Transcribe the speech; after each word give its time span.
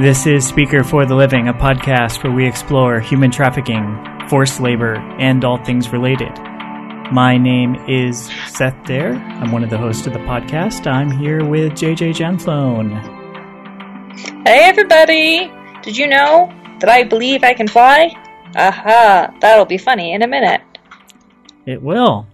This 0.00 0.26
is 0.26 0.48
Speaker 0.48 0.82
for 0.82 1.04
the 1.04 1.14
Living, 1.14 1.48
a 1.48 1.52
podcast 1.52 2.24
where 2.24 2.32
we 2.32 2.48
explore 2.48 3.00
human 3.00 3.30
trafficking, 3.30 4.02
forced 4.30 4.58
labor, 4.58 4.94
and 4.94 5.44
all 5.44 5.62
things 5.62 5.92
related. 5.92 6.32
My 7.12 7.36
name 7.36 7.76
is 7.86 8.30
Seth 8.46 8.82
Dare. 8.86 9.12
I'm 9.12 9.52
one 9.52 9.62
of 9.62 9.68
the 9.68 9.76
hosts 9.76 10.06
of 10.06 10.14
the 10.14 10.18
podcast. 10.20 10.90
I'm 10.90 11.10
here 11.10 11.44
with 11.44 11.72
JJ 11.72 12.14
Genflone. 12.14 12.98
Hey, 14.46 14.60
everybody! 14.70 15.52
Did 15.82 15.98
you 15.98 16.06
know 16.06 16.50
that 16.80 16.88
I 16.88 17.04
believe 17.04 17.44
I 17.44 17.52
can 17.52 17.68
fly? 17.68 18.16
Aha, 18.56 19.36
that'll 19.42 19.66
be 19.66 19.76
funny 19.76 20.14
in 20.14 20.22
a 20.22 20.26
minute. 20.26 20.62
It 21.66 21.82
will. 21.82 22.26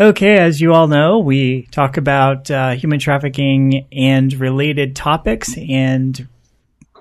Okay, 0.00 0.38
as 0.38 0.60
you 0.60 0.72
all 0.72 0.88
know, 0.88 1.20
we 1.20 1.68
talk 1.70 1.98
about 1.98 2.50
uh, 2.50 2.70
human 2.70 2.98
trafficking 2.98 3.86
and 3.92 4.34
related 4.34 4.96
topics 4.96 5.56
and 5.56 6.26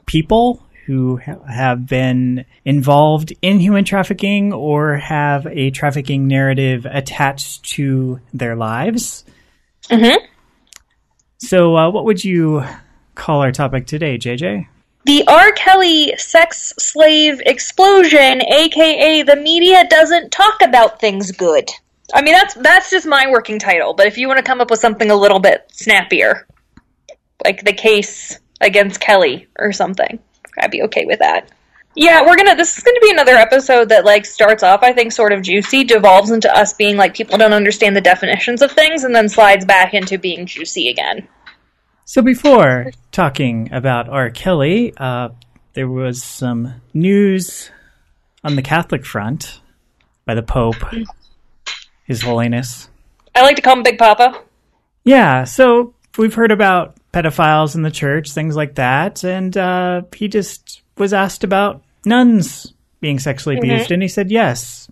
people 0.05 0.63
who 0.85 1.17
ha- 1.17 1.43
have 1.47 1.87
been 1.87 2.45
involved 2.65 3.33
in 3.41 3.59
human 3.59 3.85
trafficking 3.85 4.53
or 4.53 4.97
have 4.97 5.47
a 5.47 5.71
trafficking 5.71 6.27
narrative 6.27 6.85
attached 6.85 7.63
to 7.63 8.19
their 8.33 8.55
lives. 8.55 9.23
Mm-hmm. 9.89 10.25
So, 11.37 11.75
uh, 11.75 11.89
what 11.89 12.05
would 12.05 12.23
you 12.23 12.63
call 13.15 13.41
our 13.41 13.51
topic 13.51 13.87
today, 13.87 14.17
JJ? 14.17 14.67
The 15.05 15.23
R. 15.27 15.51
Kelly 15.53 16.13
sex 16.17 16.73
slave 16.77 17.41
explosion, 17.45 18.41
aka 18.43 19.23
the 19.23 19.35
media 19.35 19.87
doesn't 19.89 20.31
talk 20.31 20.61
about 20.61 20.99
things 20.99 21.31
good. 21.31 21.69
I 22.13 22.21
mean, 22.21 22.33
that's 22.33 22.53
that's 22.55 22.91
just 22.91 23.07
my 23.07 23.31
working 23.31 23.57
title. 23.57 23.93
But 23.93 24.07
if 24.07 24.17
you 24.17 24.27
want 24.27 24.37
to 24.37 24.43
come 24.43 24.61
up 24.61 24.69
with 24.69 24.79
something 24.79 25.09
a 25.09 25.15
little 25.15 25.39
bit 25.39 25.65
snappier, 25.71 26.45
like 27.43 27.63
the 27.63 27.73
case 27.73 28.37
against 28.61 28.99
Kelly 28.99 29.47
or 29.57 29.73
something, 29.73 30.19
I'd 30.59 30.71
be 30.71 30.83
okay 30.83 31.05
with 31.05 31.19
that. 31.19 31.51
Yeah, 31.95 32.21
we're 32.21 32.37
gonna. 32.37 32.55
This 32.55 32.77
is 32.77 32.83
gonna 32.83 33.01
be 33.01 33.11
another 33.11 33.35
episode 33.35 33.89
that 33.89 34.05
like 34.05 34.25
starts 34.25 34.63
off, 34.63 34.81
I 34.81 34.93
think, 34.93 35.11
sort 35.11 35.33
of 35.33 35.41
juicy, 35.41 35.83
devolves 35.83 36.31
into 36.31 36.53
us 36.55 36.73
being 36.73 36.95
like 36.95 37.13
people 37.13 37.37
don't 37.37 37.51
understand 37.51 37.97
the 37.97 38.01
definitions 38.01 38.61
of 38.61 38.71
things, 38.71 39.03
and 39.03 39.13
then 39.13 39.27
slides 39.27 39.65
back 39.65 39.93
into 39.93 40.17
being 40.17 40.45
juicy 40.45 40.87
again. 40.87 41.27
So, 42.05 42.21
before 42.21 42.91
talking 43.11 43.73
about 43.73 44.07
R. 44.07 44.29
Kelly, 44.29 44.93
uh, 44.95 45.29
there 45.73 45.89
was 45.89 46.23
some 46.23 46.81
news 46.93 47.69
on 48.43 48.55
the 48.55 48.61
Catholic 48.61 49.05
front 49.05 49.61
by 50.25 50.33
the 50.33 50.43
Pope, 50.43 50.75
His 52.05 52.21
Holiness. 52.21 52.89
I 53.35 53.41
like 53.41 53.57
to 53.57 53.61
call 53.61 53.75
him 53.75 53.83
Big 53.83 53.97
Papa. 53.97 54.41
Yeah, 55.03 55.43
so 55.43 55.93
we've 56.17 56.33
heard 56.33 56.51
about 56.51 56.95
pedophiles 57.13 57.75
in 57.75 57.81
the 57.81 57.91
church, 57.91 58.31
things 58.31 58.55
like 58.55 58.75
that, 58.75 59.23
and 59.23 59.55
uh, 59.57 60.03
he 60.15 60.27
just 60.27 60.81
was 60.97 61.13
asked 61.13 61.43
about 61.43 61.83
nuns 62.05 62.73
being 62.99 63.19
sexually 63.19 63.57
abused, 63.57 63.91
and 63.91 64.01
he 64.01 64.07
said 64.07 64.31
yes. 64.31 64.89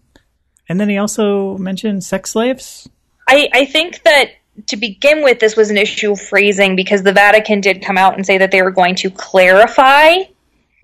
And 0.67 0.79
then 0.79 0.89
he 0.89 0.97
also 0.97 1.57
mentioned 1.57 2.03
sex 2.03 2.31
slaves. 2.31 2.87
I, 3.27 3.49
I 3.53 3.65
think 3.65 4.03
that 4.03 4.31
to 4.67 4.77
begin 4.77 5.23
with, 5.23 5.39
this 5.39 5.55
was 5.55 5.69
an 5.69 5.77
issue 5.77 6.11
of 6.11 6.21
phrasing 6.21 6.75
because 6.75 7.03
the 7.03 7.13
Vatican 7.13 7.61
did 7.61 7.83
come 7.83 7.97
out 7.97 8.15
and 8.15 8.25
say 8.25 8.37
that 8.39 8.51
they 8.51 8.61
were 8.61 8.71
going 8.71 8.95
to 8.95 9.09
clarify 9.09 10.15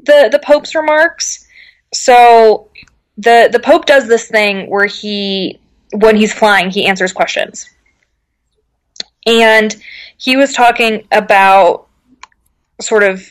the 0.04 0.30
the 0.32 0.40
Pope's 0.40 0.76
remarks. 0.76 1.46
So 1.94 2.70
the 3.18 3.50
the 3.52 3.60
Pope 3.60 3.86
does 3.86 4.08
this 4.08 4.28
thing 4.28 4.70
where 4.70 4.86
he 4.86 5.60
when 5.92 6.16
he's 6.16 6.34
flying, 6.34 6.70
he 6.70 6.86
answers 6.86 7.14
questions. 7.14 7.70
And 9.26 9.76
he 10.18 10.36
was 10.36 10.54
talking 10.54 11.08
about 11.12 11.88
sort 12.82 13.04
of 13.04 13.30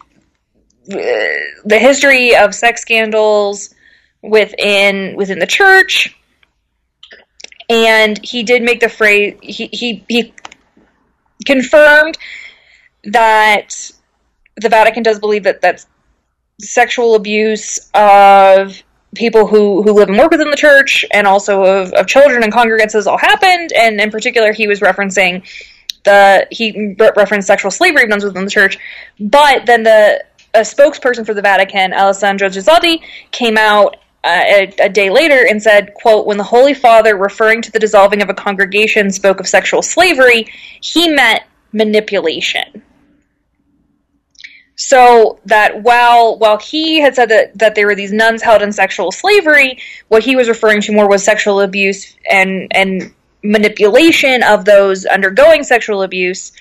uh, 0.91 0.97
the 1.65 1.79
history 1.79 2.37
of 2.37 2.55
sex 2.55 2.83
scandals 2.83 3.75
within 4.23 5.17
within 5.17 5.39
the 5.39 5.47
church. 5.47 6.17
And 7.71 8.23
he 8.23 8.43
did 8.43 8.63
make 8.63 8.81
the 8.81 8.89
phrase 8.89 9.37
he 9.43 9.69
he, 9.73 10.05
he 10.09 10.35
confirmed 11.47 12.19
that 13.05 13.91
the 14.57 14.69
Vatican 14.69 15.03
does 15.03 15.19
believe 15.19 15.45
that 15.45 15.61
that's 15.61 15.87
sexual 16.61 17.15
abuse 17.15 17.91
of 17.95 18.83
people 19.15 19.47
who, 19.47 19.83
who 19.83 19.93
live 19.93 20.09
and 20.09 20.19
work 20.19 20.31
within 20.31 20.51
the 20.51 20.57
church 20.57 21.05
and 21.13 21.27
also 21.27 21.63
of, 21.63 21.93
of 21.93 22.07
children 22.07 22.43
and 22.43 22.53
congregants 22.53 22.93
has 22.93 23.07
all 23.07 23.19
happened. 23.19 23.73
And 23.73 24.01
in 24.01 24.11
particular 24.11 24.53
he 24.53 24.67
was 24.67 24.81
referencing 24.81 25.43
the 26.05 26.47
he 26.51 26.95
re- 26.99 27.11
referenced 27.17 27.47
sexual 27.47 27.71
slavery 27.71 28.07
done 28.07 28.23
within 28.23 28.45
the 28.45 28.51
church 28.51 28.79
but 29.19 29.67
then 29.67 29.83
the 29.83 30.25
a 30.55 30.61
spokesperson 30.61 31.27
for 31.27 31.35
the 31.35 31.43
Vatican 31.43 31.93
Alessandro 31.93 32.49
Gisotti, 32.49 33.03
came 33.33 33.59
out 33.59 33.97
uh, 34.23 34.43
a, 34.47 34.75
a, 34.81 34.89
day 34.89 35.11
later 35.11 35.47
and 35.47 35.63
said, 35.63 35.93
quote, 35.95 36.27
when 36.27 36.39
the 36.39 36.45
Holy 36.45 36.73
Father, 36.73 37.17
referring 37.17 37.61
to 37.61 37.73
the 37.73 37.79
dissolving 37.79 38.23
of 38.23 38.31
a 38.31 38.35
congregation, 38.35 39.11
spoke 39.11 39.41
of 39.41 39.47
sexual 39.47 39.83
slavery, 39.83 40.47
he 40.81 41.09
meant 41.09 41.43
manipulation. 41.73 42.83
So 44.77 45.39
that 45.45 45.83
while 45.83 46.37
while 46.39 46.59
he 46.59 47.01
had 47.01 47.15
said 47.15 47.29
that, 47.29 47.57
that 47.59 47.75
there 47.77 47.87
were 47.87 47.95
these 47.95 48.13
nuns 48.13 48.43
held 48.43 48.61
in 48.61 48.73
sexual 48.73 49.13
slavery, 49.13 49.79
what 50.09 50.25
he 50.25 50.35
was 50.35 50.49
referring 50.49 50.81
to 50.83 50.93
more 50.93 51.09
was 51.09 51.23
sexual 51.23 51.61
abuse 51.61 52.17
and 52.29 52.67
and 52.73 53.15
manipulation 53.45 54.43
of 54.43 54.65
those 54.65 55.05
undergoing 55.05 55.63
sexual 55.63 56.03
abuse 56.03 56.53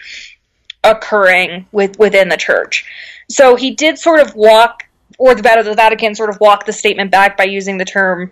occurring 0.84 1.66
with 1.72 1.98
within 1.98 2.30
the 2.30 2.38
church. 2.38 2.86
So 3.30 3.56
he 3.56 3.72
did 3.72 3.98
sort 3.98 4.20
of 4.20 4.36
walk 4.36 4.84
or 5.18 5.34
the, 5.34 5.42
Vatican 5.42 6.16
sort 6.16 6.30
of 6.30 6.40
walked 6.40 6.66
the 6.66 6.74
statement 6.74 7.10
back 7.10 7.38
by 7.38 7.46
using 7.46 7.78
the 7.78 7.86
term, 7.86 8.32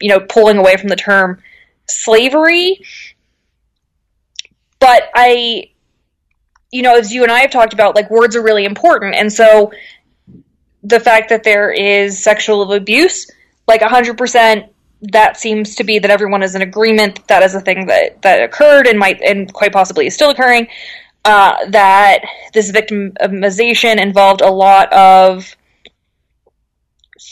you 0.00 0.08
know, 0.08 0.20
pulling 0.20 0.58
away 0.58 0.76
from 0.76 0.88
the 0.88 0.96
term 0.96 1.40
slavery. 1.86 2.80
But 4.80 5.04
I, 5.14 5.70
you 6.72 6.82
know, 6.82 6.96
as 6.96 7.12
you 7.12 7.22
and 7.22 7.30
I 7.30 7.40
have 7.40 7.50
talked 7.50 7.72
about, 7.72 7.94
like 7.94 8.10
words 8.10 8.34
are 8.34 8.42
really 8.42 8.64
important. 8.64 9.14
And 9.14 9.32
so 9.32 9.72
the 10.82 10.98
fact 10.98 11.28
that 11.28 11.44
there 11.44 11.70
is 11.70 12.22
sexual 12.22 12.72
abuse, 12.72 13.30
like 13.68 13.80
100%, 13.80 14.68
that 15.02 15.36
seems 15.36 15.74
to 15.76 15.84
be 15.84 15.98
that 15.98 16.10
everyone 16.10 16.42
is 16.42 16.54
in 16.54 16.62
agreement 16.62 17.16
that, 17.16 17.28
that 17.28 17.42
is 17.42 17.54
a 17.54 17.60
thing 17.60 17.86
that, 17.86 18.22
that 18.22 18.42
occurred 18.42 18.86
and 18.86 18.98
might, 18.98 19.20
and 19.20 19.52
quite 19.52 19.72
possibly 19.72 20.06
is 20.06 20.14
still 20.14 20.30
occurring. 20.30 20.68
Uh, 21.24 21.54
that 21.70 22.24
this 22.52 22.72
victimization 22.72 24.00
involved 24.00 24.40
a 24.40 24.50
lot 24.50 24.92
of 24.92 25.56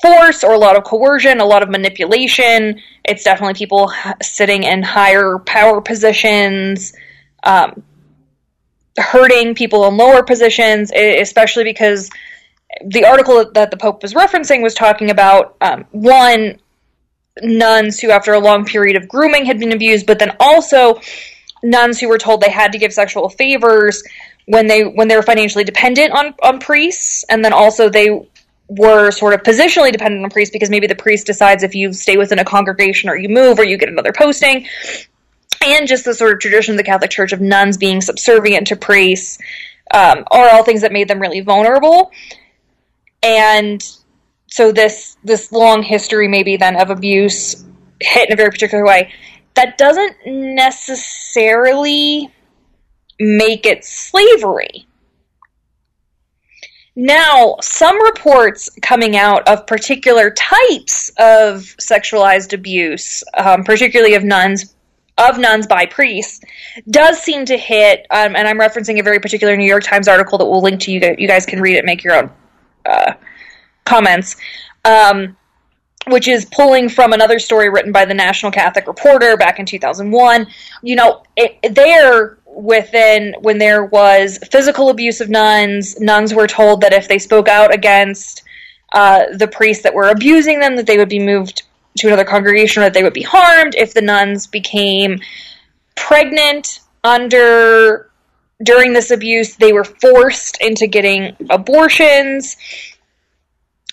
force 0.00 0.44
or 0.44 0.53
a 0.53 0.59
lot 0.59 0.76
of 0.76 0.84
coercion, 0.84 1.41
a 1.41 1.44
lot 1.44 1.62
of 1.62 1.69
manipulation. 1.69 2.80
It's 3.04 3.25
definitely 3.25 3.54
people 3.54 3.92
sitting 4.22 4.62
in 4.62 4.82
higher 4.82 5.38
power 5.38 5.80
positions, 5.80 6.92
um, 7.42 7.82
hurting 8.97 9.54
people 9.54 9.86
in 9.88 9.97
lower 9.97 10.22
positions, 10.22 10.92
especially 10.92 11.64
because 11.64 12.10
the 12.86 13.04
article 13.04 13.50
that 13.53 13.70
the 13.70 13.76
Pope 13.76 14.03
was 14.03 14.14
referencing 14.14 14.62
was 14.62 14.75
talking 14.75 15.10
about 15.10 15.56
um, 15.60 15.84
one, 15.91 16.60
nuns 17.42 18.00
who, 18.00 18.10
after 18.10 18.32
a 18.32 18.38
long 18.41 18.64
period 18.64 18.96
of 18.96 19.08
grooming, 19.08 19.44
had 19.44 19.58
been 19.58 19.72
abused, 19.72 20.06
but 20.06 20.18
then 20.18 20.36
also 20.41 21.00
nuns 21.62 22.00
who 22.00 22.08
were 22.08 22.18
told 22.18 22.41
they 22.41 22.50
had 22.50 22.72
to 22.72 22.78
give 22.78 22.92
sexual 22.92 23.28
favors 23.28 24.02
when 24.46 24.66
they 24.66 24.82
when 24.82 25.08
they 25.08 25.16
were 25.16 25.22
financially 25.22 25.64
dependent 25.64 26.12
on 26.12 26.34
on 26.42 26.58
priests, 26.58 27.24
and 27.28 27.44
then 27.44 27.52
also 27.52 27.88
they 27.88 28.26
were 28.68 29.10
sort 29.10 29.34
of 29.34 29.42
positionally 29.42 29.91
dependent 29.91 30.24
on 30.24 30.30
priests 30.30 30.52
because 30.52 30.70
maybe 30.70 30.86
the 30.86 30.94
priest 30.94 31.26
decides 31.26 31.62
if 31.64 31.74
you 31.74 31.92
stay 31.92 32.16
within 32.16 32.38
a 32.38 32.44
congregation 32.44 33.10
or 33.10 33.16
you 33.16 33.28
move 33.28 33.58
or 33.58 33.65
you 33.65 33.76
get 33.76 33.88
another 33.88 34.12
posting. 34.16 34.66
And 35.62 35.88
just 35.88 36.04
the 36.04 36.15
sort 36.15 36.33
of 36.33 36.38
tradition 36.38 36.74
of 36.74 36.78
the 36.78 36.84
Catholic 36.84 37.10
Church 37.10 37.33
of 37.33 37.41
nuns 37.41 37.76
being 37.76 38.00
subservient 38.00 38.68
to 38.68 38.76
priests 38.76 39.38
um, 39.92 40.24
are 40.30 40.48
all 40.50 40.62
things 40.62 40.83
that 40.83 40.92
made 40.92 41.09
them 41.09 41.21
really 41.21 41.41
vulnerable. 41.41 42.12
And 43.22 43.84
so 44.50 44.72
this 44.72 45.16
this 45.24 45.52
long 45.52 45.82
history 45.82 46.28
maybe 46.28 46.56
then 46.56 46.80
of 46.80 46.91
abuse 46.91 47.64
hit 48.00 48.28
in 48.28 48.34
a 48.34 48.36
very 48.36 48.50
particular 48.50 48.84
way 48.84 49.12
that 49.54 49.78
doesn't 49.78 50.16
necessarily 50.26 52.30
make 53.18 53.66
it 53.66 53.84
slavery 53.84 54.86
now, 56.97 57.56
some 57.62 58.02
reports 58.02 58.68
coming 58.82 59.16
out 59.16 59.47
of 59.48 59.66
particular 59.66 60.30
types 60.30 61.10
of 61.18 61.60
sexualized 61.80 62.52
abuse, 62.52 63.22
um, 63.34 63.64
particularly 63.64 64.14
of 64.14 64.24
nuns, 64.24 64.74
of 65.16 65.38
nuns 65.38 65.66
by 65.66 65.86
priests, 65.86 66.41
does 66.91 67.18
seem 67.18 67.44
to 67.47 67.56
hit. 67.56 68.06
Um, 68.10 68.34
and 68.34 68.47
I'm 68.47 68.58
referencing 68.58 68.98
a 68.98 69.02
very 69.02 69.20
particular 69.20 69.56
New 69.56 69.66
York 69.66 69.84
Times 69.84 70.08
article 70.08 70.36
that 70.38 70.47
we'll 70.47 70.62
link 70.62 70.80
to 70.80 70.92
you. 70.92 71.14
You 71.16 71.28
guys 71.28 71.47
can 71.47 71.60
read 71.60 71.76
it, 71.76 71.84
make 71.84 72.02
your 72.02 72.16
own 72.16 72.30
uh, 72.84 73.12
comments. 73.91 74.37
Um, 74.84 75.37
which 76.07 76.28
is 76.28 76.47
pulling 76.47 76.89
from 76.89 77.13
another 77.13 77.39
story 77.39 77.69
written 77.69 77.92
by 77.92 78.07
the 78.07 78.15
National 78.15 78.51
Catholic 78.51 78.87
Reporter 78.87 79.37
back 79.37 79.59
in 79.59 79.66
2001. 79.66 80.47
You 80.83 80.97
know, 80.97 81.22
it, 81.37 81.75
there 81.75 82.39
within 82.47 83.34
when 83.41 83.59
there 83.59 83.84
was 83.84 84.39
physical 84.51 84.89
abuse 84.89 85.21
of 85.21 85.28
nuns, 85.28 86.01
nuns 86.01 86.34
were 86.34 86.47
told 86.47 86.81
that 86.81 86.92
if 86.92 87.07
they 87.07 87.19
spoke 87.19 87.48
out 87.48 87.72
against 87.72 88.42
uh, 88.92 89.25
the 89.37 89.47
priests 89.47 89.83
that 89.83 89.95
were 89.95 90.09
abusing 90.09 90.59
them, 90.59 90.77
that 90.77 90.86
they 90.86 90.98
would 90.98 91.09
be 91.09 91.21
moved 91.21 91.63
to 91.98 92.07
another 92.07 92.25
congregation 92.25 92.83
or 92.83 92.86
that 92.86 92.95
they 92.95 93.03
would 93.03 93.15
be 93.15 93.22
harmed. 93.22 93.75
If 93.77 93.95
the 93.95 94.03
nuns 94.03 94.47
became 94.47 95.21
pregnant 95.97 96.81
under 97.04 98.10
during 98.63 98.93
this 98.93 99.10
abuse, 99.10 99.57
they 99.57 99.72
were 99.72 99.84
forced 99.84 100.60
into 100.60 100.86
getting 100.86 101.36
abortions 101.48 102.57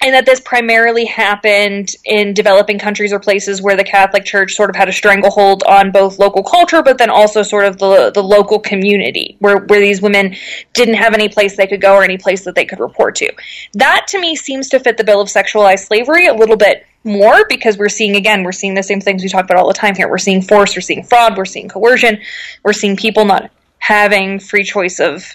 and 0.01 0.13
that 0.13 0.25
this 0.25 0.39
primarily 0.39 1.05
happened 1.05 1.95
in 2.05 2.33
developing 2.33 2.77
countries 2.77 3.11
or 3.11 3.19
places 3.19 3.61
where 3.61 3.75
the 3.75 3.83
Catholic 3.83 4.25
Church 4.25 4.53
sort 4.53 4.69
of 4.69 4.75
had 4.75 4.87
a 4.87 4.93
stranglehold 4.93 5.63
on 5.63 5.91
both 5.91 6.19
local 6.19 6.43
culture, 6.43 6.83
but 6.83 6.97
then 6.97 7.09
also 7.09 7.41
sort 7.41 7.65
of 7.65 7.77
the 7.77 8.11
the 8.11 8.23
local 8.23 8.59
community, 8.59 9.37
where 9.39 9.57
where 9.57 9.79
these 9.79 10.01
women 10.01 10.35
didn't 10.73 10.95
have 10.95 11.13
any 11.13 11.27
place 11.27 11.57
they 11.57 11.67
could 11.67 11.81
go 11.81 11.95
or 11.95 12.03
any 12.03 12.17
place 12.17 12.43
that 12.43 12.55
they 12.55 12.65
could 12.65 12.79
report 12.79 13.15
to. 13.15 13.31
That 13.73 14.05
to 14.09 14.19
me 14.19 14.35
seems 14.35 14.69
to 14.69 14.79
fit 14.79 14.97
the 14.97 15.03
bill 15.03 15.21
of 15.21 15.29
sexualized 15.29 15.87
slavery 15.87 16.27
a 16.27 16.33
little 16.33 16.57
bit 16.57 16.85
more 17.03 17.45
because 17.47 17.77
we're 17.77 17.89
seeing 17.89 18.15
again 18.15 18.43
we're 18.43 18.51
seeing 18.51 18.73
the 18.73 18.83
same 18.83 19.01
things 19.01 19.23
we 19.23 19.29
talk 19.29 19.45
about 19.45 19.57
all 19.57 19.67
the 19.67 19.73
time 19.73 19.95
here. 19.95 20.09
We're 20.09 20.17
seeing 20.19 20.41
force, 20.41 20.75
we're 20.75 20.81
seeing 20.81 21.03
fraud, 21.03 21.37
we're 21.37 21.45
seeing 21.45 21.69
coercion, 21.69 22.19
we're 22.63 22.73
seeing 22.73 22.97
people 22.97 23.25
not 23.25 23.49
having 23.79 24.39
free 24.39 24.63
choice 24.63 24.99
of 24.99 25.25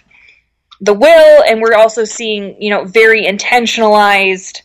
the 0.83 0.93
will, 0.93 1.45
and 1.45 1.63
we're 1.63 1.75
also 1.75 2.05
seeing, 2.05 2.61
you 2.61 2.69
know, 2.69 2.85
very 2.85 3.25
intentionalized 3.25 4.63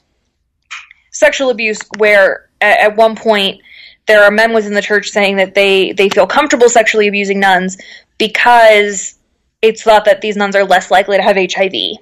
sexual 1.12 1.52
abuse 1.52 1.80
where 1.98 2.50
at, 2.60 2.80
at 2.80 2.96
one 2.98 3.16
point 3.16 3.62
there 4.08 4.24
are 4.24 4.32
men 4.32 4.52
within 4.52 4.74
the 4.74 4.82
church 4.82 5.10
saying 5.10 5.36
that 5.36 5.54
they, 5.54 5.94
they 5.94 6.10
feel 6.10 6.26
comfortable 6.26 6.70
sexually 6.70 7.08
abusing 7.08 7.40
nuns 7.40 7.78
because 8.18 9.20
it's 9.62 9.84
thought 9.84 10.06
that 10.06 10.22
these 10.22 10.36
nuns 10.36 10.56
are 10.56 10.64
less 10.64 10.90
likely 10.90 11.18
to 11.18 11.24
have 11.24 11.36
HIV 11.36 12.00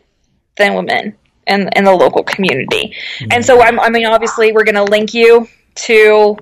than 0.55 0.75
women 0.75 1.17
in, 1.47 1.69
in 1.75 1.83
the 1.83 1.93
local 1.93 2.23
community. 2.23 2.95
Mm-hmm. 3.19 3.31
And 3.31 3.45
so, 3.45 3.61
I'm, 3.61 3.79
I 3.81 3.89
mean, 3.89 4.05
obviously, 4.05 4.53
we're 4.53 4.63
going 4.63 4.75
to 4.75 4.83
link 4.85 5.13
you 5.13 5.49
to 5.75 6.37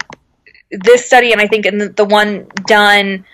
this 0.70 1.06
study, 1.06 1.32
and 1.32 1.42
I 1.42 1.48
think 1.48 1.66
in 1.66 1.80
the, 1.80 1.90
the 1.90 2.06
one 2.06 2.48
done 2.68 3.26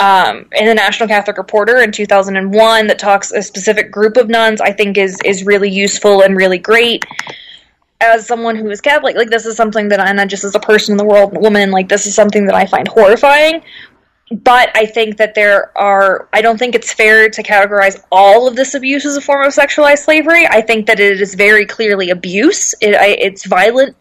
um, 0.00 0.46
in 0.52 0.64
the 0.64 0.74
National 0.74 1.08
Catholic 1.08 1.36
Reporter 1.36 1.78
in 1.78 1.92
2001 1.92 2.86
that 2.86 2.98
talks 2.98 3.32
a 3.32 3.42
specific 3.42 3.92
group 3.92 4.16
of 4.16 4.28
nuns, 4.28 4.60
I 4.60 4.72
think 4.72 4.96
is 4.96 5.20
is 5.24 5.44
really 5.44 5.70
useful 5.70 6.22
and 6.22 6.34
really 6.36 6.58
great. 6.58 7.04
As 8.00 8.26
someone 8.26 8.56
who 8.56 8.70
is 8.70 8.80
Catholic, 8.80 9.14
like 9.14 9.28
this 9.28 9.44
is 9.44 9.56
something 9.56 9.88
that 9.88 10.00
I'm 10.00 10.26
just 10.26 10.42
as 10.42 10.54
a 10.54 10.60
person 10.60 10.94
in 10.94 10.96
the 10.96 11.04
world, 11.04 11.36
woman, 11.36 11.70
like 11.70 11.90
this 11.90 12.06
is 12.06 12.14
something 12.14 12.46
that 12.46 12.54
I 12.54 12.64
find 12.64 12.88
horrifying. 12.88 13.62
But 14.30 14.70
I 14.74 14.86
think 14.86 15.18
that 15.18 15.34
there 15.34 15.76
are, 15.76 16.28
I 16.32 16.40
don't 16.40 16.56
think 16.56 16.74
it's 16.74 16.94
fair 16.94 17.28
to 17.28 17.42
categorize 17.42 18.02
all 18.10 18.48
of 18.48 18.56
this 18.56 18.74
abuse 18.74 19.04
as 19.04 19.16
a 19.16 19.20
form 19.20 19.44
of 19.44 19.52
sexualized 19.52 19.98
slavery. 19.98 20.46
I 20.46 20.62
think 20.62 20.86
that 20.86 20.98
it 20.98 21.20
is 21.20 21.34
very 21.34 21.66
clearly 21.66 22.08
abuse. 22.08 22.74
It, 22.80 22.94
I, 22.94 23.08
it's 23.08 23.44
violent 23.44 23.96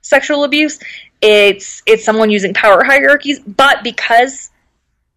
sexual 0.00 0.44
abuse. 0.44 0.78
It's 1.20 1.82
it's 1.86 2.04
someone 2.04 2.30
using 2.30 2.54
power 2.54 2.82
hierarchies, 2.82 3.40
but 3.40 3.82
because 3.82 4.50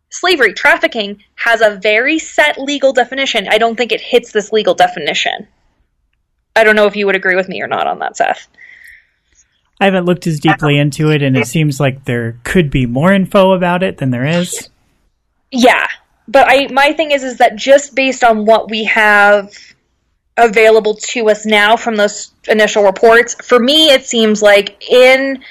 slavery, 0.09 0.54
trafficking, 0.54 1.24
has 1.36 1.62
a 1.62 1.75
very 1.75 2.19
set 2.19 2.59
legal 2.59 2.94
definition. 2.94 3.48
I 3.50 3.57
don't 3.57 3.75
think 3.75 3.92
it 3.92 4.01
hits 4.01 4.31
this 4.31 4.51
legal 4.51 4.74
definition. 4.74 5.48
I 6.56 6.63
don't 6.63 6.75
know 6.75 6.88
if 6.88 6.95
you 6.95 7.06
would 7.06 7.15
agree 7.15 7.36
with 7.36 7.48
me 7.48 7.62
or 7.62 7.68
not 7.68 7.88
on 7.88 8.00
that, 8.00 8.18
Seth. 8.18 8.48
I 9.80 9.86
haven't 9.86 10.06
looked 10.06 10.25
as 10.25 10.39
deeply 10.39 10.80
into 10.80 11.12
it, 11.12 11.21
and 11.21 11.38
it 11.38 11.45
seems 11.45 11.80
like 11.80 12.06
there 12.06 12.39
could 12.44 12.71
be 12.71 12.88
more 12.88 13.13
info 13.13 13.51
about 13.51 13.83
it 13.83 13.98
than 13.98 14.09
there 14.09 14.25
is. 14.25 14.69
Yeah, 15.51 15.88
but 16.27 16.48
I 16.48 16.68
my 16.71 16.94
thing 16.94 17.12
is 17.12 17.24
is 17.24 17.38
that 17.38 17.56
just 17.56 17.94
based 17.94 18.24
on 18.24 18.45
what 18.45 18.71
we 18.71 18.86
have 18.86 19.54
available 20.36 20.95
to 20.95 21.30
us 21.30 21.45
now 21.45 21.77
from 21.77 21.95
those 21.95 22.31
initial 22.48 22.83
reports, 22.83 23.36
for 23.45 23.59
me 23.59 23.92
it 23.92 24.06
seems 24.06 24.42
like 24.42 24.83
in 24.89 25.44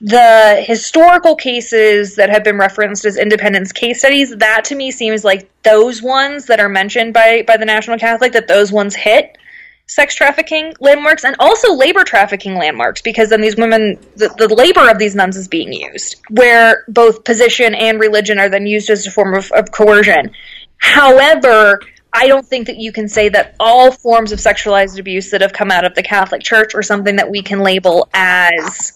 the 0.00 0.62
historical 0.66 1.36
cases 1.36 2.16
that 2.16 2.28
have 2.28 2.44
been 2.44 2.58
referenced 2.58 3.04
as 3.04 3.16
independence 3.16 3.72
case 3.72 4.00
studies 4.00 4.36
that 4.36 4.64
to 4.66 4.74
me 4.74 4.90
seems 4.90 5.24
like 5.24 5.50
those 5.62 6.02
ones 6.02 6.46
that 6.46 6.60
are 6.60 6.68
mentioned 6.68 7.14
by 7.14 7.42
by 7.46 7.56
the 7.56 7.64
national 7.64 7.98
catholic 7.98 8.32
that 8.32 8.46
those 8.46 8.70
ones 8.70 8.94
hit 8.94 9.38
sex 9.86 10.14
trafficking 10.14 10.74
landmarks 10.80 11.24
and 11.24 11.36
also 11.38 11.72
labor 11.74 12.02
trafficking 12.02 12.56
landmarks 12.56 13.00
because 13.00 13.30
then 13.30 13.40
these 13.40 13.56
women 13.56 13.96
the, 14.16 14.28
the 14.36 14.52
labor 14.54 14.90
of 14.90 14.98
these 14.98 15.14
nuns 15.14 15.36
is 15.36 15.46
being 15.46 15.72
used 15.72 16.16
where 16.30 16.84
both 16.88 17.24
position 17.24 17.74
and 17.74 18.00
religion 18.00 18.38
are 18.38 18.48
then 18.48 18.66
used 18.66 18.90
as 18.90 19.06
a 19.06 19.10
form 19.10 19.34
of, 19.34 19.50
of 19.52 19.70
coercion. 19.70 20.30
However 20.78 21.80
I 22.12 22.28
don't 22.28 22.46
think 22.46 22.66
that 22.66 22.78
you 22.78 22.92
can 22.92 23.08
say 23.08 23.28
that 23.28 23.54
all 23.60 23.92
forms 23.92 24.32
of 24.32 24.38
sexualized 24.38 24.98
abuse 24.98 25.30
that 25.30 25.42
have 25.42 25.52
come 25.52 25.70
out 25.70 25.84
of 25.84 25.94
the 25.94 26.02
Catholic 26.02 26.42
Church 26.42 26.74
are 26.74 26.82
something 26.82 27.16
that 27.16 27.30
we 27.30 27.42
can 27.42 27.60
label 27.60 28.08
as 28.14 28.95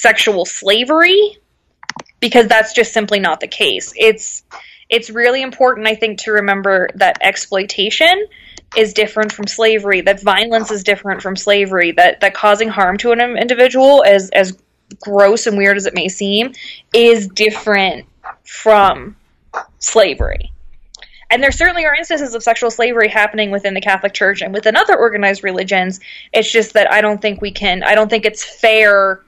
sexual 0.00 0.44
slavery 0.44 1.38
because 2.20 2.46
that's 2.48 2.72
just 2.72 2.92
simply 2.92 3.18
not 3.18 3.40
the 3.40 3.48
case. 3.48 3.92
It's 3.96 4.42
it's 4.88 5.10
really 5.10 5.42
important 5.42 5.86
I 5.86 5.94
think 5.94 6.20
to 6.20 6.32
remember 6.32 6.88
that 6.94 7.18
exploitation 7.20 8.26
is 8.76 8.92
different 8.92 9.32
from 9.32 9.46
slavery, 9.46 10.00
that 10.02 10.22
violence 10.22 10.70
is 10.70 10.84
different 10.84 11.22
from 11.22 11.34
slavery, 11.34 11.92
that 11.92 12.20
that 12.20 12.34
causing 12.34 12.68
harm 12.68 12.96
to 12.98 13.12
an 13.12 13.20
individual 13.20 14.04
as 14.06 14.30
as 14.30 14.56
gross 15.00 15.46
and 15.46 15.56
weird 15.56 15.76
as 15.76 15.86
it 15.86 15.94
may 15.94 16.08
seem 16.08 16.52
is 16.92 17.26
different 17.28 18.06
from 18.44 19.16
slavery. 19.78 20.52
And 21.28 21.42
there 21.42 21.50
certainly 21.50 21.84
are 21.86 21.94
instances 21.94 22.34
of 22.36 22.42
sexual 22.42 22.70
slavery 22.70 23.08
happening 23.08 23.50
within 23.50 23.74
the 23.74 23.80
Catholic 23.80 24.14
Church 24.14 24.42
and 24.42 24.54
within 24.54 24.76
other 24.76 24.96
organized 24.96 25.42
religions. 25.42 25.98
It's 26.32 26.52
just 26.52 26.74
that 26.74 26.92
I 26.92 27.00
don't 27.00 27.20
think 27.20 27.40
we 27.40 27.50
can 27.50 27.82
I 27.82 27.94
don't 27.94 28.08
think 28.08 28.24
it's 28.24 28.44
fair 28.44 29.22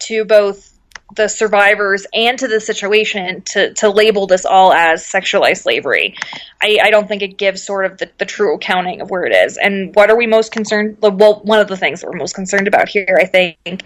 to 0.00 0.24
both 0.24 0.74
the 1.16 1.28
survivors 1.28 2.06
and 2.14 2.38
to 2.38 2.48
the 2.48 2.60
situation 2.60 3.42
to, 3.42 3.72
to 3.74 3.88
label 3.88 4.26
this 4.26 4.44
all 4.44 4.72
as 4.72 5.04
sexualized 5.04 5.58
slavery. 5.58 6.14
I, 6.62 6.78
I 6.82 6.90
don't 6.90 7.06
think 7.06 7.22
it 7.22 7.36
gives 7.36 7.62
sort 7.62 7.84
of 7.84 7.98
the, 7.98 8.10
the 8.18 8.24
true 8.24 8.54
accounting 8.54 9.00
of 9.00 9.10
where 9.10 9.24
it 9.24 9.32
is. 9.32 9.56
And 9.56 9.94
what 9.94 10.10
are 10.10 10.16
we 10.16 10.26
most 10.26 10.52
concerned? 10.52 10.98
Well, 11.00 11.40
one 11.42 11.60
of 11.60 11.68
the 11.68 11.76
things 11.76 12.00
that 12.00 12.10
we're 12.10 12.16
most 12.16 12.34
concerned 12.34 12.68
about 12.68 12.88
here, 12.88 13.18
I 13.20 13.26
think, 13.26 13.82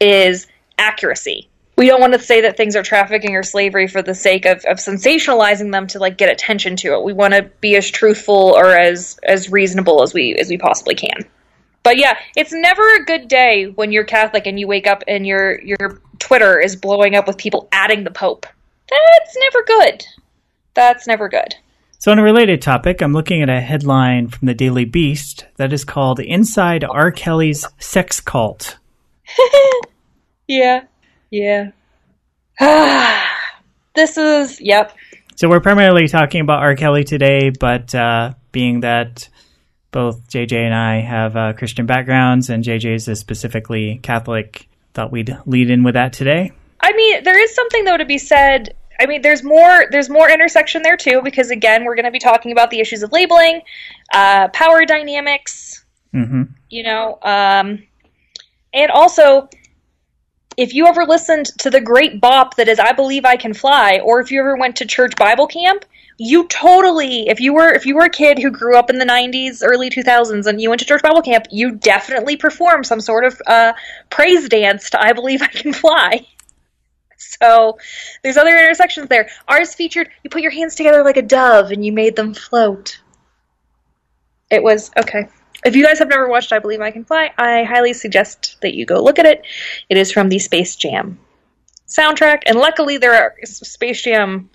is 0.00 0.46
accuracy. 0.78 1.48
We 1.76 1.86
don't 1.88 2.00
want 2.00 2.14
to 2.14 2.18
say 2.18 2.40
that 2.40 2.56
things 2.56 2.74
are 2.74 2.82
trafficking 2.82 3.36
or 3.36 3.42
slavery 3.42 3.86
for 3.86 4.02
the 4.02 4.14
sake 4.14 4.46
of, 4.46 4.64
of 4.64 4.78
sensationalizing 4.78 5.72
them 5.72 5.86
to 5.88 5.98
like 5.98 6.16
get 6.16 6.30
attention 6.30 6.74
to 6.76 6.94
it. 6.94 7.04
We 7.04 7.12
want 7.12 7.34
to 7.34 7.50
be 7.60 7.76
as 7.76 7.90
truthful 7.90 8.54
or 8.56 8.76
as 8.76 9.18
as 9.22 9.50
reasonable 9.50 10.02
as 10.02 10.14
we 10.14 10.34
as 10.36 10.48
we 10.48 10.56
possibly 10.56 10.94
can. 10.94 11.26
But 11.86 11.98
yeah, 11.98 12.18
it's 12.34 12.52
never 12.52 12.82
a 12.96 13.04
good 13.04 13.28
day 13.28 13.66
when 13.66 13.92
you're 13.92 14.02
Catholic 14.02 14.48
and 14.48 14.58
you 14.58 14.66
wake 14.66 14.88
up 14.88 15.04
and 15.06 15.24
your 15.24 15.62
your 15.62 16.02
Twitter 16.18 16.58
is 16.58 16.74
blowing 16.74 17.14
up 17.14 17.28
with 17.28 17.38
people 17.38 17.68
adding 17.70 18.02
the 18.02 18.10
Pope. 18.10 18.44
That's 18.90 19.36
never 19.38 19.62
good. 19.62 20.04
That's 20.74 21.06
never 21.06 21.28
good. 21.28 21.54
So, 22.00 22.10
on 22.10 22.18
a 22.18 22.24
related 22.24 22.60
topic, 22.60 23.00
I'm 23.00 23.12
looking 23.12 23.40
at 23.40 23.48
a 23.48 23.60
headline 23.60 24.26
from 24.26 24.46
the 24.46 24.54
Daily 24.54 24.84
Beast 24.84 25.46
that 25.58 25.72
is 25.72 25.84
called 25.84 26.18
Inside 26.18 26.82
R. 26.82 27.12
Kelly's 27.12 27.64
Sex 27.78 28.20
Cult. 28.20 28.78
yeah. 30.48 30.86
Yeah. 31.30 31.70
this 33.94 34.16
is, 34.16 34.60
yep. 34.60 34.92
So, 35.36 35.48
we're 35.48 35.60
primarily 35.60 36.08
talking 36.08 36.40
about 36.40 36.64
R. 36.64 36.74
Kelly 36.74 37.04
today, 37.04 37.50
but 37.50 37.94
uh, 37.94 38.34
being 38.50 38.80
that 38.80 39.28
both 39.90 40.28
JJ 40.28 40.52
and 40.52 40.74
I 40.74 41.00
have 41.00 41.36
uh, 41.36 41.52
Christian 41.52 41.86
backgrounds, 41.86 42.50
and 42.50 42.64
JJ 42.64 43.08
is 43.08 43.18
specifically 43.18 43.98
Catholic. 44.02 44.68
Thought 44.94 45.12
we'd 45.12 45.36
lead 45.46 45.70
in 45.70 45.82
with 45.82 45.94
that 45.94 46.12
today. 46.12 46.52
I 46.80 46.92
mean, 46.92 47.24
there 47.24 47.38
is 47.38 47.54
something 47.54 47.84
though 47.84 47.96
to 47.96 48.04
be 48.04 48.18
said. 48.18 48.74
I 48.98 49.06
mean, 49.06 49.22
there's 49.22 49.42
more 49.42 49.86
there's 49.90 50.08
more 50.08 50.30
intersection 50.30 50.82
there 50.82 50.96
too, 50.96 51.20
because 51.22 51.50
again, 51.50 51.84
we're 51.84 51.96
going 51.96 52.04
to 52.04 52.10
be 52.10 52.18
talking 52.18 52.52
about 52.52 52.70
the 52.70 52.80
issues 52.80 53.02
of 53.02 53.12
labeling, 53.12 53.62
uh, 54.12 54.48
power 54.48 54.84
dynamics. 54.84 55.84
Mm-hmm. 56.14 56.42
You 56.70 56.82
know, 56.82 57.18
um, 57.22 57.82
and 58.72 58.90
also 58.90 59.48
if 60.56 60.74
you 60.74 60.86
ever 60.86 61.04
listened 61.04 61.46
to 61.58 61.70
the 61.70 61.80
great 61.80 62.20
bop 62.20 62.56
that 62.56 62.68
is 62.68 62.78
I 62.78 62.92
Believe 62.92 63.24
I 63.24 63.36
Can 63.36 63.54
Fly, 63.54 64.00
or 64.02 64.20
if 64.20 64.30
you 64.30 64.40
ever 64.40 64.56
went 64.56 64.76
to 64.76 64.86
church 64.86 65.14
Bible 65.16 65.46
camp, 65.46 65.84
you 66.18 66.46
totally 66.48 67.28
if 67.28 67.40
you 67.40 67.52
were 67.52 67.72
if 67.72 67.84
you 67.84 67.94
were 67.94 68.04
a 68.04 68.10
kid 68.10 68.38
who 68.38 68.50
grew 68.50 68.76
up 68.76 68.88
in 68.88 68.98
the 68.98 69.04
90s 69.04 69.60
early 69.62 69.90
2000s 69.90 70.46
and 70.46 70.60
you 70.60 70.68
went 70.68 70.80
to 70.80 70.86
church 70.86 71.02
bible 71.02 71.20
camp 71.20 71.44
you 71.50 71.72
definitely 71.72 72.36
performed 72.36 72.86
some 72.86 73.00
sort 73.00 73.24
of 73.24 73.40
uh, 73.46 73.72
praise 74.08 74.48
dance 74.48 74.90
to 74.90 75.02
i 75.02 75.12
believe 75.12 75.42
i 75.42 75.46
can 75.46 75.72
fly. 75.72 76.26
So 77.18 77.78
there's 78.22 78.36
other 78.36 78.56
intersections 78.56 79.08
there. 79.08 79.28
Ours 79.48 79.74
featured 79.74 80.10
you 80.22 80.30
put 80.30 80.42
your 80.42 80.50
hands 80.50 80.74
together 80.74 81.02
like 81.02 81.16
a 81.16 81.22
dove 81.22 81.70
and 81.70 81.84
you 81.84 81.92
made 81.92 82.14
them 82.14 82.34
float. 82.34 83.00
It 84.50 84.62
was 84.62 84.90
okay. 84.96 85.28
If 85.64 85.74
you 85.74 85.84
guys 85.84 85.98
have 85.98 86.08
never 86.08 86.28
watched 86.28 86.52
i 86.52 86.58
believe 86.58 86.80
i 86.80 86.90
can 86.90 87.04
fly 87.04 87.32
i 87.38 87.64
highly 87.64 87.94
suggest 87.94 88.58
that 88.60 88.74
you 88.74 88.84
go 88.84 89.02
look 89.02 89.18
at 89.18 89.26
it. 89.26 89.42
It 89.88 89.96
is 89.96 90.12
from 90.12 90.28
the 90.28 90.38
space 90.38 90.76
jam 90.76 91.18
soundtrack 91.88 92.42
and 92.46 92.58
luckily 92.58 92.98
there 92.98 93.14
are 93.14 93.34
space 93.44 94.02
jam 94.02 94.50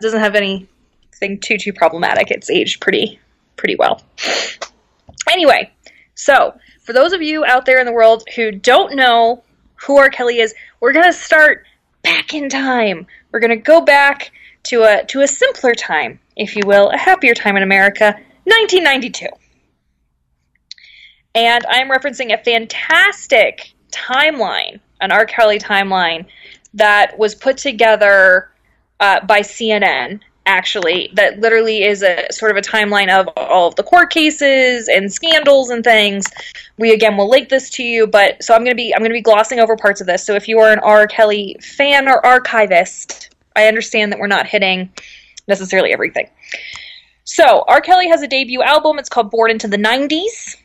doesn't 0.00 0.20
have 0.20 0.34
anything 0.34 1.40
too 1.40 1.58
too 1.58 1.72
problematic. 1.72 2.30
It's 2.30 2.50
aged 2.50 2.80
pretty 2.80 3.18
pretty 3.56 3.76
well. 3.76 4.02
Anyway, 5.30 5.70
so 6.14 6.58
for 6.82 6.92
those 6.92 7.12
of 7.12 7.22
you 7.22 7.44
out 7.44 7.66
there 7.66 7.78
in 7.78 7.86
the 7.86 7.92
world 7.92 8.24
who 8.34 8.50
don't 8.50 8.94
know 8.94 9.42
who 9.76 9.98
R. 9.98 10.10
Kelly 10.10 10.40
is, 10.40 10.54
we're 10.80 10.92
gonna 10.92 11.12
start 11.12 11.64
back 12.02 12.34
in 12.34 12.48
time. 12.48 13.06
We're 13.30 13.40
gonna 13.40 13.56
go 13.56 13.80
back 13.80 14.32
to 14.64 14.82
a 14.82 15.04
to 15.06 15.20
a 15.20 15.26
simpler 15.26 15.74
time, 15.74 16.18
if 16.36 16.56
you 16.56 16.62
will, 16.66 16.90
a 16.90 16.98
happier 16.98 17.34
time 17.34 17.56
in 17.56 17.62
America, 17.62 18.14
1992. 18.44 19.26
And 21.34 21.64
I'm 21.68 21.88
referencing 21.88 22.32
a 22.32 22.42
fantastic 22.42 23.72
timeline, 23.92 24.80
an 25.00 25.12
R. 25.12 25.26
Kelly 25.26 25.58
timeline 25.58 26.26
that 26.74 27.18
was 27.18 27.34
put 27.34 27.58
together 27.58 28.50
uh, 29.00 29.24
by 29.26 29.40
CNN 29.40 30.20
actually 30.46 31.10
that 31.12 31.38
literally 31.40 31.82
is 31.82 32.02
a 32.02 32.26
sort 32.30 32.50
of 32.50 32.56
a 32.56 32.62
timeline 32.62 33.14
of 33.14 33.28
all 33.36 33.68
of 33.68 33.74
the 33.74 33.82
court 33.82 34.10
cases 34.10 34.88
and 34.88 35.12
scandals 35.12 35.68
and 35.68 35.84
things. 35.84 36.24
We 36.78 36.92
again 36.92 37.18
will 37.18 37.28
link 37.28 37.50
this 37.50 37.68
to 37.70 37.82
you 37.82 38.06
but 38.06 38.42
so 38.42 38.54
i'm 38.54 38.60
going 38.60 38.70
to 38.70 38.74
be 38.74 38.94
i'm 38.94 39.00
going 39.00 39.10
to 39.10 39.14
be 39.14 39.20
glossing 39.20 39.60
over 39.60 39.76
parts 39.76 40.00
of 40.00 40.06
this. 40.06 40.24
So 40.24 40.34
if 40.34 40.48
you 40.48 40.58
are 40.60 40.72
an 40.72 40.78
r. 40.78 41.06
Kelly 41.06 41.56
fan 41.60 42.08
or 42.08 42.24
archivist 42.24 43.36
i 43.56 43.66
understand 43.66 44.10
that 44.10 44.18
we're 44.18 44.26
not 44.26 44.46
hitting 44.46 44.90
necessarily 45.48 45.92
everything. 45.92 46.30
So 47.24 47.64
r. 47.68 47.82
Kelly 47.82 48.08
has 48.08 48.22
a 48.22 48.26
debut 48.26 48.62
album. 48.62 48.98
It's 48.98 49.10
called 49.10 49.30
born 49.30 49.50
into 49.50 49.68
the 49.68 49.76
90s 49.76 50.56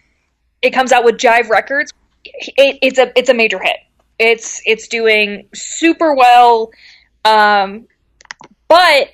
it 0.64 0.72
comes 0.72 0.92
out 0.92 1.04
with 1.04 1.18
jive 1.18 1.50
records. 1.50 1.94
It, 2.26 2.80
it's 2.82 2.98
a 2.98 3.12
it's 3.20 3.30
a 3.30 3.34
major 3.34 3.60
hit. 3.60 3.76
It's 4.18 4.62
it's 4.66 4.88
doing 4.88 5.48
super 5.54 6.16
well. 6.16 6.72
Um, 7.26 7.88
but 8.74 9.10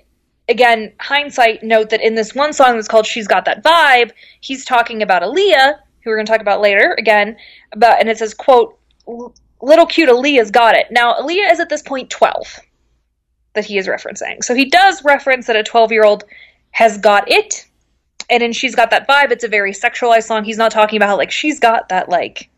again, 0.48 0.94
hindsight, 1.01 1.63
note 1.63 1.89
that 1.89 2.00
in 2.00 2.16
this 2.16 2.34
one 2.34 2.54
song 2.54 2.75
that's 2.75 2.88
called 2.88 3.06
She's 3.06 3.28
Got 3.28 3.44
That 3.44 3.62
Vibe, 3.62 4.12
he's 4.39 4.63
talking 4.63 5.01
about 5.01 5.22
Aaliyah, 5.22 5.80
who 6.01 6.10
we're 6.10 6.16
going 6.16 6.25
to 6.25 6.32
talk 6.32 6.39
about 6.39 6.62
later, 6.62 6.96
again, 6.98 7.36
about, 7.74 8.00
and 8.00 8.08
it 8.08 8.18
says, 8.18 8.34
quote, 8.34 8.80
little 9.62 9.86
cute 9.86 10.08
Aaliyah's 10.08 10.50
got 10.50 10.75
it. 10.75 10.86
Now, 10.92 11.13
Aaliyah 11.16 11.51
is 11.51 11.60
at 11.60 11.68
this 11.68 11.82
point 11.82 12.10
12 12.10 12.58
that 13.51 13.66
he 13.66 13.78
is 13.78 13.86
referencing. 13.86 14.46
So 14.46 14.56
he 14.56 14.63
does 14.63 15.04
reference 15.04 15.48
that 15.48 15.58
a 15.58 15.63
12 15.63 15.92
year 15.92 16.06
old 16.06 16.24
has 16.72 16.98
got 16.98 17.30
it, 17.30 17.68
and 18.30 18.42
in 18.42 18.54
She's 18.54 18.75
Got 18.75 18.92
That 18.92 19.10
Vibe, 19.10 19.32
it's 19.32 19.44
a 19.44 19.50
very 19.50 19.74
sexualized 19.74 20.24
song. 20.24 20.46
He's 20.46 20.58
not 20.58 20.72
talking 20.72 20.96
about, 20.96 21.18
like, 21.18 21.32
she's 21.32 21.60
got 21.60 21.89
that, 21.89 22.08
like, 22.08 22.50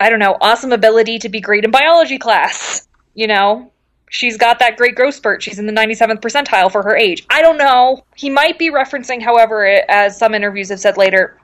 I 0.00 0.10
don't 0.10 0.18
know, 0.18 0.36
awesome 0.40 0.72
ability 0.72 1.20
to 1.20 1.28
be 1.28 1.40
great 1.40 1.64
in 1.64 1.70
biology 1.70 2.18
class, 2.18 2.88
you 3.14 3.28
know? 3.28 3.70
She's 4.10 4.36
got 4.36 4.58
that 4.58 4.76
great 4.76 4.94
growth 4.94 5.14
spurt. 5.14 5.42
She's 5.42 5.58
in 5.58 5.66
the 5.66 5.72
97th 5.72 6.20
percentile 6.20 6.70
for 6.70 6.82
her 6.82 6.96
age. 6.96 7.26
I 7.30 7.42
don't 7.42 7.58
know. 7.58 8.04
He 8.14 8.30
might 8.30 8.58
be 8.58 8.70
referencing, 8.70 9.22
however, 9.22 9.66
as 9.88 10.18
some 10.18 10.34
interviews 10.34 10.68
have 10.70 10.80
said 10.80 10.96
later, 10.96 11.38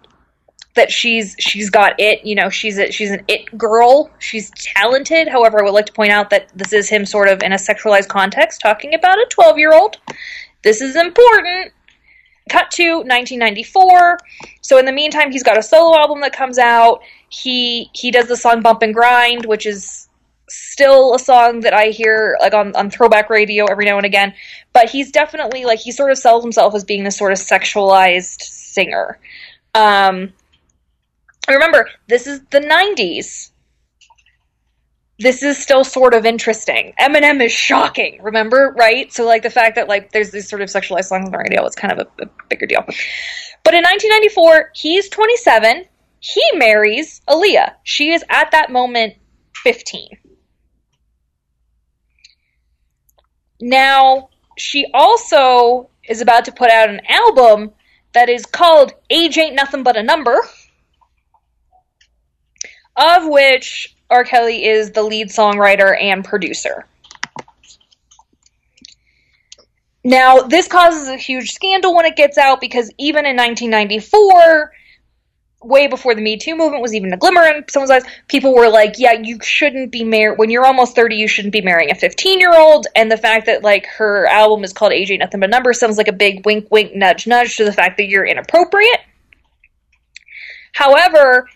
that 0.75 0.91
she's 0.91 1.37
she's 1.39 1.71
got 1.71 1.95
it. 1.99 2.25
You 2.25 2.35
know, 2.35 2.49
she's 2.49 2.79
a, 2.79 2.91
she's 2.91 3.11
an 3.11 3.25
it 3.29 3.57
girl. 3.59 4.11
She's 4.19 4.51
talented. 4.57 5.29
However, 5.29 5.61
I 5.61 5.65
would 5.65 5.75
like 5.75 5.87
to 5.87 5.93
point 5.93 6.13
out 6.13 6.31
that 6.31 6.49
this 6.55 6.73
is 6.73 6.89
him 6.89 7.05
sort 7.05 7.29
of 7.29 7.43
in 7.43 7.53
a 7.53 7.57
sexualized 7.57 8.09
context 8.09 8.61
talking 8.61 8.95
about 8.95 9.19
a 9.19 9.27
12 9.31 9.59
year 9.59 9.73
old. 9.75 9.99
This 10.63 10.81
is 10.81 10.97
important. 10.97 11.73
Cut 12.49 12.71
to 12.73 12.97
1994. 12.99 14.19
So 14.63 14.79
in 14.79 14.87
the 14.87 14.93
meantime, 14.93 15.31
he's 15.31 15.43
got 15.43 15.59
a 15.59 15.63
solo 15.63 15.97
album 15.97 16.21
that 16.23 16.33
comes 16.33 16.59
out. 16.59 17.03
He 17.29 17.91
he 17.93 18.11
does 18.11 18.29
the 18.29 18.37
song 18.37 18.63
"Bump 18.63 18.83
and 18.83 18.95
Grind," 18.95 19.47
which 19.47 19.67
is 19.67 20.09
still 20.53 21.15
a 21.15 21.19
song 21.19 21.61
that 21.61 21.75
I 21.75 21.87
hear 21.87 22.37
like 22.41 22.55
on, 22.55 22.75
on 22.77 22.91
throwback 22.91 23.31
radio 23.31 23.65
every 23.67 23.85
now 23.85 23.97
and 23.97 24.07
again. 24.07 24.35
But 24.73 24.91
he's 24.91 25.11
definitely 25.11 25.65
like 25.65 25.79
he 25.79 25.93
sort 25.93 26.11
of 26.11 26.19
sells 26.19 26.43
himself 26.43 26.75
as 26.75 26.85
being 26.85 27.05
this 27.05 27.17
sort 27.17 27.33
of 27.33 27.39
sexualized 27.39 28.43
singer. 28.43 29.19
Um, 29.75 30.33
remember, 31.49 31.89
this 32.09 32.27
is 32.27 32.41
the 32.51 32.61
'90s. 32.61 33.51
This 35.19 35.43
is 35.43 35.57
still 35.57 35.85
sort 35.85 36.15
of 36.15 36.27
interesting. 36.27 36.95
Eminem 37.01 37.43
is 37.45 37.53
shocking. 37.53 38.21
Remember, 38.23 38.75
right? 38.77 39.13
So 39.13 39.25
like 39.25 39.43
the 39.43 39.51
fact 39.51 39.77
that 39.77 39.89
like 39.89 40.11
there's 40.13 40.31
these 40.31 40.49
sort 40.49 40.63
of 40.63 40.69
sexualized 40.69 41.05
songs 41.05 41.27
on 41.27 41.33
the 41.33 41.39
radio 41.39 41.65
is 41.65 41.75
kind 41.75 41.93
of 41.93 42.07
a, 42.07 42.25
a 42.25 42.27
bigger 42.49 42.67
deal. 42.67 42.85
But 43.65 43.75
in 43.75 43.83
1994, 43.83 44.71
he's 44.75 45.09
27. 45.09 45.85
He 46.19 46.43
marries 46.55 47.21
Aaliyah. 47.29 47.75
She 47.85 48.11
is 48.11 48.25
at 48.29 48.51
that 48.53 48.71
moment 48.71 49.15
15. 49.63 50.09
Now, 53.63 54.29
she 54.59 54.91
also 54.93 55.89
is 56.09 56.21
about 56.21 56.45
to 56.47 56.53
put 56.53 56.69
out 56.69 56.91
an 56.91 57.01
album 57.09 57.71
that 58.13 58.29
is 58.29 58.45
called 58.45 58.93
Age 59.09 59.39
Ain't 59.39 59.55
Nothing 59.55 59.85
But 59.85 59.97
a 59.97 60.03
Number, 60.03 60.37
of 62.97 63.29
which 63.29 63.97
R. 64.11 64.25
Kelly 64.25 64.65
is 64.65 64.91
the 64.91 65.05
lead 65.05 65.29
songwriter 65.29 65.97
and 65.97 66.25
producer. 66.25 66.87
Now, 70.03 70.41
this 70.41 70.67
causes 70.67 71.07
a 71.07 71.17
huge 71.17 71.53
scandal 71.53 71.95
when 71.95 72.05
it 72.05 72.17
gets 72.17 72.39
out 72.39 72.61
because 72.61 72.91
even 72.99 73.25
in 73.25 73.37
1994, 73.37 74.73
way 75.65 75.87
before 75.87 76.15
the 76.15 76.21
Me 76.21 76.37
Too 76.37 76.57
movement 76.57 76.83
was 76.83 76.95
even 76.95 77.13
a 77.13 77.17
glimmer 77.17 77.43
in 77.43 77.65
someone's 77.69 77.91
eyes, 77.91 78.05
people 78.29 78.55
were 78.55 78.69
like, 78.69 78.95
yeah, 78.99 79.13
you 79.13 79.39
shouldn't 79.41 79.91
be 79.91 80.05
married. 80.05 80.39
When 80.39 80.51
you're 80.51 80.67
almost 80.67 80.95
30, 80.95 81.17
you 81.17 81.29
shouldn't 81.29 81.53
be 81.53 81.61
marrying 81.61 81.91
a 81.91 81.95
15 81.95 82.41
year 82.41 82.55
old. 82.55 82.87
And 82.95 83.11
the 83.11 83.17
fact 83.17 83.47
that, 83.47 83.63
like, 83.63 83.87
her 83.87 84.27
album 84.27 84.65
is 84.65 84.73
called 84.73 84.93
Age 84.93 85.11
Ain't 85.11 85.21
Nothing 85.21 85.41
But 85.41 85.51
Number 85.51 85.73
sounds 85.73 85.99
like 85.99 86.09
a 86.09 86.13
big 86.13 86.45
wink, 86.45 86.69
wink, 86.71 86.95
nudge, 86.95 87.27
nudge 87.27 87.57
to 87.57 87.65
the 87.65 87.73
fact 87.73 87.97
that 87.99 88.07
you're 88.07 88.27
inappropriate. 88.27 89.01
However, 90.73 91.49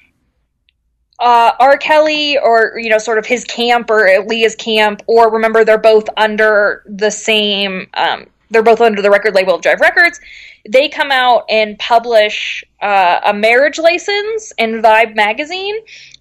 uh, 1.18 1.52
R. 1.58 1.78
Kelly 1.78 2.38
or, 2.38 2.78
you 2.78 2.90
know, 2.90 2.98
sort 2.98 3.18
of 3.18 3.26
his 3.26 3.44
camp 3.44 3.90
or 3.90 4.06
Aaliyah's 4.06 4.54
camp, 4.54 5.02
or 5.06 5.32
remember, 5.32 5.64
they're 5.64 5.78
both 5.78 6.08
under 6.16 6.82
the 6.86 7.10
same, 7.10 7.88
um, 7.94 8.26
they're 8.50 8.62
both 8.62 8.80
under 8.80 9.02
the 9.02 9.10
record 9.10 9.34
label 9.34 9.54
of 9.54 9.60
Jive 9.60 9.80
Records 9.80 10.20
they 10.68 10.88
come 10.88 11.10
out 11.10 11.44
and 11.48 11.78
publish 11.78 12.64
uh, 12.80 13.20
a 13.24 13.34
marriage 13.34 13.78
license 13.78 14.52
in 14.58 14.82
Vibe 14.82 15.14
magazine 15.14 15.76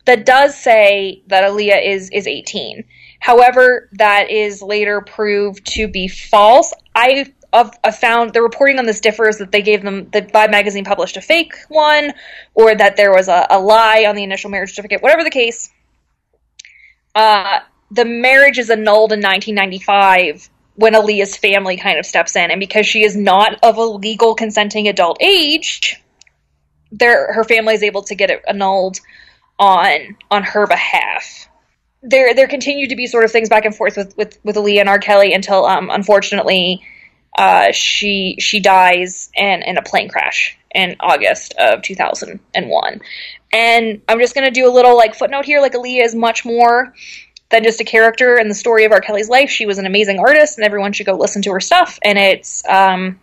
that 0.05 0.25
does 0.25 0.55
say 0.55 1.23
that 1.27 1.43
Aaliyah 1.43 1.85
is 1.85 2.09
is 2.11 2.27
18. 2.27 2.83
However, 3.19 3.89
that 3.93 4.29
is 4.29 4.61
later 4.61 5.01
proved 5.01 5.65
to 5.73 5.87
be 5.87 6.07
false. 6.07 6.73
I 6.93 7.31
have 7.53 7.95
found 7.95 8.33
the 8.33 8.41
reporting 8.41 8.77
on 8.77 8.85
this 8.85 8.99
differs 8.99 9.37
that 9.37 9.51
they 9.51 9.61
gave 9.61 9.81
them 9.81 10.09
the 10.11 10.21
Vibe 10.21 10.51
magazine 10.51 10.83
published 10.83 11.17
a 11.17 11.21
fake 11.21 11.53
one, 11.69 12.13
or 12.53 12.75
that 12.75 12.97
there 12.97 13.11
was 13.11 13.27
a, 13.27 13.47
a 13.49 13.59
lie 13.59 14.05
on 14.07 14.15
the 14.15 14.23
initial 14.23 14.49
marriage 14.49 14.71
certificate. 14.71 15.01
Whatever 15.01 15.23
the 15.23 15.29
case, 15.29 15.71
uh, 17.15 17.59
the 17.89 18.05
marriage 18.05 18.59
is 18.59 18.69
annulled 18.69 19.11
in 19.11 19.21
1995 19.21 20.49
when 20.75 20.93
Aaliyah's 20.93 21.35
family 21.35 21.77
kind 21.77 21.97
of 21.97 22.05
steps 22.05 22.35
in, 22.35 22.51
and 22.51 22.59
because 22.59 22.85
she 22.85 23.03
is 23.03 23.15
not 23.15 23.57
of 23.63 23.77
a 23.77 23.83
legal 23.83 24.35
consenting 24.35 24.87
adult 24.87 25.17
age, 25.21 26.01
there 26.91 27.33
her 27.33 27.43
family 27.43 27.73
is 27.73 27.83
able 27.83 28.03
to 28.03 28.15
get 28.15 28.29
it 28.29 28.43
annulled 28.47 28.99
on 29.57 30.17
on 30.29 30.43
her 30.43 30.67
behalf. 30.67 31.47
There 32.03 32.33
there 32.33 32.47
continue 32.47 32.87
to 32.87 32.95
be 32.95 33.07
sort 33.07 33.23
of 33.23 33.31
things 33.31 33.49
back 33.49 33.65
and 33.65 33.75
forth 33.75 33.97
with 33.97 34.15
with, 34.17 34.37
with 34.43 34.55
Aaliyah 34.55 34.81
and 34.81 34.89
R. 34.89 34.99
Kelly 34.99 35.33
until 35.33 35.65
um, 35.65 35.89
unfortunately 35.89 36.83
uh, 37.37 37.71
she 37.71 38.37
she 38.39 38.59
dies 38.59 39.29
in 39.33 39.63
in 39.63 39.77
a 39.77 39.81
plane 39.81 40.09
crash 40.09 40.57
in 40.73 40.95
August 40.99 41.53
of 41.57 41.81
2001. 41.81 43.01
And 43.53 44.01
I'm 44.09 44.19
just 44.19 44.35
going 44.35 44.45
to 44.45 44.51
do 44.51 44.69
a 44.69 44.73
little 44.73 44.97
like 44.97 45.15
footnote 45.15 45.45
here 45.45 45.61
like 45.61 45.73
Aaliyah 45.73 46.03
is 46.03 46.13
much 46.13 46.43
more 46.43 46.93
than 47.49 47.63
just 47.63 47.81
a 47.81 47.83
character 47.83 48.37
in 48.37 48.47
the 48.47 48.55
story 48.55 48.85
of 48.85 48.91
R. 48.91 49.01
Kelly's 49.01 49.29
life. 49.29 49.49
She 49.49 49.65
was 49.65 49.77
an 49.77 49.85
amazing 49.85 50.19
artist, 50.19 50.57
and 50.57 50.65
everyone 50.65 50.93
should 50.93 51.05
go 51.05 51.13
listen 51.13 51.41
to 51.43 51.51
her 51.53 51.59
stuff. 51.59 51.99
And 52.03 52.17
it's 52.17 52.67
um, 52.67 53.19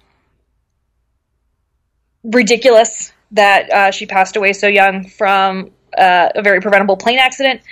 ridiculous 2.22 3.12
that 3.32 3.70
uh, 3.70 3.90
she 3.90 4.06
passed 4.06 4.36
away 4.36 4.52
so 4.52 4.68
young 4.68 5.08
from 5.08 5.70
uh, 5.96 6.28
a 6.34 6.42
very 6.42 6.60
preventable 6.60 6.96
plane 6.96 7.18
accident. 7.18 7.62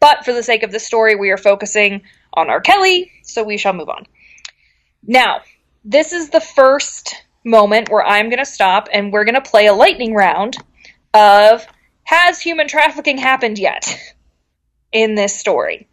But 0.00 0.24
for 0.24 0.32
the 0.32 0.42
sake 0.42 0.62
of 0.62 0.72
the 0.72 0.80
story, 0.80 1.16
we 1.16 1.30
are 1.30 1.38
focusing 1.38 2.02
on 2.34 2.50
R. 2.50 2.60
Kelly, 2.60 3.10
so 3.22 3.42
we 3.42 3.56
shall 3.56 3.72
move 3.72 3.88
on. 3.88 4.06
Now, 5.06 5.40
this 5.84 6.12
is 6.12 6.30
the 6.30 6.40
first 6.40 7.14
moment 7.44 7.90
where 7.90 8.04
I'm 8.04 8.28
going 8.28 8.38
to 8.38 8.46
stop 8.46 8.88
and 8.92 9.12
we're 9.12 9.24
going 9.24 9.34
to 9.34 9.40
play 9.40 9.66
a 9.66 9.74
lightning 9.74 10.14
round 10.14 10.56
of 11.12 11.66
Has 12.04 12.40
human 12.40 12.68
trafficking 12.68 13.18
happened 13.18 13.58
yet? 13.58 13.98
in 14.94 15.16
this 15.16 15.36
story 15.38 15.88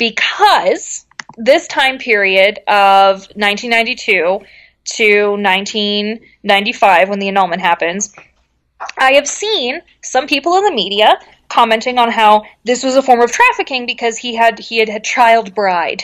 because 0.00 1.06
this 1.36 1.68
time 1.68 1.98
period 1.98 2.58
of 2.66 3.28
1992 3.36 4.40
to 4.84 5.30
1995 5.30 7.08
when 7.08 7.18
the 7.20 7.28
annulment 7.28 7.60
happens 7.60 8.12
i 8.98 9.12
have 9.12 9.28
seen 9.28 9.80
some 10.02 10.26
people 10.26 10.56
in 10.56 10.64
the 10.64 10.72
media 10.72 11.16
commenting 11.48 11.98
on 11.98 12.10
how 12.10 12.42
this 12.64 12.82
was 12.82 12.96
a 12.96 13.02
form 13.02 13.20
of 13.20 13.30
trafficking 13.30 13.86
because 13.86 14.16
he 14.16 14.34
had 14.34 14.58
he 14.58 14.78
had 14.78 14.88
a 14.88 14.98
child 14.98 15.54
bride 15.54 16.02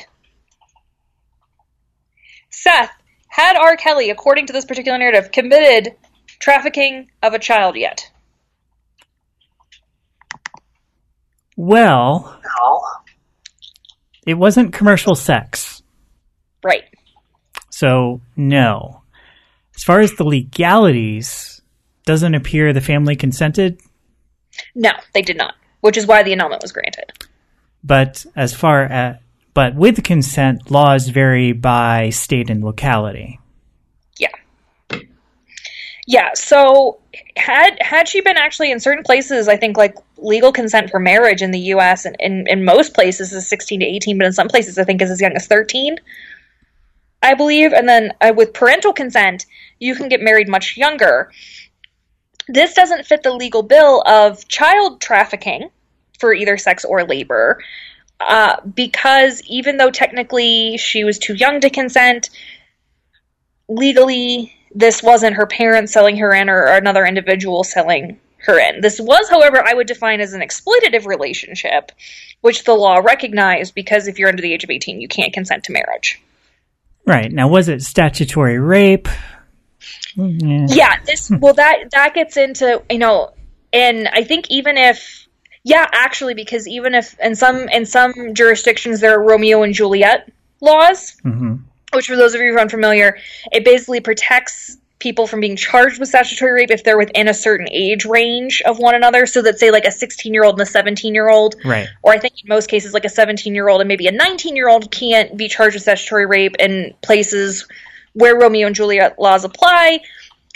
Seth, 2.50 2.90
had 3.28 3.54
R. 3.54 3.76
Kelly, 3.76 4.08
according 4.08 4.46
to 4.46 4.52
this 4.54 4.64
particular 4.64 4.96
narrative, 4.96 5.30
committed 5.30 5.94
trafficking 6.38 7.10
of 7.22 7.34
a 7.34 7.38
child 7.38 7.76
yet? 7.76 8.10
Well, 11.54 12.40
it 14.26 14.34
wasn't 14.34 14.72
commercial 14.72 15.14
sex. 15.14 15.82
Right. 16.62 16.84
So, 17.70 18.20
no. 18.36 19.02
As 19.74 19.84
far 19.84 20.00
as 20.00 20.14
the 20.14 20.24
legalities, 20.24 21.56
doesn't 22.06 22.34
appear 22.34 22.72
the 22.72 22.80
family 22.80 23.16
consented. 23.16 23.78
No, 24.74 24.92
they 25.12 25.22
did 25.22 25.36
not, 25.36 25.54
which 25.80 25.98
is 25.98 26.06
why 26.06 26.22
the 26.22 26.32
annulment 26.32 26.62
was 26.62 26.72
granted. 26.72 27.12
But 27.84 28.24
as 28.34 28.54
far 28.54 28.84
as 28.84 29.16
but 29.52 29.74
with 29.74 30.04
consent, 30.04 30.70
laws 30.70 31.08
vary 31.08 31.52
by 31.52 32.10
state 32.10 32.50
and 32.50 32.62
locality. 32.62 33.40
Yeah. 34.18 34.98
Yeah, 36.06 36.30
so 36.34 36.98
had 37.36 37.76
had 37.80 38.08
she 38.08 38.20
been 38.20 38.36
actually 38.36 38.70
in 38.70 38.80
certain 38.80 39.04
places, 39.04 39.48
I 39.48 39.56
think 39.56 39.76
like 39.76 39.94
legal 40.16 40.52
consent 40.52 40.90
for 40.90 40.98
marriage 40.98 41.42
in 41.42 41.50
the 41.50 41.60
US 41.74 42.04
and 42.04 42.16
in, 42.18 42.46
in 42.48 42.64
most 42.64 42.94
places 42.94 43.32
is 43.32 43.48
16 43.48 43.80
to 43.80 43.86
18, 43.86 44.18
but 44.18 44.26
in 44.26 44.32
some 44.32 44.48
places 44.48 44.78
I 44.78 44.84
think 44.84 45.02
is 45.02 45.10
as 45.10 45.20
young 45.20 45.32
as 45.32 45.46
13. 45.46 45.96
I 47.22 47.34
believe, 47.34 47.72
and 47.72 47.88
then 47.88 48.12
uh, 48.20 48.32
with 48.36 48.52
parental 48.52 48.92
consent, 48.92 49.46
you 49.78 49.94
can 49.94 50.08
get 50.08 50.20
married 50.20 50.48
much 50.48 50.76
younger. 50.76 51.32
This 52.48 52.74
doesn't 52.74 53.06
fit 53.06 53.22
the 53.22 53.32
legal 53.32 53.62
bill 53.62 54.02
of 54.06 54.46
child 54.48 55.00
trafficking 55.00 55.70
for 56.20 56.32
either 56.32 56.56
sex 56.56 56.84
or 56.84 57.04
labor, 57.04 57.62
uh, 58.20 58.60
because 58.62 59.42
even 59.46 59.76
though 59.76 59.90
technically 59.90 60.76
she 60.78 61.04
was 61.04 61.18
too 61.18 61.34
young 61.34 61.60
to 61.60 61.70
consent, 61.70 62.30
legally 63.68 64.55
this 64.76 65.02
wasn't 65.02 65.34
her 65.36 65.46
parents 65.46 65.92
selling 65.92 66.18
her 66.18 66.34
in 66.34 66.50
or, 66.50 66.64
or 66.64 66.76
another 66.76 67.04
individual 67.06 67.64
selling 67.64 68.20
her 68.38 68.58
in. 68.58 68.82
This 68.82 69.00
was, 69.00 69.28
however, 69.30 69.66
I 69.66 69.72
would 69.72 69.86
define 69.86 70.20
as 70.20 70.34
an 70.34 70.42
exploitative 70.42 71.06
relationship, 71.06 71.90
which 72.42 72.64
the 72.64 72.74
law 72.74 72.96
recognized 72.96 73.74
because 73.74 74.06
if 74.06 74.18
you're 74.18 74.28
under 74.28 74.42
the 74.42 74.52
age 74.52 74.64
of 74.64 74.70
18, 74.70 75.00
you 75.00 75.08
can't 75.08 75.32
consent 75.32 75.64
to 75.64 75.72
marriage. 75.72 76.20
Right. 77.06 77.32
Now, 77.32 77.48
was 77.48 77.70
it 77.70 77.82
statutory 77.82 78.58
rape? 78.58 79.08
Yeah. 80.14 80.66
yeah, 80.68 80.96
this 81.04 81.30
well 81.30 81.54
that 81.54 81.90
that 81.92 82.14
gets 82.14 82.36
into, 82.36 82.82
you 82.90 82.98
know, 82.98 83.32
and 83.72 84.08
I 84.08 84.24
think 84.24 84.50
even 84.50 84.76
if 84.76 85.26
yeah, 85.62 85.86
actually 85.92 86.34
because 86.34 86.66
even 86.66 86.94
if 86.94 87.18
in 87.20 87.34
some 87.34 87.68
in 87.68 87.86
some 87.86 88.34
jurisdictions 88.34 89.00
there 89.00 89.18
are 89.18 89.22
Romeo 89.22 89.62
and 89.62 89.74
Juliet 89.74 90.30
laws, 90.60 91.16
hmm 91.22 91.56
which 91.92 92.06
for 92.06 92.16
those 92.16 92.34
of 92.34 92.40
you 92.40 92.50
who 92.50 92.56
are 92.56 92.60
unfamiliar, 92.60 93.18
it 93.52 93.64
basically 93.64 94.00
protects 94.00 94.76
people 94.98 95.26
from 95.26 95.40
being 95.40 95.56
charged 95.56 96.00
with 96.00 96.08
statutory 96.08 96.52
rape 96.52 96.70
if 96.70 96.82
they're 96.82 96.96
within 96.96 97.28
a 97.28 97.34
certain 97.34 97.68
age 97.70 98.06
range 98.06 98.62
of 98.64 98.78
one 98.78 98.94
another. 98.94 99.26
So 99.26 99.42
that 99.42 99.58
say 99.58 99.70
like 99.70 99.84
a 99.84 99.90
16 99.90 100.32
year 100.32 100.42
old 100.44 100.54
and 100.54 100.62
a 100.62 100.66
17 100.70 101.14
year 101.14 101.28
old, 101.28 101.56
Right. 101.64 101.86
or 102.02 102.12
I 102.12 102.18
think 102.18 102.34
in 102.42 102.48
most 102.48 102.68
cases 102.68 102.94
like 102.94 103.04
a 103.04 103.10
17 103.10 103.54
year 103.54 103.68
old 103.68 103.80
and 103.82 103.88
maybe 103.88 104.06
a 104.06 104.12
19 104.12 104.56
year 104.56 104.68
old 104.68 104.90
can't 104.90 105.36
be 105.36 105.48
charged 105.48 105.74
with 105.74 105.82
statutory 105.82 106.26
rape 106.26 106.56
in 106.58 106.94
places 107.02 107.66
where 108.14 108.38
Romeo 108.38 108.66
and 108.66 108.74
Juliet 108.74 109.18
laws 109.18 109.44
apply, 109.44 110.00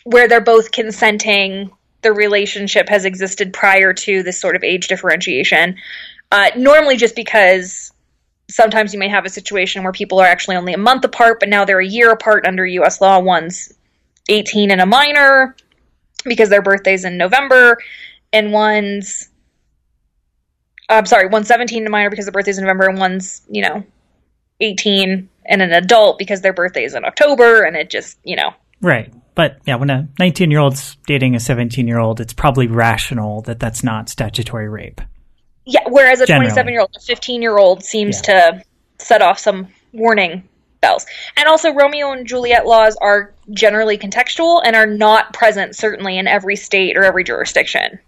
where 0.04 0.26
they're 0.26 0.40
both 0.40 0.72
consenting. 0.72 1.70
The 2.02 2.12
relationship 2.12 2.88
has 2.88 3.04
existed 3.04 3.52
prior 3.52 3.92
to 3.92 4.22
this 4.22 4.40
sort 4.40 4.56
of 4.56 4.64
age 4.64 4.88
differentiation. 4.88 5.76
Uh, 6.32 6.50
normally, 6.56 6.96
just 6.96 7.14
because 7.14 7.92
sometimes 8.50 8.92
you 8.92 8.99
may 8.99 9.09
have 9.09 9.25
a 9.25 9.30
situation 9.30 9.83
where 9.83 9.92
people 9.92 10.21
are 10.21 10.26
actually 10.26 10.57
only 10.57 10.73
a 10.73 10.78
month 10.78 11.04
apart, 11.04 11.41
but 11.41 11.49
now 11.49 11.65
they're 11.65 11.80
a 11.80 11.86
year 11.86 12.10
apart 12.10 12.47
under 12.47 12.67
U.S. 12.67 13.00
law. 13.00 13.19
One's 13.19 13.73
18 14.28 14.71
and 14.71 14.80
a 14.80 14.86
minor 14.86 15.56
because 16.25 16.49
their 16.49 16.63
birthday's 16.63 17.04
in 17.04 17.17
November, 17.17 17.78
and 18.32 18.52
one's 18.52 19.28
I'm 20.89 21.06
sorry, 21.06 21.28
one's 21.28 21.47
17 21.47 21.78
and 21.78 21.86
a 21.86 21.91
minor 21.91 22.10
because 22.10 22.26
their 22.26 22.32
birthday's 22.32 22.58
in 22.58 22.65
November, 22.65 22.89
and 22.89 22.99
one's 22.99 23.43
you 23.49 23.63
know 23.63 23.84
18 24.60 25.28
and 25.47 25.63
an 25.63 25.73
adult 25.73 26.19
because 26.19 26.43
their 26.43 26.52
birthday 26.52 26.84
is 26.84 26.95
in 26.95 27.04
October, 27.04 27.63
and 27.63 27.76
it 27.76 27.91
just 27.91 28.19
you 28.25 28.36
know 28.36 28.54
Right. 28.80 29.13
But 29.34 29.58
yeah, 29.67 29.76
when 29.76 29.91
a 29.91 30.08
19 30.19 30.50
year 30.50 30.60
old's 30.60 30.97
dating 31.06 31.34
a 31.34 31.41
17 31.41 31.86
year 31.86 31.99
old, 31.99 32.21
it's 32.21 32.32
probably 32.32 32.67
rational 32.67 33.43
that 33.43 33.60
that's 33.60 33.84
not 33.84 34.08
statutory 34.08 34.69
rape. 34.69 35.00
Yeah. 35.64 35.80
Whereas 35.86 36.20
a 36.20 36.26
Generally. 36.26 36.50
27 36.50 36.73
year 36.73 36.80
old, 36.80 36.90
a 36.96 37.00
15 37.00 37.42
year 37.42 37.58
old 37.58 37.84
seems 37.84 38.20
to 38.23 38.62
set 38.99 39.23
off 39.23 39.38
some 39.38 39.68
warning 39.92 40.49
bells. 40.80 41.06
And 41.36 41.49
also, 41.49 41.73
Romeo 41.75 42.12
and 42.12 42.26
Juliet 42.26 42.66
laws 42.66 42.96
are 43.00 43.34
generally 43.50 43.99
contextual 43.99 44.62
and 44.64 44.75
are 44.76 44.86
not 44.86 45.32
present 45.32 45.76
certainly 45.76 46.18
in 46.18 46.26
every 46.26 46.56
state 46.56 46.96
or 46.96 47.04
every 47.04 47.25
jurisdiction. 47.25 47.99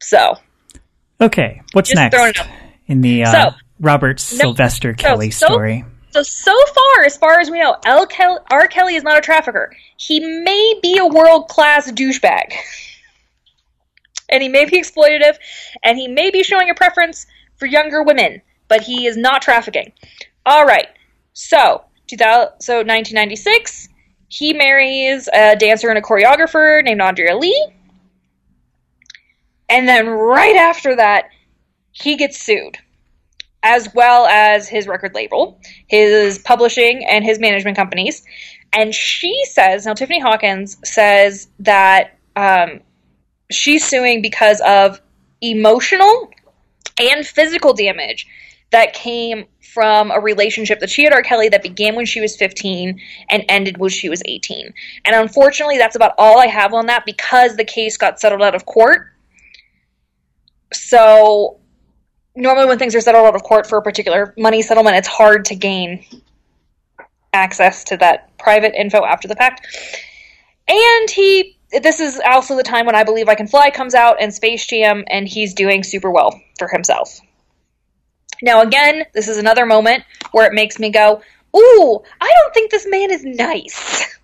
So 0.00 0.38
Okay, 1.20 1.62
what's 1.72 1.94
next 1.94 2.40
in 2.86 3.00
the 3.00 3.24
uh, 3.24 3.32
So- 3.32 3.56
Robert 3.80 4.20
Sylvester 4.20 4.92
Kelly 4.92 5.30
story? 5.30 5.84
So 6.10 6.22
so 6.22 6.52
far, 6.52 7.04
as 7.04 7.16
far 7.16 7.40
as 7.40 7.50
we 7.50 7.58
know, 7.58 7.76
L. 7.84 8.06
Kel- 8.06 8.44
R. 8.50 8.68
Kelly 8.68 8.94
is 8.94 9.02
not 9.02 9.18
a 9.18 9.20
trafficker. 9.20 9.74
He 9.96 10.20
may 10.20 10.78
be 10.80 10.96
a 10.98 11.06
world 11.06 11.48
class 11.48 11.90
douchebag, 11.90 12.52
and 14.34 14.42
he 14.42 14.48
may 14.48 14.64
be 14.64 14.80
exploitative, 14.80 15.36
and 15.84 15.96
he 15.96 16.08
may 16.08 16.30
be 16.30 16.42
showing 16.42 16.68
a 16.68 16.74
preference 16.74 17.26
for 17.56 17.66
younger 17.66 18.02
women, 18.02 18.42
but 18.66 18.82
he 18.82 19.06
is 19.06 19.16
not 19.16 19.40
trafficking. 19.42 19.92
All 20.44 20.66
right, 20.66 20.88
so 21.32 21.84
2000, 22.08 22.60
so 22.60 22.74
1996, 22.78 23.88
he 24.28 24.52
marries 24.52 25.28
a 25.32 25.54
dancer 25.54 25.88
and 25.88 25.98
a 25.98 26.02
choreographer 26.02 26.82
named 26.82 27.00
Andrea 27.00 27.36
Lee, 27.36 27.68
and 29.68 29.88
then 29.88 30.08
right 30.08 30.56
after 30.56 30.96
that, 30.96 31.28
he 31.92 32.16
gets 32.16 32.40
sued 32.40 32.78
as 33.62 33.88
well 33.94 34.26
as 34.26 34.68
his 34.68 34.86
record 34.86 35.14
label, 35.14 35.58
his 35.86 36.38
publishing, 36.38 37.06
and 37.06 37.24
his 37.24 37.38
management 37.38 37.76
companies. 37.76 38.22
And 38.74 38.92
she 38.92 39.44
says, 39.46 39.86
now 39.86 39.94
Tiffany 39.94 40.20
Hawkins 40.20 40.76
says 40.84 41.48
that 41.60 42.18
um, 42.36 42.80
she's 43.50 43.86
suing 43.86 44.22
because 44.22 44.60
of 44.66 45.00
emotional 45.40 46.30
and 46.98 47.26
physical 47.26 47.74
damage 47.74 48.26
that 48.70 48.92
came 48.92 49.44
from 49.74 50.10
a 50.10 50.20
relationship 50.20 50.80
that 50.80 50.90
she 50.90 51.04
had 51.04 51.12
R. 51.12 51.22
Kelly 51.22 51.48
that 51.48 51.62
began 51.62 51.96
when 51.96 52.06
she 52.06 52.20
was 52.20 52.36
15 52.36 53.00
and 53.28 53.44
ended 53.48 53.78
when 53.78 53.90
she 53.90 54.08
was 54.08 54.22
18. 54.24 54.72
And 55.04 55.16
unfortunately, 55.16 55.78
that's 55.78 55.96
about 55.96 56.12
all 56.16 56.40
I 56.40 56.46
have 56.46 56.72
on 56.72 56.86
that 56.86 57.04
because 57.04 57.56
the 57.56 57.64
case 57.64 57.96
got 57.96 58.20
settled 58.20 58.42
out 58.42 58.54
of 58.54 58.66
court. 58.66 59.12
So 60.72 61.58
normally 62.36 62.66
when 62.66 62.78
things 62.78 62.94
are 62.94 63.00
settled 63.00 63.26
out 63.26 63.34
of 63.34 63.42
court 63.42 63.66
for 63.66 63.78
a 63.78 63.82
particular 63.82 64.34
money 64.38 64.62
settlement, 64.62 64.96
it's 64.96 65.08
hard 65.08 65.44
to 65.46 65.54
gain 65.54 66.04
access 67.32 67.84
to 67.84 67.96
that 67.96 68.36
private 68.38 68.74
info 68.74 69.04
after 69.04 69.28
the 69.28 69.34
fact. 69.34 69.66
And 70.68 71.10
he, 71.10 71.58
this 71.82 72.00
is 72.00 72.20
also 72.24 72.56
the 72.56 72.62
time 72.62 72.86
when 72.86 72.94
I 72.94 73.04
Believe 73.04 73.28
I 73.28 73.34
Can 73.34 73.46
Fly 73.46 73.70
comes 73.70 73.94
out 73.94 74.16
and 74.20 74.32
Space 74.32 74.66
Jam, 74.66 75.04
and 75.08 75.26
he's 75.26 75.54
doing 75.54 75.82
super 75.82 76.10
well 76.10 76.40
for 76.58 76.68
himself. 76.68 77.20
Now, 78.42 78.62
again, 78.62 79.04
this 79.14 79.28
is 79.28 79.38
another 79.38 79.66
moment 79.66 80.04
where 80.32 80.46
it 80.46 80.54
makes 80.54 80.78
me 80.78 80.90
go, 80.90 81.22
Ooh, 81.56 82.02
I 82.20 82.32
don't 82.36 82.54
think 82.54 82.70
this 82.70 82.86
man 82.88 83.10
is 83.10 83.24
nice. 83.24 84.16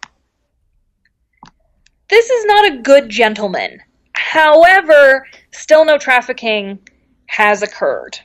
This 2.09 2.29
is 2.29 2.45
not 2.47 2.73
a 2.73 2.79
good 2.79 3.09
gentleman. 3.09 3.81
However, 4.15 5.27
still 5.53 5.85
no 5.85 5.97
trafficking 5.97 6.81
has 7.27 7.63
occurred. 7.63 8.19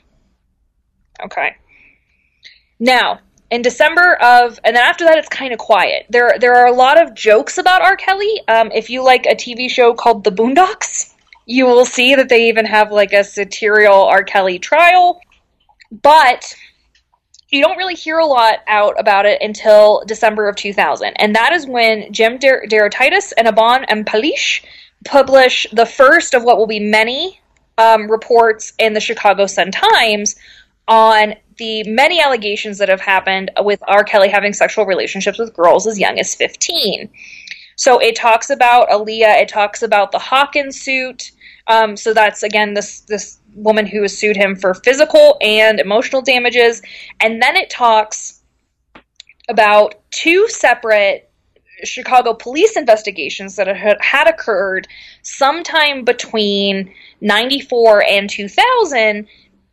Okay. 1.22 1.54
Now, 2.80 3.20
in 3.50 3.62
December 3.62 4.14
of, 4.14 4.58
and 4.64 4.74
then 4.74 4.84
after 4.84 5.04
that, 5.04 5.18
it's 5.18 5.28
kind 5.28 5.52
of 5.52 5.58
quiet. 5.58 6.06
There, 6.10 6.36
there 6.40 6.54
are 6.54 6.66
a 6.66 6.72
lot 6.72 7.00
of 7.00 7.14
jokes 7.14 7.58
about 7.58 7.82
R. 7.82 7.96
Kelly. 7.96 8.42
Um, 8.48 8.72
if 8.72 8.90
you 8.90 9.04
like 9.04 9.26
a 9.26 9.34
TV 9.34 9.70
show 9.70 9.94
called 9.94 10.24
The 10.24 10.32
Boondocks, 10.32 11.14
you 11.46 11.66
will 11.66 11.84
see 11.84 12.16
that 12.16 12.28
they 12.28 12.48
even 12.48 12.66
have 12.66 12.90
like 12.90 13.12
a 13.12 13.22
satirical 13.22 14.02
R. 14.02 14.24
Kelly 14.24 14.58
trial. 14.58 15.20
But 16.02 16.54
you 17.50 17.62
don't 17.62 17.76
really 17.76 17.94
hear 17.94 18.18
a 18.18 18.26
lot 18.26 18.58
out 18.66 18.98
about 18.98 19.24
it 19.26 19.40
until 19.40 20.02
December 20.06 20.48
of 20.48 20.56
2000, 20.56 21.12
and 21.16 21.36
that 21.36 21.52
is 21.52 21.66
when 21.66 22.12
Jim 22.12 22.38
Der- 22.38 22.66
DeRogatis 22.68 23.32
and 23.38 23.46
Abdon 23.46 23.84
and 23.84 24.04
Pallasch 24.04 24.64
publish 25.04 25.66
the 25.72 25.86
first 25.86 26.34
of 26.34 26.42
what 26.42 26.58
will 26.58 26.66
be 26.66 26.80
many 26.80 27.40
um, 27.78 28.10
reports 28.10 28.72
in 28.78 28.94
the 28.94 29.00
Chicago 29.00 29.46
Sun 29.46 29.70
Times 29.70 30.34
on 30.88 31.34
the 31.58 31.82
many 31.84 32.20
allegations 32.20 32.78
that 32.78 32.88
have 32.88 33.00
happened 33.00 33.50
with 33.60 33.82
R. 33.86 34.04
Kelly 34.04 34.28
having 34.28 34.52
sexual 34.52 34.86
relationships 34.86 35.38
with 35.38 35.54
girls 35.54 35.86
as 35.86 35.98
young 35.98 36.18
as 36.18 36.34
15. 36.34 37.10
So 37.76 37.98
it 37.98 38.16
talks 38.16 38.50
about 38.50 38.88
Aaliyah, 38.88 39.42
it 39.42 39.48
talks 39.48 39.82
about 39.82 40.12
the 40.12 40.18
Hawkins 40.18 40.80
suit. 40.80 41.32
Um, 41.68 41.96
so 41.96 42.14
that's 42.14 42.42
again 42.42 42.74
this 42.74 43.00
this 43.00 43.38
woman 43.54 43.86
who 43.86 44.02
has 44.02 44.16
sued 44.16 44.36
him 44.36 44.54
for 44.54 44.74
physical 44.74 45.36
and 45.40 45.80
emotional 45.80 46.22
damages, 46.22 46.80
and 47.20 47.42
then 47.42 47.56
it 47.56 47.70
talks 47.70 48.42
about 49.48 49.96
two 50.10 50.48
separate 50.48 51.30
Chicago 51.84 52.32
police 52.32 52.76
investigations 52.76 53.56
that 53.56 53.66
had, 53.66 53.98
had 54.00 54.28
occurred 54.28 54.88
sometime 55.22 56.04
between 56.04 56.92
94 57.20 58.04
and 58.04 58.30
2000 58.30 59.26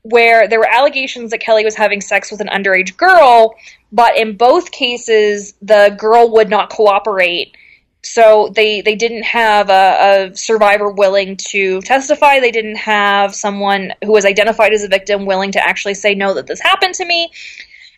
where 0.03 0.47
there 0.47 0.59
were 0.59 0.69
allegations 0.69 1.31
that 1.31 1.39
Kelly 1.39 1.63
was 1.63 1.75
having 1.75 2.01
sex 2.01 2.29
with 2.29 2.41
an 2.41 2.47
underage 2.47 2.95
girl, 2.97 3.55
but 3.91 4.17
in 4.17 4.37
both 4.37 4.71
cases 4.71 5.53
the 5.61 5.95
girl 5.97 6.31
would 6.33 6.49
not 6.49 6.69
cooperate. 6.69 7.55
So 8.03 8.49
they 8.53 8.81
they 8.81 8.95
didn't 8.95 9.23
have 9.23 9.69
a, 9.69 10.31
a 10.31 10.35
survivor 10.35 10.91
willing 10.91 11.37
to 11.51 11.81
testify. 11.81 12.39
They 12.39 12.51
didn't 12.51 12.75
have 12.75 13.33
someone 13.33 13.93
who 14.03 14.11
was 14.11 14.25
identified 14.25 14.73
as 14.73 14.83
a 14.83 14.89
victim 14.89 15.25
willing 15.25 15.53
to 15.53 15.65
actually 15.65 15.93
say 15.93 16.13
no 16.13 16.33
that 16.33 16.47
this 16.47 16.59
happened 16.59 16.95
to 16.95 17.05
me. 17.05 17.31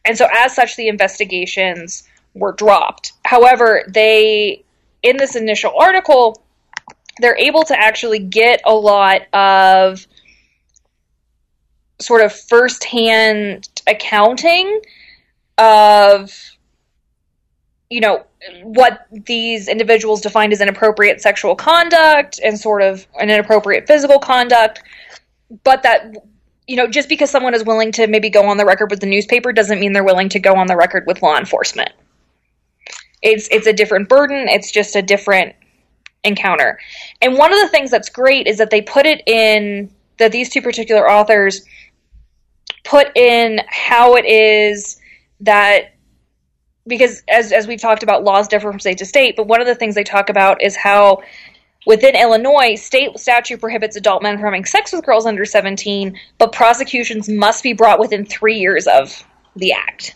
And 0.06 0.16
so 0.16 0.28
as 0.32 0.56
such 0.56 0.76
the 0.76 0.88
investigations 0.88 2.04
were 2.36 2.52
dropped. 2.52 3.14
However, 3.26 3.84
they 3.88 4.64
in 5.02 5.18
this 5.18 5.36
initial 5.36 5.74
article 5.76 6.40
they're 7.20 7.38
able 7.38 7.64
to 7.64 7.80
actually 7.80 8.20
get 8.20 8.62
a 8.66 8.74
lot 8.74 9.22
of 9.34 10.06
sort 12.00 12.22
of 12.24 12.34
firsthand 12.34 13.70
accounting 13.88 14.82
of 15.58 16.56
you 17.90 18.02
know 18.02 18.26
what 18.64 19.06
these 19.12 19.68
individuals 19.68 20.22
defined 20.22 20.54
as 20.54 20.62
inappropriate 20.62 21.22
sexual 21.22 21.56
conduct 21.56 22.40
and 22.44 22.60
sort 22.60 22.82
of 22.82 23.08
an 23.20 23.30
inappropriate 23.30 23.88
physical 23.88 24.20
conduct. 24.20 24.82
But 25.64 25.84
that 25.84 26.16
you 26.68 26.76
know 26.76 26.88
just 26.88 27.10
because 27.10 27.30
someone 27.30 27.54
is 27.54 27.64
willing 27.64 27.92
to 27.94 28.08
maybe 28.08 28.30
go 28.30 28.46
on 28.48 28.58
the 28.58 28.66
record 28.66 28.90
with 28.90 29.00
the 29.00 29.06
newspaper 29.06 29.54
doesn't 29.54 29.80
mean 29.80 29.94
they're 29.94 30.04
willing 30.04 30.30
to 30.30 30.40
go 30.40 30.56
on 30.56 30.68
the 30.68 30.76
record 30.76 31.06
with 31.08 31.22
law 31.22 31.38
enforcement. 31.38 31.92
It's 33.22 33.48
it's 33.52 33.68
a 33.68 33.74
different 33.74 34.10
burden. 34.10 34.48
It's 34.50 34.72
just 34.72 34.96
a 34.96 35.02
different 35.02 35.56
encounter. 36.24 36.80
And 37.22 37.38
one 37.38 37.54
of 37.54 37.60
the 37.60 37.70
things 37.70 37.92
that's 37.92 38.10
great 38.10 38.48
is 38.48 38.58
that 38.58 38.72
they 38.72 38.82
put 38.82 39.06
it 39.06 39.22
in 39.28 39.92
that 40.18 40.32
these 40.32 40.50
two 40.50 40.62
particular 40.62 41.10
authors 41.10 41.62
put 42.86 43.16
in 43.18 43.60
how 43.68 44.16
it 44.16 44.26
is 44.26 45.00
that 45.42 45.96
because 46.88 47.24
as 47.28 47.52
as 47.52 47.68
we've 47.68 47.82
talked 47.82 48.04
about 48.04 48.24
laws 48.24 48.48
differ 48.48 48.72
from 48.72 48.80
state 48.80 49.00
to 49.00 49.06
state 49.06 49.36
but 49.36 49.48
one 49.48 49.60
of 49.60 49.68
the 49.68 49.76
things 49.76 49.96
they 49.96 50.04
talk 50.04 50.30
about 50.30 50.62
is 50.62 50.76
how 50.76 51.22
within 51.86 52.16
Illinois 52.16 52.76
state 52.76 53.18
statute 53.20 53.60
prohibits 53.60 53.96
adult 53.96 54.24
men 54.24 54.36
from 54.36 54.46
having 54.46 54.64
sex 54.64 54.94
with 54.94 55.06
girls 55.06 55.26
under 55.26 55.44
17 55.44 56.18
but 56.38 56.54
prosecutions 56.54 57.28
must 57.28 57.64
be 57.64 57.74
brought 57.74 58.00
within 58.00 58.26
3 58.26 58.58
years 58.58 58.88
of 58.88 59.26
the 59.56 59.74
act. 59.74 60.16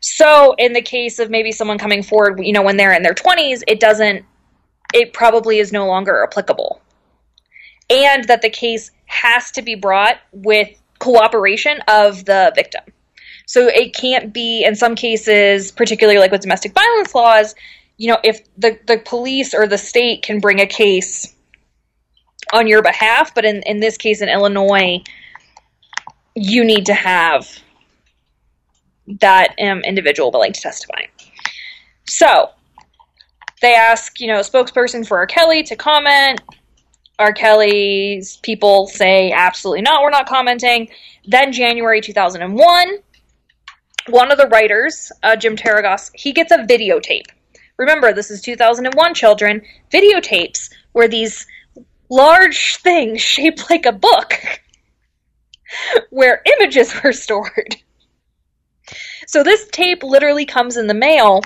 So 0.00 0.54
in 0.58 0.72
the 0.72 0.82
case 0.82 1.18
of 1.18 1.30
maybe 1.30 1.52
someone 1.52 1.78
coming 1.78 2.02
forward 2.02 2.40
you 2.44 2.52
know 2.52 2.62
when 2.62 2.76
they're 2.76 2.92
in 2.92 3.02
their 3.02 3.14
20s 3.14 3.62
it 3.68 3.80
doesn't 3.80 4.24
it 4.92 5.12
probably 5.12 5.58
is 5.60 5.72
no 5.72 5.86
longer 5.86 6.24
applicable. 6.24 6.80
And 7.88 8.24
that 8.24 8.42
the 8.42 8.50
case 8.50 8.90
has 9.06 9.52
to 9.52 9.62
be 9.62 9.76
brought 9.76 10.16
with 10.32 10.68
cooperation 10.98 11.80
of 11.88 12.24
the 12.24 12.52
victim. 12.54 12.82
So 13.46 13.68
it 13.68 13.94
can't 13.94 14.32
be, 14.32 14.64
in 14.64 14.74
some 14.74 14.94
cases, 14.94 15.70
particularly 15.70 16.18
like 16.18 16.32
with 16.32 16.40
domestic 16.40 16.72
violence 16.74 17.14
laws, 17.14 17.54
you 17.96 18.08
know, 18.08 18.18
if 18.24 18.40
the, 18.58 18.78
the 18.86 18.98
police 18.98 19.54
or 19.54 19.66
the 19.66 19.78
state 19.78 20.22
can 20.22 20.40
bring 20.40 20.60
a 20.60 20.66
case 20.66 21.34
on 22.52 22.66
your 22.66 22.82
behalf, 22.82 23.34
but 23.34 23.44
in, 23.44 23.62
in 23.66 23.80
this 23.80 23.96
case 23.96 24.20
in 24.20 24.28
Illinois, 24.28 25.02
you 26.34 26.64
need 26.64 26.86
to 26.86 26.94
have 26.94 27.48
that 29.20 29.54
um, 29.60 29.80
individual 29.80 30.30
willing 30.30 30.52
to 30.52 30.60
testify. 30.60 31.02
So 32.08 32.50
they 33.62 33.74
ask, 33.74 34.20
you 34.20 34.26
know, 34.26 34.40
spokesperson 34.40 35.06
for 35.06 35.18
R. 35.18 35.26
Kelly 35.26 35.62
to 35.64 35.76
comment. 35.76 36.40
R. 37.18 37.32
Kelly's 37.32 38.36
people 38.38 38.86
say, 38.86 39.32
absolutely 39.32 39.82
not, 39.82 40.02
we're 40.02 40.10
not 40.10 40.26
commenting. 40.26 40.88
Then, 41.26 41.52
January 41.52 42.00
2001, 42.00 42.88
one 44.08 44.30
of 44.30 44.38
the 44.38 44.48
writers, 44.48 45.10
uh, 45.22 45.36
Jim 45.36 45.56
DeRogatis, 45.56 46.10
he 46.14 46.32
gets 46.32 46.52
a 46.52 46.58
videotape. 46.58 47.26
Remember, 47.78 48.12
this 48.12 48.30
is 48.30 48.42
2001, 48.42 49.14
children. 49.14 49.62
Videotapes 49.90 50.70
were 50.92 51.08
these 51.08 51.46
large 52.10 52.76
things 52.76 53.20
shaped 53.22 53.70
like 53.70 53.86
a 53.86 53.92
book 53.92 54.34
where 56.10 56.42
images 56.58 56.92
were 57.02 57.12
stored. 57.12 57.76
So, 59.26 59.42
this 59.42 59.66
tape 59.68 60.02
literally 60.02 60.44
comes 60.44 60.76
in 60.76 60.86
the 60.86 60.94
mail, 60.94 61.40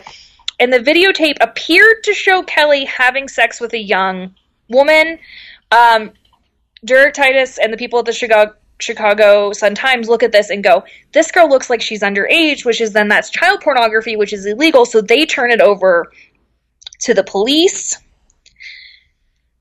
and 0.58 0.72
the 0.72 0.78
videotape 0.78 1.36
appeared 1.40 2.02
to 2.04 2.12
show 2.12 2.42
Kelly 2.42 2.84
having 2.84 3.28
sex 3.28 3.60
with 3.60 3.72
a 3.72 3.78
young 3.78 4.34
woman 4.68 5.18
um, 5.70 6.12
Titus 6.86 7.58
and 7.58 7.72
the 7.72 7.76
people 7.76 7.98
at 7.98 8.04
the 8.06 8.12
Chicago 8.12 8.54
Chicago 8.80 9.52
Sun 9.52 9.74
Times 9.74 10.08
look 10.08 10.22
at 10.22 10.32
this 10.32 10.50
and 10.50 10.64
go, 10.64 10.84
this 11.12 11.30
girl 11.30 11.48
looks 11.48 11.70
like 11.70 11.82
she's 11.82 12.02
underage, 12.02 12.64
which 12.64 12.80
is 12.80 12.92
then 12.92 13.08
that's 13.08 13.30
child 13.30 13.60
pornography, 13.60 14.16
which 14.16 14.32
is 14.32 14.46
illegal. 14.46 14.86
So 14.86 15.00
they 15.00 15.26
turn 15.26 15.50
it 15.50 15.60
over 15.60 16.10
to 17.00 17.14
the 17.14 17.24
police. 17.24 17.98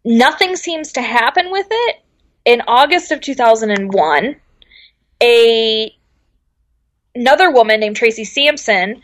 Nothing 0.05 0.55
seems 0.55 0.93
to 0.93 1.01
happen 1.01 1.51
with 1.51 1.67
it. 1.69 1.97
In 2.45 2.61
August 2.67 3.11
of 3.11 3.21
2001, 3.21 4.35
a 5.21 5.95
another 7.13 7.51
woman 7.51 7.79
named 7.79 7.97
Tracy 7.97 8.23
Sampson 8.23 9.01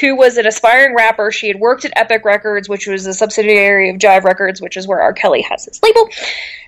who 0.00 0.16
was 0.16 0.36
an 0.36 0.46
aspiring 0.46 0.94
rapper. 0.94 1.30
She 1.30 1.46
had 1.46 1.60
worked 1.60 1.84
at 1.84 1.92
Epic 1.94 2.24
Records, 2.24 2.68
which 2.68 2.86
was 2.86 3.06
a 3.06 3.14
subsidiary 3.14 3.90
of 3.90 3.96
Jive 3.96 4.24
Records, 4.24 4.60
which 4.60 4.76
is 4.76 4.86
where 4.86 5.00
R. 5.00 5.12
Kelly 5.12 5.42
has 5.42 5.64
his 5.64 5.80
label. 5.82 6.08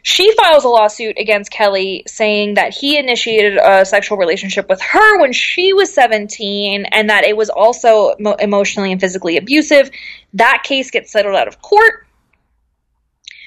She 0.02 0.33
files 0.37 0.64
a 0.64 0.68
lawsuit 0.68 1.18
against 1.18 1.50
Kelly 1.50 2.04
saying 2.07 2.54
that 2.54 2.72
he 2.72 2.96
initiated 2.96 3.59
a 3.59 3.85
sexual 3.85 4.18
relationship 4.18 4.68
with 4.68 4.81
her 4.81 5.20
when 5.20 5.33
she 5.33 5.72
was 5.72 5.92
17 5.92 6.87
and 6.87 7.11
that 7.11 7.24
it 7.24 7.37
was 7.37 7.50
also 7.50 8.14
mo- 8.20 8.37
emotionally 8.38 8.92
and 8.92 9.00
physically 9.00 9.37
abusive. 9.37 9.90
That 10.35 10.62
case 10.64 10.90
gets 10.90 11.11
settled 11.11 11.35
out 11.35 11.48
of 11.48 11.61
court. 11.61 12.07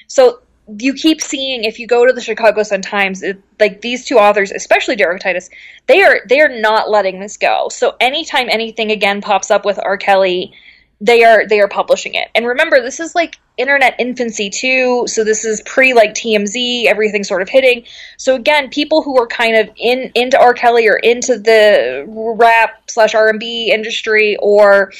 So 0.06 0.42
you 0.78 0.94
keep 0.94 1.20
seeing 1.20 1.64
if 1.64 1.78
you 1.78 1.86
go 1.86 2.06
to 2.06 2.12
the 2.12 2.20
Chicago 2.20 2.62
Sun 2.62 2.82
Times, 2.82 3.22
like 3.58 3.80
these 3.80 4.04
two 4.04 4.18
authors, 4.18 4.52
especially 4.52 4.96
DeRogatis, 4.96 5.50
they 5.86 6.02
are 6.02 6.20
they 6.28 6.40
are 6.40 6.60
not 6.60 6.88
letting 6.88 7.20
this 7.20 7.36
go. 7.36 7.68
So 7.70 7.96
anytime 8.00 8.48
anything 8.48 8.90
again 8.90 9.20
pops 9.20 9.50
up 9.50 9.64
with 9.64 9.78
R. 9.82 9.96
Kelly, 9.96 10.52
they 11.00 11.24
are 11.24 11.46
they 11.48 11.60
are 11.60 11.68
publishing 11.68 12.14
it. 12.14 12.28
And 12.34 12.46
remember, 12.46 12.80
this 12.80 13.00
is 13.00 13.14
like 13.14 13.38
internet 13.56 13.96
infancy 13.98 14.50
too. 14.50 15.04
So 15.08 15.24
this 15.24 15.44
is 15.44 15.60
pre 15.62 15.94
like 15.94 16.14
TMZ, 16.14 16.86
everything 16.86 17.24
sort 17.24 17.42
of 17.42 17.48
hitting. 17.48 17.84
So 18.16 18.36
again, 18.36 18.70
people 18.70 19.02
who 19.02 19.20
are 19.20 19.26
kind 19.26 19.56
of 19.56 19.70
in 19.76 20.12
into 20.14 20.38
R. 20.40 20.54
Kelly 20.54 20.86
or 20.86 20.96
into 20.96 21.38
the 21.38 22.04
rap 22.06 22.88
slash 22.88 23.16
R 23.16 23.28
and 23.28 23.40
B 23.40 23.72
industry 23.72 24.36
or 24.36 24.92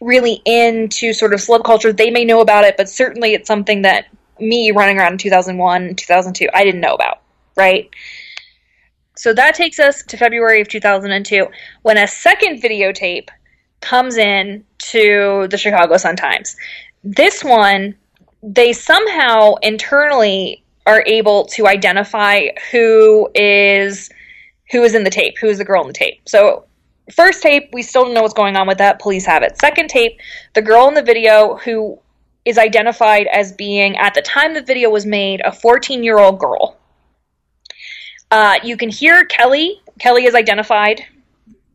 really 0.00 0.42
into 0.44 1.12
sort 1.12 1.32
of 1.32 1.40
celeb 1.40 1.64
culture, 1.64 1.92
they 1.92 2.10
may 2.10 2.24
know 2.24 2.40
about 2.40 2.64
it, 2.64 2.76
but 2.76 2.88
certainly 2.88 3.32
it's 3.32 3.46
something 3.46 3.82
that 3.82 4.06
me 4.40 4.70
running 4.70 4.98
around 4.98 5.12
in 5.12 5.18
2001, 5.18 5.94
2002, 5.96 6.48
I 6.52 6.64
didn't 6.64 6.80
know 6.80 6.94
about, 6.94 7.22
right? 7.56 7.88
So 9.16 9.32
that 9.32 9.54
takes 9.54 9.78
us 9.78 10.02
to 10.04 10.16
February 10.16 10.60
of 10.60 10.68
2002 10.68 11.46
when 11.82 11.98
a 11.98 12.06
second 12.06 12.62
videotape 12.62 13.28
comes 13.80 14.16
in 14.16 14.64
to 14.78 15.48
the 15.50 15.56
Chicago 15.56 15.96
Sun-Times. 15.96 16.56
This 17.02 17.42
one, 17.42 17.94
they 18.42 18.72
somehow 18.72 19.54
internally 19.62 20.62
are 20.86 21.02
able 21.06 21.46
to 21.46 21.66
identify 21.66 22.48
who 22.70 23.28
is 23.34 24.10
who 24.70 24.82
is 24.82 24.94
in 24.94 25.04
the 25.04 25.10
tape, 25.10 25.36
who 25.40 25.46
is 25.46 25.58
the 25.58 25.64
girl 25.64 25.82
in 25.82 25.88
the 25.88 25.92
tape. 25.92 26.28
So 26.28 26.64
first 27.12 27.42
tape, 27.42 27.70
we 27.72 27.82
still 27.82 28.04
don't 28.04 28.14
know 28.14 28.22
what's 28.22 28.34
going 28.34 28.56
on 28.56 28.66
with 28.66 28.78
that. 28.78 28.98
Police 28.98 29.24
have 29.26 29.42
it. 29.42 29.58
Second 29.60 29.88
tape, 29.88 30.18
the 30.54 30.62
girl 30.62 30.88
in 30.88 30.94
the 30.94 31.02
video 31.02 31.56
who 31.56 32.00
is 32.46 32.56
identified 32.56 33.26
as 33.26 33.52
being, 33.52 33.96
at 33.96 34.14
the 34.14 34.22
time 34.22 34.54
the 34.54 34.62
video 34.62 34.88
was 34.88 35.04
made, 35.04 35.42
a 35.44 35.52
14 35.52 36.02
year 36.02 36.18
old 36.18 36.38
girl. 36.38 36.78
Uh, 38.30 38.58
you 38.62 38.76
can 38.76 38.88
hear 38.88 39.24
Kelly. 39.26 39.82
Kelly 39.98 40.24
is 40.24 40.34
identified 40.34 41.04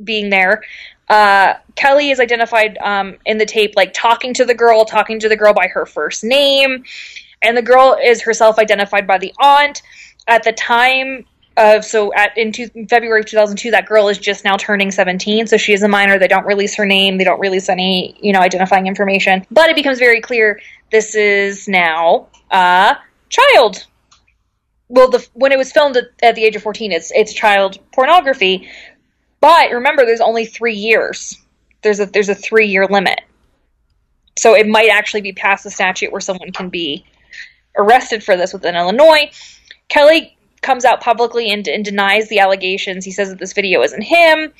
being 0.04 0.30
there. 0.30 0.64
Uh, 1.10 1.56
Kelly 1.76 2.10
is 2.10 2.20
identified 2.22 2.78
um, 2.80 3.18
in 3.26 3.38
the 3.38 3.46
tape, 3.46 3.74
like 3.76 3.94
talking 3.94 4.34
to 4.34 4.46
the 4.46 4.56
girl, 4.56 4.86
talking 4.86 5.20
to 5.20 5.28
the 5.28 5.36
girl 5.36 5.54
by 5.54 5.68
her 5.68 5.86
first 5.86 6.24
name. 6.24 6.86
And 7.42 7.58
the 7.58 7.62
girl 7.62 7.98
is 8.02 8.22
herself 8.22 8.58
identified 8.58 9.06
by 9.06 9.18
the 9.18 9.34
aunt. 9.40 9.82
At 10.28 10.44
the 10.44 10.54
time 10.54 11.26
uh, 11.58 11.82
so 11.82 12.14
at 12.14 12.38
in, 12.38 12.52
two, 12.52 12.70
February 12.90 13.22
of 13.22 13.26
2002, 13.28 13.72
that 13.72 13.86
girl 13.86 14.08
is 14.08 14.18
just 14.18 14.46
now 14.46 14.58
turning 14.58 14.92
17, 14.92 15.48
so 15.48 15.58
she 15.58 15.74
is 15.74 15.84
a 15.84 15.88
minor. 15.88 16.18
They 16.18 16.28
don't 16.28 16.46
release 16.46 16.76
her 16.76 16.86
name. 16.86 17.18
They 17.18 17.24
don't 17.24 17.40
release 17.40 17.70
any, 17.70 18.16
you 18.22 18.34
know, 18.34 18.40
identifying 18.40 18.88
information. 18.88 19.46
But 19.52 19.70
it 19.70 19.76
becomes 19.76 20.00
very 20.00 20.22
clear 20.22 20.62
this 20.92 21.16
is 21.16 21.68
now 21.68 22.28
a 22.50 22.98
child. 23.30 23.86
Well, 24.88 25.10
the, 25.10 25.28
when 25.34 25.52
it 25.52 25.58
was 25.58 25.72
filmed 25.72 25.98
at, 25.98 26.06
at 26.22 26.36
the 26.36 26.44
age 26.44 26.56
of 26.56 26.64
14, 26.64 26.92
it's 26.92 27.12
it's 27.14 27.34
child 27.34 27.80
pornography. 27.94 28.70
But 29.40 29.72
remember, 29.72 30.06
there's 30.06 30.22
only 30.22 30.46
three 30.46 30.76
years 30.76 31.38
there's 31.82 32.00
a 32.00 32.06
there's 32.06 32.30
a 32.30 32.36
three 32.36 32.68
year 32.68 32.88
limit. 32.88 33.22
So 34.38 34.56
it 34.56 34.68
might 34.68 34.90
actually 34.90 35.22
be 35.22 35.34
past 35.34 35.64
the 35.64 35.72
statute 35.72 36.12
where 36.12 36.22
someone 36.22 36.52
can 36.52 36.70
be 36.70 37.06
arrested 37.78 38.24
for 38.24 38.38
this 38.38 38.54
within 38.54 38.76
Illinois. 38.76 39.32
Kelly 39.88 40.38
comes 40.62 40.86
out 40.86 41.02
publicly 41.02 41.52
and, 41.52 41.68
and 41.68 41.84
denies 41.84 42.30
the 42.30 42.40
allegations. 42.40 43.04
He 43.04 43.12
says 43.12 43.30
that 43.30 43.40
this 43.40 43.54
video 43.54 43.82
isn't 43.82 44.02
him. 44.02 44.54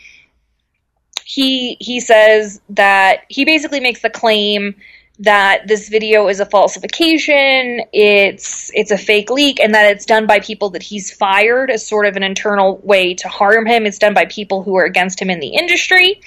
He 1.24 1.78
he 1.80 2.00
says 2.00 2.60
that 2.70 3.22
he 3.30 3.46
basically 3.46 3.80
makes 3.80 4.02
the 4.02 4.10
claim 4.10 4.76
that 5.20 5.68
this 5.68 5.88
video 5.88 6.28
is 6.28 6.40
a 6.40 6.46
falsification, 6.48 7.82
it's 7.94 8.72
it's 8.74 8.90
a 8.90 8.98
fake 8.98 9.30
leak, 9.30 9.60
and 9.60 9.74
that 9.76 9.92
it's 9.92 10.06
done 10.06 10.26
by 10.26 10.40
people 10.40 10.72
that 10.72 10.82
he's 10.82 11.12
fired 11.12 11.70
as 11.70 11.86
sort 11.88 12.08
of 12.08 12.16
an 12.16 12.24
internal 12.24 12.78
way 12.80 13.14
to 13.14 13.28
harm 13.30 13.66
him. 13.68 13.86
It's 13.86 14.00
done 14.00 14.16
by 14.16 14.26
people 14.26 14.64
who 14.64 14.76
are 14.76 14.84
against 14.84 15.22
him 15.22 15.30
in 15.30 15.40
the 15.40 15.50
industry. 15.56 16.22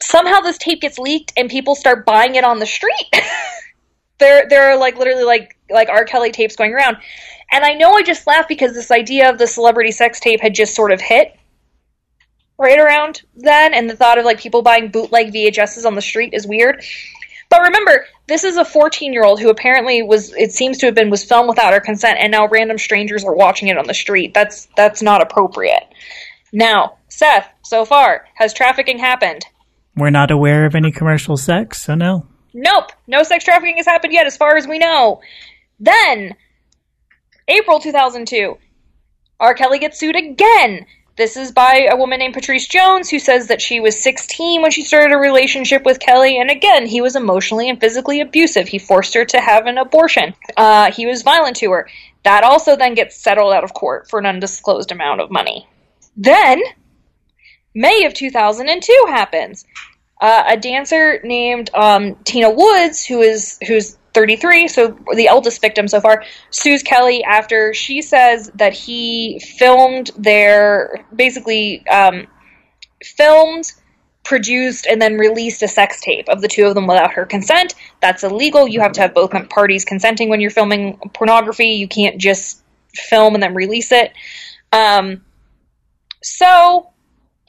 Somehow 0.00 0.40
this 0.40 0.58
tape 0.58 0.80
gets 0.80 0.98
leaked 0.98 1.32
and 1.36 1.50
people 1.50 1.74
start 1.74 2.06
buying 2.06 2.36
it 2.36 2.44
on 2.44 2.60
the 2.60 2.66
street. 2.66 3.12
there 4.18 4.48
there 4.48 4.70
are 4.70 4.78
like 4.78 4.96
literally 4.96 5.24
like 5.24 5.56
like 5.70 5.88
R. 5.88 6.04
Kelly 6.04 6.30
tapes 6.30 6.54
going 6.54 6.72
around. 6.72 6.98
And 7.50 7.64
I 7.64 7.74
know 7.74 7.92
I 7.92 8.02
just 8.02 8.26
laughed 8.26 8.48
because 8.48 8.74
this 8.74 8.90
idea 8.90 9.30
of 9.30 9.38
the 9.38 9.46
celebrity 9.46 9.92
sex 9.92 10.20
tape 10.20 10.40
had 10.40 10.54
just 10.54 10.74
sort 10.74 10.92
of 10.92 11.00
hit 11.00 11.34
right 12.58 12.78
around 12.78 13.22
then, 13.36 13.72
and 13.72 13.88
the 13.88 13.96
thought 13.96 14.18
of 14.18 14.24
like 14.24 14.40
people 14.40 14.62
buying 14.62 14.90
bootleg 14.90 15.32
VHSs 15.32 15.86
on 15.86 15.94
the 15.94 16.02
street 16.02 16.34
is 16.34 16.46
weird. 16.46 16.82
But 17.50 17.62
remember, 17.62 18.04
this 18.26 18.44
is 18.44 18.56
a 18.56 18.64
14 18.64 19.12
year 19.12 19.24
old 19.24 19.40
who 19.40 19.48
apparently 19.48 20.02
was, 20.02 20.34
it 20.34 20.52
seems 20.52 20.76
to 20.78 20.86
have 20.86 20.94
been, 20.94 21.08
was 21.08 21.24
filmed 21.24 21.48
without 21.48 21.72
her 21.72 21.80
consent, 21.80 22.18
and 22.20 22.30
now 22.30 22.46
random 22.48 22.76
strangers 22.76 23.24
are 23.24 23.34
watching 23.34 23.68
it 23.68 23.78
on 23.78 23.86
the 23.86 23.94
street. 23.94 24.34
That's 24.34 24.68
that's 24.76 25.00
not 25.00 25.22
appropriate. 25.22 25.84
Now, 26.52 26.98
Seth, 27.08 27.48
so 27.62 27.84
far, 27.84 28.26
has 28.34 28.52
trafficking 28.52 28.98
happened? 28.98 29.44
We're 29.96 30.10
not 30.10 30.30
aware 30.30 30.66
of 30.66 30.74
any 30.74 30.92
commercial 30.92 31.36
sex, 31.36 31.82
so 31.82 31.94
no. 31.94 32.26
Nope, 32.54 32.92
no 33.06 33.22
sex 33.22 33.44
trafficking 33.44 33.76
has 33.76 33.86
happened 33.86 34.12
yet, 34.12 34.26
as 34.26 34.36
far 34.36 34.56
as 34.56 34.66
we 34.66 34.78
know. 34.78 35.20
Then, 35.80 36.34
April 37.48 37.80
2002, 37.80 38.56
R. 39.40 39.54
Kelly 39.54 39.78
gets 39.78 39.98
sued 39.98 40.16
again 40.16 40.86
this 41.18 41.36
is 41.36 41.50
by 41.50 41.88
a 41.90 41.96
woman 41.96 42.20
named 42.20 42.34
Patrice 42.34 42.68
Jones 42.68 43.10
who 43.10 43.18
says 43.18 43.48
that 43.48 43.60
she 43.60 43.80
was 43.80 44.00
16 44.00 44.62
when 44.62 44.70
she 44.70 44.84
started 44.84 45.12
a 45.12 45.18
relationship 45.18 45.84
with 45.84 45.98
Kelly, 45.98 46.38
and 46.38 46.48
again, 46.48 46.86
he 46.86 47.00
was 47.00 47.16
emotionally 47.16 47.68
and 47.68 47.80
physically 47.80 48.20
abusive. 48.20 48.68
He 48.68 48.78
forced 48.78 49.14
her 49.14 49.24
to 49.24 49.40
have 49.40 49.66
an 49.66 49.78
abortion. 49.78 50.32
Uh, 50.56 50.92
he 50.92 51.06
was 51.06 51.22
violent 51.22 51.56
to 51.56 51.72
her. 51.72 51.88
That 52.22 52.44
also 52.44 52.76
then 52.76 52.94
gets 52.94 53.16
settled 53.16 53.52
out 53.52 53.64
of 53.64 53.74
court 53.74 54.08
for 54.08 54.20
an 54.20 54.26
undisclosed 54.26 54.92
amount 54.92 55.20
of 55.20 55.28
money. 55.28 55.66
Then, 56.16 56.62
May 57.74 58.04
of 58.04 58.14
2002 58.14 59.06
happens. 59.08 59.64
Uh, 60.20 60.44
a 60.46 60.56
dancer 60.56 61.20
named 61.24 61.70
um, 61.74 62.14
Tina 62.22 62.50
Woods, 62.50 63.04
who 63.04 63.22
is 63.22 63.58
who's 63.66 63.98
33, 64.18 64.66
so 64.66 64.98
the 65.14 65.28
eldest 65.28 65.60
victim 65.60 65.86
so 65.86 66.00
far, 66.00 66.24
sues 66.50 66.82
Kelly 66.82 67.22
after 67.22 67.72
she 67.72 68.02
says 68.02 68.50
that 68.56 68.74
he 68.74 69.38
filmed 69.58 70.10
their, 70.18 71.04
basically, 71.14 71.86
um, 71.86 72.26
filmed, 73.04 73.72
produced, 74.24 74.86
and 74.86 75.00
then 75.00 75.14
released 75.18 75.62
a 75.62 75.68
sex 75.68 76.00
tape 76.00 76.28
of 76.28 76.40
the 76.40 76.48
two 76.48 76.66
of 76.66 76.74
them 76.74 76.88
without 76.88 77.12
her 77.12 77.24
consent. 77.24 77.76
That's 78.00 78.24
illegal. 78.24 78.66
You 78.66 78.80
have 78.80 78.90
to 78.94 79.02
have 79.02 79.14
both 79.14 79.30
parties 79.50 79.84
consenting 79.84 80.28
when 80.28 80.40
you're 80.40 80.50
filming 80.50 80.98
pornography. 81.14 81.68
You 81.68 81.86
can't 81.86 82.20
just 82.20 82.60
film 82.92 83.34
and 83.34 83.42
then 83.42 83.54
release 83.54 83.92
it. 83.92 84.12
Um, 84.72 85.24
so 86.24 86.90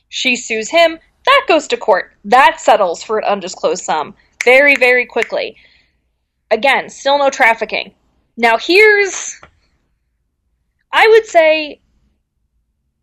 she 0.10 0.36
sues 0.36 0.70
him. 0.70 1.00
That 1.26 1.46
goes 1.48 1.68
to 1.70 1.78
court. 1.78 2.14
That 2.26 2.60
settles 2.60 3.02
for 3.02 3.18
an 3.18 3.26
undisclosed 3.26 3.84
sum 3.84 4.14
very, 4.46 4.76
very 4.76 5.08
quickly. 5.08 5.58
Again, 6.52 6.90
still 6.90 7.18
no 7.18 7.30
trafficking. 7.30 7.94
Now, 8.38 8.58
here's. 8.58 9.40
I 10.92 11.08
would 11.08 11.26
say 11.26 11.82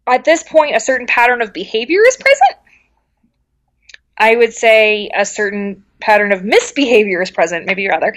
at 0.06 0.24
this 0.24 0.42
point, 0.42 0.76
a 0.76 0.80
certain 0.80 1.06
pattern 1.06 1.42
of 1.42 1.52
behavior 1.52 2.00
is 2.06 2.16
present. 2.16 2.56
I 4.18 4.37
would 4.37 4.54
say 4.54 5.11
a 5.14 5.24
certain 5.24 5.85
pattern 6.00 6.32
of 6.32 6.44
misbehavior 6.44 7.20
is 7.22 7.30
present, 7.30 7.66
maybe 7.66 7.88
rather. 7.88 8.16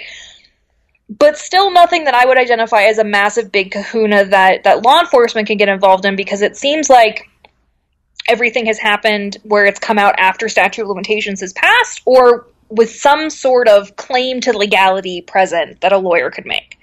But 1.08 1.36
still 1.36 1.72
nothing 1.72 2.04
that 2.04 2.14
I 2.14 2.24
would 2.24 2.38
identify 2.38 2.84
as 2.84 2.98
a 2.98 3.04
massive 3.04 3.50
big 3.50 3.72
kahuna 3.72 4.26
that, 4.26 4.62
that 4.62 4.82
law 4.82 5.00
enforcement 5.00 5.48
can 5.48 5.56
get 5.56 5.68
involved 5.68 6.04
in 6.04 6.14
because 6.14 6.42
it 6.42 6.56
seems 6.56 6.88
like 6.88 7.28
everything 8.28 8.66
has 8.66 8.78
happened 8.78 9.38
where 9.42 9.66
it's 9.66 9.80
come 9.80 9.98
out 9.98 10.14
after 10.18 10.48
statute 10.48 10.82
of 10.82 10.88
limitations 10.88 11.40
has 11.40 11.52
passed 11.54 12.00
or 12.06 12.46
with 12.70 12.90
some 12.90 13.30
sort 13.30 13.68
of 13.68 13.96
claim 13.96 14.40
to 14.40 14.56
legality 14.56 15.20
present 15.20 15.80
that 15.80 15.92
a 15.92 15.98
lawyer 15.98 16.30
could 16.30 16.46
make. 16.46 16.78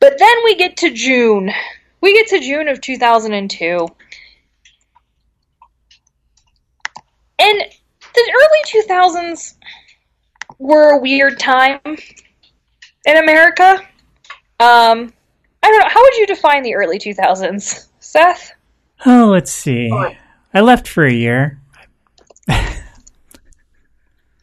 But 0.00 0.18
then 0.18 0.36
we 0.44 0.56
get 0.56 0.76
to 0.78 0.90
June. 0.92 1.50
We 2.00 2.14
get 2.14 2.28
to 2.28 2.40
June 2.40 2.68
of 2.68 2.80
2002. 2.80 3.88
And 7.38 7.62
the 8.14 8.34
early 8.36 8.84
2000s 8.84 9.54
were 10.58 10.92
a 10.92 10.98
weird 10.98 11.38
time 11.38 11.80
in 11.84 13.16
America. 13.16 13.80
Um, 14.58 15.12
I 15.62 15.70
don't 15.70 15.80
know. 15.80 15.88
How 15.88 16.02
would 16.02 16.16
you 16.16 16.26
define 16.26 16.62
the 16.62 16.74
early 16.74 16.98
2000s, 16.98 17.86
Seth? 18.00 18.52
Oh, 19.06 19.28
let's 19.30 19.52
see. 19.52 19.90
I 20.52 20.60
left 20.60 20.88
for 20.88 21.06
a 21.06 21.12
year. 21.12 21.60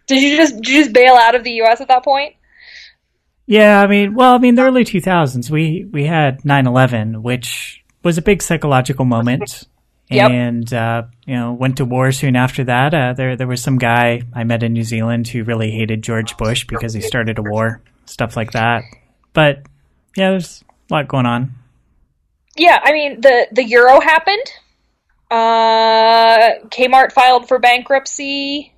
Did 0.08 0.22
you 0.24 0.38
just 0.38 0.56
did 0.56 0.68
you 0.68 0.84
just 0.84 0.94
bail 0.94 1.16
out 1.16 1.36
of 1.36 1.44
the 1.44 1.52
U.S. 1.52 1.82
at 1.82 1.90
that 1.90 2.04
point? 2.04 2.36
Yeah, 3.46 3.82
I 3.82 3.88
mean, 3.88 4.14
well, 4.14 4.34
I 4.34 4.40
mean, 4.40 4.56
the 4.56 4.64
early 4.64 4.84
2000s, 4.84 5.50
we 5.50 5.88
we 5.92 6.06
had 6.06 6.42
9/11, 6.44 7.22
which 7.22 7.84
was 8.04 8.18
a 8.18 8.22
big 8.22 8.42
psychological 8.42 9.06
moment. 9.06 9.68
Yep. 10.10 10.32
And 10.32 10.74
uh, 10.74 11.04
you 11.26 11.36
know, 11.36 11.52
went 11.52 11.78
to 11.78 11.86
war 11.86 12.14
soon 12.14 12.38
after 12.38 12.64
that. 12.64 12.94
Uh, 12.94 13.12
there, 13.12 13.36
there 13.36 13.46
was 13.46 13.62
some 13.62 13.78
guy 13.78 14.22
I 14.34 14.46
met 14.46 14.64
in 14.64 14.72
New 14.72 14.84
Zealand 14.84 15.28
who 15.28 15.44
really 15.44 15.72
hated 15.72 16.02
George 16.02 16.38
Bush 16.38 16.66
because 16.66 16.94
he 16.94 17.02
started 17.02 17.38
a 17.40 17.42
war, 17.42 17.82
stuff 18.06 18.38
like 18.38 18.52
that. 18.54 18.84
But 19.34 19.64
yeah, 20.16 20.30
there's 20.30 20.64
a 20.90 20.94
lot 20.94 21.10
going 21.10 21.26
on. 21.26 21.56
Yeah, 22.56 22.80
I 22.82 22.94
mean, 22.94 23.20
the 23.20 23.48
the 23.52 23.66
euro 23.66 24.00
happened. 24.00 24.46
Uh, 25.30 26.66
Kmart 26.70 27.12
filed 27.12 27.50
for 27.50 27.60
bankruptcy. 27.60 28.74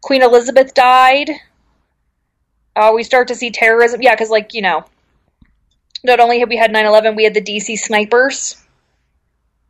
Queen 0.00 0.22
Elizabeth 0.22 0.74
died. 0.74 1.30
Uh, 2.76 2.92
we 2.94 3.02
start 3.02 3.28
to 3.28 3.34
see 3.34 3.50
terrorism. 3.50 4.00
Yeah, 4.02 4.14
because, 4.14 4.30
like, 4.30 4.54
you 4.54 4.62
know, 4.62 4.84
not 6.04 6.20
only 6.20 6.40
have 6.40 6.48
we 6.48 6.56
had 6.56 6.72
9 6.72 6.84
11, 6.84 7.16
we 7.16 7.24
had 7.24 7.34
the 7.34 7.40
DC 7.40 7.78
snipers. 7.78 8.56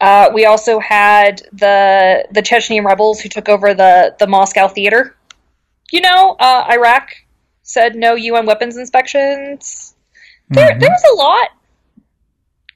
Uh, 0.00 0.30
we 0.32 0.46
also 0.46 0.78
had 0.78 1.42
the 1.52 2.24
the 2.30 2.40
Chechnyan 2.40 2.84
rebels 2.84 3.20
who 3.20 3.28
took 3.28 3.48
over 3.48 3.74
the, 3.74 4.14
the 4.18 4.28
Moscow 4.28 4.68
theater. 4.68 5.16
You 5.90 6.02
know, 6.02 6.36
uh, 6.38 6.66
Iraq 6.70 7.16
said 7.62 7.96
no 7.96 8.14
UN 8.14 8.46
weapons 8.46 8.76
inspections. 8.76 9.94
There, 10.50 10.70
mm-hmm. 10.70 10.78
there 10.78 10.90
was 10.90 11.04
a 11.12 11.16
lot 11.16 11.48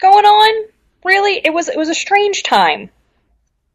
going 0.01 0.25
on. 0.25 0.69
Really, 1.05 1.41
it 1.45 1.53
was 1.53 1.69
it 1.69 1.77
was 1.77 1.89
a 1.89 1.95
strange 1.95 2.43
time. 2.43 2.91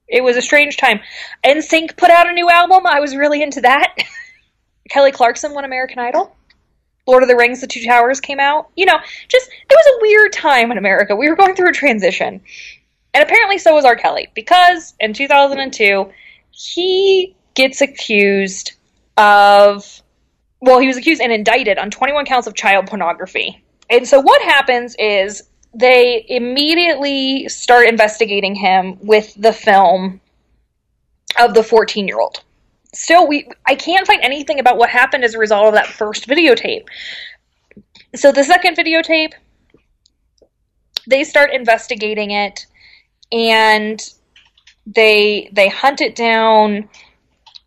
It 0.08 0.24
was 0.24 0.38
a 0.38 0.42
strange 0.42 0.78
time. 0.78 1.00
NSYNC 1.44 1.98
put 1.98 2.10
out 2.10 2.30
a 2.30 2.34
new 2.34 2.50
album. 2.50 2.86
I 2.86 3.00
was 3.00 3.16
really 3.16 3.42
into 3.42 3.62
that. 3.62 3.96
Kelly 4.90 5.12
Clarkson 5.12 5.54
won 5.54 5.66
American 5.66 6.00
Idol. 6.00 6.36
Lord 7.06 7.24
of 7.24 7.30
the 7.30 7.36
Rings, 7.36 7.62
The 7.62 7.68
Two 7.68 7.84
Towers 7.84 8.20
came 8.20 8.40
out. 8.40 8.70
You 8.76 8.86
know, 8.86 8.98
just 9.28 9.50
it 9.50 9.70
was 9.70 9.86
a 9.86 10.02
weird 10.02 10.34
time 10.34 10.72
in 10.72 10.78
America. 10.78 11.16
We 11.16 11.30
were 11.30 11.36
going 11.36 11.56
through 11.56 11.70
a 11.70 11.74
transition. 11.74 12.42
And 13.14 13.24
apparently 13.24 13.58
so 13.58 13.74
was 13.74 13.86
R. 13.86 13.96
Kelly, 13.96 14.28
because 14.36 14.94
in 15.00 15.14
2002, 15.14 16.12
he 16.52 17.36
gets 17.56 17.82
accused 17.82 18.74
of, 19.18 20.02
well, 20.62 20.80
he 20.80 20.88
was 20.88 20.98
accused 20.98 21.22
and 21.22 21.32
indicted 21.32 21.78
on 21.78 21.90
21 21.90 22.26
counts 22.26 22.48
of 22.48 22.54
child 22.54 22.88
pornography. 22.88 23.64
And 23.90 24.08
so 24.08 24.20
what 24.20 24.42
happens 24.42 24.96
is 25.00 25.44
they 25.74 26.26
immediately 26.28 27.48
start 27.50 27.88
investigating 27.88 28.56
him 28.56 28.98
with 29.02 29.34
the 29.36 29.54
film 29.54 30.22
of 31.40 31.54
the 31.54 31.64
14 31.64 32.08
year 32.08 32.20
old. 32.20 32.44
Still, 32.94 33.28
we 33.28 33.48
I 33.66 33.76
can't 33.76 34.08
find 34.08 34.22
anything 34.24 34.60
about 34.60 34.78
what 34.78 34.90
happened 34.90 35.24
as 35.24 35.36
a 35.36 35.40
result 35.40 35.68
of 35.68 35.74
that 35.74 35.88
first 35.88 36.28
videotape. 36.28 36.88
So 38.16 38.32
the 38.32 38.44
second 38.44 38.78
videotape, 38.78 39.34
they 41.06 41.24
start 41.24 41.54
investigating 41.54 42.32
it, 42.32 42.66
and 43.32 44.02
they 44.86 45.50
they 45.52 45.68
hunt 45.68 46.02
it 46.02 46.16
down. 46.16 46.90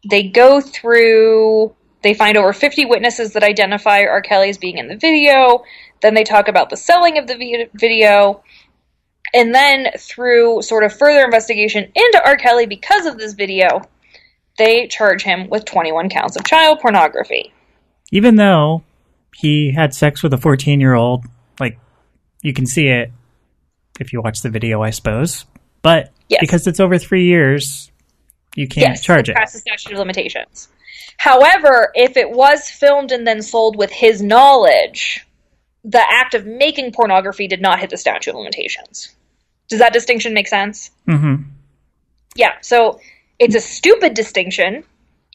They 0.08 0.24
go 0.24 0.60
through. 0.60 1.74
They 2.02 2.14
find 2.14 2.38
over 2.38 2.54
50 2.54 2.86
witnesses 2.86 3.34
that 3.34 3.42
identify 3.42 4.04
R. 4.04 4.22
Kelly 4.22 4.48
as 4.48 4.56
being 4.56 4.78
in 4.78 4.88
the 4.88 4.96
video. 4.96 5.62
Then 6.02 6.14
they 6.14 6.24
talk 6.24 6.48
about 6.48 6.70
the 6.70 6.76
selling 6.76 7.18
of 7.18 7.26
the 7.26 7.68
video. 7.74 8.42
And 9.32 9.54
then 9.54 9.88
through 9.98 10.62
sort 10.62 10.84
of 10.84 10.96
further 10.96 11.24
investigation 11.24 11.92
into 11.94 12.22
R. 12.24 12.36
Kelly 12.36 12.66
because 12.66 13.06
of 13.06 13.18
this 13.18 13.34
video, 13.34 13.82
they 14.58 14.88
charge 14.88 15.22
him 15.22 15.48
with 15.48 15.64
21 15.64 16.08
counts 16.08 16.36
of 16.36 16.44
child 16.44 16.80
pornography. 16.80 17.52
Even 18.10 18.36
though 18.36 18.82
he 19.36 19.72
had 19.72 19.94
sex 19.94 20.22
with 20.22 20.32
a 20.32 20.38
14 20.38 20.80
year 20.80 20.94
old, 20.94 21.24
like, 21.60 21.78
you 22.42 22.52
can 22.52 22.66
see 22.66 22.88
it 22.88 23.12
if 24.00 24.12
you 24.12 24.20
watch 24.20 24.40
the 24.42 24.50
video, 24.50 24.82
I 24.82 24.90
suppose. 24.90 25.44
But 25.82 26.10
Yes. 26.28 26.40
because 26.40 26.66
it's 26.66 26.80
over 26.80 26.96
three 26.98 27.24
years, 27.24 27.90
you 28.54 28.68
can't 28.68 28.90
yes, 28.94 29.02
charge 29.02 29.28
it. 29.28 29.36
past 29.36 29.52
the 29.52 29.58
statute 29.58 29.92
of 29.92 29.98
limitations. 29.98 30.68
However, 31.16 31.90
if 31.94 32.16
it 32.16 32.30
was 32.30 32.68
filmed 32.70 33.12
and 33.12 33.26
then 33.26 33.42
sold 33.42 33.76
with 33.76 33.90
his 33.90 34.22
knowledge, 34.22 35.26
the 35.84 36.02
act 36.10 36.34
of 36.34 36.46
making 36.46 36.92
pornography 36.92 37.48
did 37.48 37.60
not 37.60 37.78
hit 37.78 37.90
the 37.90 37.96
statute 37.96 38.30
of 38.30 38.36
limitations. 38.36 39.14
Does 39.68 39.78
that 39.78 39.92
distinction 39.92 40.34
make 40.34 40.48
sense? 40.48 40.90
hmm 41.06 41.36
Yeah, 42.34 42.54
so 42.60 43.00
it's 43.38 43.54
a 43.54 43.60
stupid 43.60 44.14
distinction. 44.14 44.84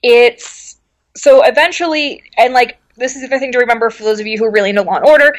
It's 0.03 0.77
so 1.15 1.43
eventually, 1.43 2.23
and 2.37 2.53
like 2.53 2.77
this 2.97 3.15
is 3.15 3.27
the 3.29 3.39
thing 3.39 3.51
to 3.51 3.59
remember 3.59 3.89
for 3.89 4.03
those 4.03 4.19
of 4.19 4.27
you 4.27 4.37
who 4.37 4.45
are 4.45 4.51
really 4.51 4.69
into 4.69 4.83
Law 4.83 4.97
and 4.97 5.05
Order. 5.05 5.35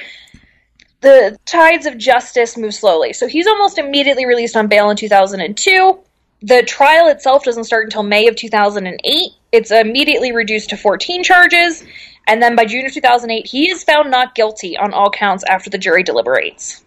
The 1.03 1.39
tides 1.45 1.87
of 1.87 1.99
justice 1.99 2.57
move 2.57 2.75
slowly. 2.75 3.13
So 3.13 3.29
he's 3.29 3.47
almost 3.47 3.79
immediately 3.79 4.27
released 4.27 4.57
on 4.57 4.67
bail 4.67 4.91
in 4.91 4.97
2002. 4.97 5.99
The 6.43 6.63
trial 6.63 7.09
itself 7.09 7.45
doesn't 7.45 7.65
start 7.65 7.85
until 7.85 8.03
May 8.03 8.29
of 8.29 8.37
2008. 8.37 9.31
It's 9.57 9.71
immediately 9.71 10.33
reduced 10.33 10.69
to 10.71 10.77
14 10.77 11.25
charges. 11.25 11.83
And 12.27 12.43
then 12.43 12.57
by 12.57 12.67
June 12.67 12.85
of 12.85 12.93
2008, 12.93 13.47
he 13.47 13.71
is 13.71 13.85
found 13.85 14.11
not 14.11 14.35
guilty 14.35 14.77
on 14.77 14.93
all 14.93 15.11
counts 15.11 15.45
after 15.49 15.71
the 15.71 15.79
jury 15.79 16.03
deliberates 16.03 16.85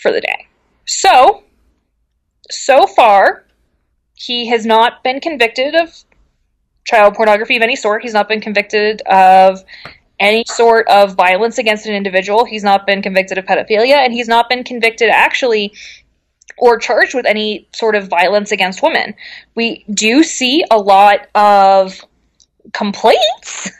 for 0.00 0.12
the 0.12 0.20
day. 0.20 0.46
So, 0.86 1.42
so 2.50 2.86
far, 2.86 3.44
he 4.14 4.48
has 4.48 4.64
not 4.64 5.02
been 5.02 5.20
convicted 5.20 5.74
of 5.74 5.92
child 6.84 7.14
pornography 7.14 7.56
of 7.56 7.62
any 7.62 7.76
sort. 7.76 8.02
He's 8.02 8.14
not 8.14 8.28
been 8.28 8.40
convicted 8.40 9.02
of 9.02 9.64
any 10.20 10.44
sort 10.46 10.86
of 10.88 11.14
violence 11.16 11.58
against 11.58 11.86
an 11.86 11.94
individual. 11.94 12.44
He's 12.44 12.62
not 12.62 12.86
been 12.86 13.02
convicted 13.02 13.38
of 13.38 13.46
pedophilia, 13.46 13.96
and 13.96 14.12
he's 14.12 14.28
not 14.28 14.48
been 14.48 14.62
convicted 14.62 15.10
actually 15.10 15.72
or 16.58 16.78
charged 16.78 17.14
with 17.14 17.26
any 17.26 17.66
sort 17.74 17.96
of 17.96 18.08
violence 18.08 18.52
against 18.52 18.82
women. 18.82 19.14
We 19.54 19.84
do 19.92 20.22
see 20.22 20.64
a 20.70 20.78
lot 20.78 21.26
of 21.34 22.00
complaints 22.72 23.70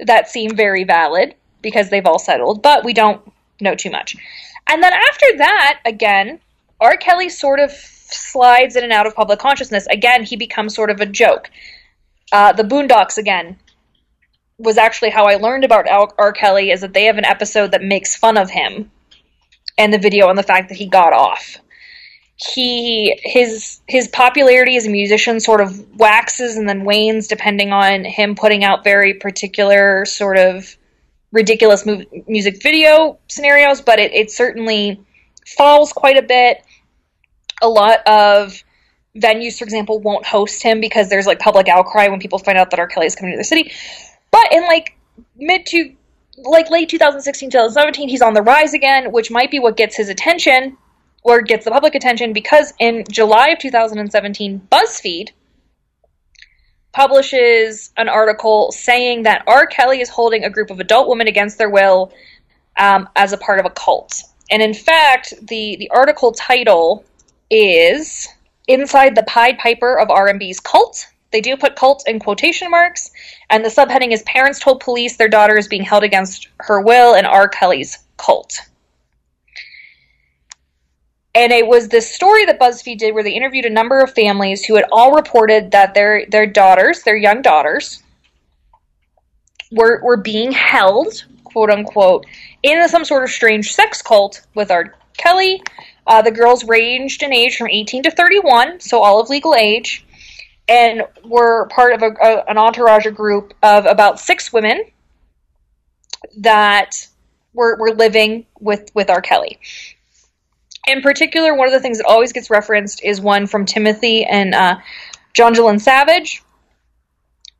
that 0.00 0.28
seem 0.28 0.54
very 0.56 0.84
valid 0.84 1.34
because 1.62 1.90
they've 1.90 2.06
all 2.06 2.18
settled, 2.18 2.62
but 2.62 2.84
we 2.84 2.92
don't 2.92 3.20
know 3.60 3.74
too 3.74 3.90
much. 3.90 4.16
And 4.68 4.82
then 4.82 4.92
after 4.92 5.26
that, 5.38 5.80
again, 5.84 6.40
R. 6.80 6.96
Kelly 6.96 7.28
sort 7.28 7.60
of 7.60 7.70
slides 7.70 8.76
in 8.76 8.84
and 8.84 8.92
out 8.92 9.06
of 9.06 9.14
public 9.14 9.38
consciousness. 9.38 9.86
Again, 9.86 10.24
he 10.24 10.36
becomes 10.36 10.74
sort 10.74 10.90
of 10.90 11.00
a 11.00 11.06
joke. 11.06 11.50
Uh, 12.32 12.52
the 12.52 12.62
Boondocks, 12.62 13.16
again, 13.16 13.58
was 14.58 14.78
actually 14.78 15.10
how 15.10 15.24
I 15.24 15.36
learned 15.36 15.64
about 15.64 15.88
R. 16.18 16.32
Kelly, 16.32 16.70
is 16.70 16.80
that 16.80 16.94
they 16.94 17.04
have 17.04 17.18
an 17.18 17.24
episode 17.24 17.70
that 17.72 17.82
makes 17.82 18.16
fun 18.16 18.36
of 18.36 18.50
him 18.50 18.90
and 19.76 19.92
the 19.92 19.98
video 19.98 20.28
and 20.28 20.38
the 20.38 20.42
fact 20.42 20.68
that 20.68 20.78
he 20.78 20.86
got 20.86 21.12
off. 21.12 21.56
He 22.36 23.18
his 23.22 23.80
his 23.86 24.08
popularity 24.08 24.76
as 24.76 24.86
a 24.86 24.90
musician 24.90 25.38
sort 25.38 25.60
of 25.60 25.98
waxes 25.98 26.56
and 26.56 26.68
then 26.68 26.84
wanes 26.84 27.28
depending 27.28 27.72
on 27.72 28.04
him 28.04 28.34
putting 28.34 28.64
out 28.64 28.82
very 28.82 29.14
particular 29.14 30.04
sort 30.04 30.36
of 30.36 30.76
ridiculous 31.34 31.84
mu- 31.84 32.04
music 32.26 32.62
video 32.62 33.18
scenarios, 33.28 33.80
but 33.80 33.98
it, 33.98 34.12
it 34.12 34.30
certainly 34.30 35.00
falls 35.46 35.92
quite 35.92 36.16
a 36.16 36.22
bit. 36.22 36.64
A 37.62 37.68
lot 37.68 38.00
of 38.06 38.62
venues, 39.16 39.58
for 39.58 39.64
example, 39.64 40.00
won't 40.00 40.26
host 40.26 40.62
him 40.62 40.80
because 40.80 41.08
there's 41.08 41.26
like 41.26 41.38
public 41.38 41.68
outcry 41.68 42.08
when 42.08 42.20
people 42.20 42.38
find 42.38 42.58
out 42.58 42.70
that 42.70 42.80
R. 42.80 42.86
Kelly 42.86 43.06
is 43.06 43.14
coming 43.14 43.32
to 43.32 43.38
the 43.38 43.44
city. 43.44 43.72
But 44.30 44.52
in 44.52 44.62
like 44.62 44.96
mid 45.36 45.66
to 45.66 45.94
like 46.38 46.70
late 46.70 46.88
2016, 46.88 47.50
2017, 47.50 48.08
he's 48.08 48.22
on 48.22 48.34
the 48.34 48.42
rise 48.42 48.74
again, 48.74 49.12
which 49.12 49.30
might 49.30 49.50
be 49.50 49.58
what 49.58 49.76
gets 49.76 49.96
his 49.96 50.08
attention 50.08 50.76
or 51.24 51.40
gets 51.40 51.64
the 51.64 51.70
public 51.70 51.94
attention 51.94 52.32
because 52.32 52.72
in 52.78 53.02
July 53.10 53.48
of 53.48 53.58
2017, 53.58 54.68
BuzzFeed 54.70 55.30
publishes 56.92 57.90
an 57.96 58.08
article 58.08 58.70
saying 58.70 59.24
that 59.24 59.42
R. 59.48 59.66
Kelly 59.66 60.00
is 60.00 60.08
holding 60.08 60.44
a 60.44 60.50
group 60.50 60.70
of 60.70 60.78
adult 60.78 61.08
women 61.08 61.26
against 61.26 61.58
their 61.58 61.70
will 61.70 62.12
um, 62.76 63.08
as 63.16 63.32
a 63.32 63.38
part 63.38 63.58
of 63.58 63.66
a 63.66 63.70
cult. 63.70 64.22
And 64.50 64.62
in 64.62 64.74
fact, 64.74 65.34
the, 65.40 65.76
the 65.78 65.90
article 65.90 66.30
title 66.32 67.04
is 67.50 68.28
Inside 68.68 69.14
the 69.14 69.24
Pied 69.24 69.58
Piper 69.58 69.98
of 69.98 70.10
R&B's 70.10 70.60
Cult. 70.60 71.06
They 71.32 71.40
do 71.40 71.56
put 71.56 71.74
cult 71.74 72.04
in 72.06 72.20
quotation 72.20 72.70
marks, 72.70 73.10
and 73.50 73.64
the 73.64 73.68
subheading 73.68 74.12
is 74.12 74.22
Parents 74.22 74.60
told 74.60 74.80
police 74.80 75.16
their 75.16 75.28
daughter 75.28 75.56
is 75.56 75.66
being 75.66 75.82
held 75.82 76.04
against 76.04 76.48
her 76.60 76.80
will 76.80 77.14
in 77.14 77.26
R. 77.26 77.48
Kelly's 77.48 77.98
cult. 78.18 78.60
And 81.34 81.52
it 81.52 81.66
was 81.66 81.88
this 81.88 82.12
story 82.14 82.44
that 82.46 82.60
BuzzFeed 82.60 82.98
did 82.98 83.14
where 83.14 83.24
they 83.24 83.32
interviewed 83.32 83.64
a 83.64 83.70
number 83.70 84.00
of 84.00 84.14
families 84.14 84.64
who 84.64 84.76
had 84.76 84.84
all 84.92 85.14
reported 85.14 85.72
that 85.72 85.94
their 85.94 86.26
their 86.26 86.46
daughters, 86.46 87.02
their 87.02 87.16
young 87.16 87.42
daughters, 87.42 88.02
were 89.72 90.00
were 90.02 90.16
being 90.16 90.52
held, 90.52 91.24
quote 91.42 91.70
unquote, 91.70 92.24
in 92.62 92.88
some 92.88 93.04
sort 93.04 93.24
of 93.24 93.30
strange 93.30 93.74
sex 93.74 94.00
cult 94.00 94.46
with 94.54 94.70
R. 94.70 94.94
Kelly. 95.16 95.62
Uh, 96.06 96.22
the 96.22 96.30
girls 96.30 96.64
ranged 96.64 97.22
in 97.22 97.32
age 97.32 97.56
from 97.56 97.68
18 97.68 98.02
to 98.04 98.10
31, 98.10 98.78
so 98.80 99.02
all 99.02 99.20
of 99.20 99.30
legal 99.30 99.54
age, 99.54 100.04
and 100.68 101.02
were 101.24 101.66
part 101.68 101.94
of 101.94 102.02
a, 102.02 102.10
a, 102.22 102.44
an 102.46 102.58
entourage 102.58 103.06
group 103.14 103.54
of 103.62 103.86
about 103.86 104.20
six 104.20 104.52
women 104.52 104.84
that 106.36 107.08
were, 107.54 107.76
were 107.78 107.92
living 107.92 108.44
with, 108.60 108.90
with 108.94 109.08
R. 109.08 109.22
Kelly. 109.22 109.58
In 110.86 111.00
particular, 111.00 111.54
one 111.54 111.66
of 111.66 111.72
the 111.72 111.80
things 111.80 111.98
that 111.98 112.06
always 112.06 112.32
gets 112.32 112.50
referenced 112.50 113.02
is 113.02 113.20
one 113.20 113.46
from 113.46 113.64
Timothy 113.64 114.24
and 114.24 114.54
uh, 114.54 114.78
Jonjelyn 115.36 115.80
Savage. 115.80 116.42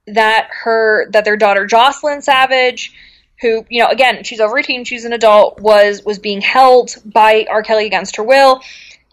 That 0.07 0.49
her 0.65 1.11
that 1.13 1.25
their 1.25 1.39
daughter 1.39 1.67
Jocelyn 1.67 2.21
Savage, 2.21 2.93
who 3.41 3.65
you 3.71 3.83
know 3.83 3.89
again 3.89 4.23
she's 4.23 4.41
over 4.41 4.59
eighteen, 4.59 4.85
she's 4.85 5.07
an 5.07 5.15
adult, 5.15 5.61
was 5.61 6.05
was 6.05 6.19
being 6.19 6.43
held 6.43 6.97
by 7.07 7.47
R. 7.49 7.63
Kelly 7.63 7.87
against 7.87 8.17
her 8.17 8.23
will. 8.23 8.61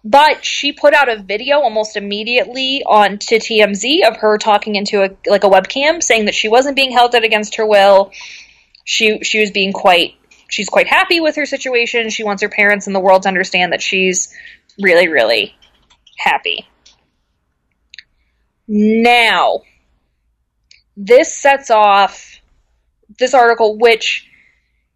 But 0.04 0.44
she 0.44 0.74
put 0.74 0.94
out 0.94 1.10
a 1.10 1.22
video 1.22 1.60
almost 1.60 1.96
immediately 1.96 2.84
on 2.86 3.20
to 3.20 3.36
TMZ 3.36 4.06
of 4.08 4.18
her 4.18 4.38
talking 4.38 4.76
into 4.76 5.04
a 5.04 5.16
like 5.30 5.46
a 5.46 5.50
webcam, 5.50 6.04
saying 6.04 6.26
that 6.26 6.36
she 6.36 6.50
wasn't 6.50 6.76
being 6.76 6.92
held 6.92 7.16
at 7.16 7.24
against 7.24 7.56
her 7.56 7.66
will. 7.66 8.12
She 8.84 9.20
she 9.24 9.40
was 9.40 9.52
being 9.52 9.72
quite 9.72 10.16
she's 10.52 10.70
quite 10.70 10.88
happy 10.88 11.20
with 11.20 11.36
her 11.38 11.46
situation. 11.46 12.10
She 12.10 12.24
wants 12.24 12.44
her 12.44 12.50
parents 12.50 12.86
and 12.86 12.96
the 12.96 13.00
world 13.00 13.24
to 13.24 13.30
understand 13.30 13.72
that 13.72 13.82
she's 13.82 14.36
really, 14.80 15.08
really 15.08 15.56
happy. 16.18 16.68
Now, 18.68 19.62
this 20.96 21.34
sets 21.34 21.72
off 21.72 22.40
this 23.18 23.34
article, 23.34 23.78
which, 23.78 24.30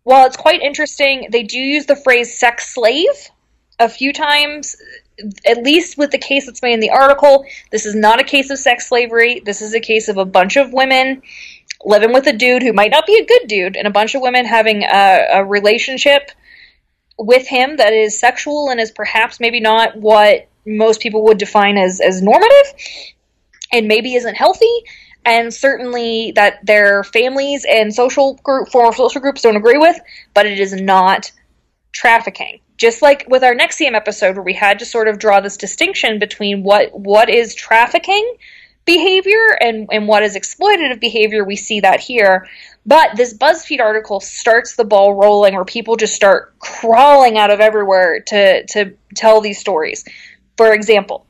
while 0.04 0.28
it's 0.28 0.38
quite 0.38 0.62
interesting, 0.62 1.30
they 1.32 1.44
do 1.44 1.58
use 1.58 1.86
the 1.86 1.96
phrase 1.96 2.38
sex 2.38 2.74
slave 2.74 3.30
a 3.80 3.88
few 3.90 4.12
times, 4.12 4.76
at 5.46 5.64
least 5.64 5.98
with 5.98 6.12
the 6.12 6.18
case 6.18 6.46
that's 6.46 6.62
made 6.62 6.74
in 6.74 6.80
the 6.82 6.92
article. 6.92 7.46
This 7.72 7.86
is 7.86 7.96
not 7.96 8.20
a 8.20 8.26
case 8.26 8.50
of 8.50 8.60
sex 8.60 8.90
slavery. 8.90 9.42
This 9.46 9.62
is 9.62 9.74
a 9.74 9.80
case 9.80 10.10
of 10.10 10.18
a 10.18 10.26
bunch 10.26 10.58
of 10.58 10.74
women 10.74 11.22
living 11.86 12.12
with 12.12 12.28
a 12.28 12.34
dude 12.34 12.64
who 12.64 12.74
might 12.74 12.92
not 12.92 13.06
be 13.06 13.16
a 13.16 13.26
good 13.26 13.48
dude, 13.48 13.76
and 13.76 13.88
a 13.88 13.92
bunch 13.92 14.16
of 14.16 14.22
women 14.22 14.46
having 14.46 14.84
a, 14.84 15.28
a 15.34 15.46
relationship 15.46 16.32
with 17.18 17.48
him 17.48 17.78
that 17.78 17.94
is 17.94 18.20
sexual 18.20 18.70
and 18.70 18.80
is 18.80 18.92
perhaps 18.92 19.40
maybe 19.40 19.60
not 19.60 19.96
what 19.96 20.48
most 20.66 21.00
people 21.00 21.24
would 21.26 21.38
define 21.38 21.78
as, 21.78 22.02
as 22.02 22.22
normative 22.22 22.74
and 23.72 23.88
maybe 23.88 24.16
isn't 24.16 24.36
healthy. 24.36 24.84
And 25.24 25.54
certainly 25.54 26.34
that 26.36 26.66
their 26.66 27.04
families 27.04 27.66
and 27.68 27.94
social 27.94 28.36
group 28.36 28.70
former 28.70 28.94
social 28.94 29.22
groups 29.22 29.42
don't 29.42 29.56
agree 29.56 29.78
with 29.78 30.00
but 30.34 30.46
it 30.46 30.60
is 30.60 30.74
not 30.74 31.32
trafficking. 31.92 32.60
Just 32.78 33.02
like 33.02 33.26
with 33.28 33.44
our 33.44 33.56
NXIVM 33.56 33.96
episode 33.96 34.36
where 34.36 34.44
we 34.44 34.54
had 34.54 34.80
to 34.80 34.86
sort 34.86 35.08
of 35.08 35.18
draw 35.18 35.40
this 35.40 35.58
distinction 35.58 36.20
between 36.20 36.64
what 36.64 36.98
what 36.98 37.30
is 37.30 37.56
trafficking 37.56 38.36
behavior 38.86 39.58
and, 39.60 39.90
and 39.92 40.08
what 40.08 40.24
is 40.24 40.36
exploitative 40.36 41.00
behavior, 41.00 41.44
we 41.44 41.56
see 41.56 41.82
that 41.82 42.00
here. 42.00 42.48
But 42.86 43.16
this 43.16 43.36
BuzzFeed 43.36 43.80
article 43.80 44.20
starts 44.20 44.76
the 44.76 44.86
ball 44.86 45.16
rolling 45.16 45.56
where 45.56 45.66
people 45.66 45.96
just 45.96 46.14
start 46.14 46.58
crawling 46.60 47.38
out 47.38 47.50
of 47.50 47.60
everywhere 47.60 48.22
to, 48.28 48.66
to 48.68 48.94
tell 49.16 49.42
these 49.42 49.60
stories. 49.60 50.06
For 50.56 50.74
example, 50.74 51.26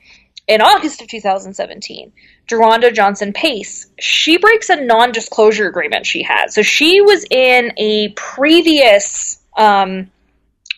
in 0.48 0.62
August 0.62 1.02
of 1.02 1.08
2017, 1.08 2.12
Jerhonda 2.48 2.94
Johnson 2.94 3.34
Pace, 3.34 3.88
she 3.98 4.38
breaks 4.38 4.70
a 4.70 4.76
non 4.76 5.12
disclosure 5.12 5.68
agreement 5.68 6.06
she 6.06 6.22
had. 6.22 6.52
So 6.52 6.62
she 6.62 7.02
was 7.02 7.26
in 7.32 7.74
a 7.78 8.10
previous 8.10 9.40
um, 9.58 10.12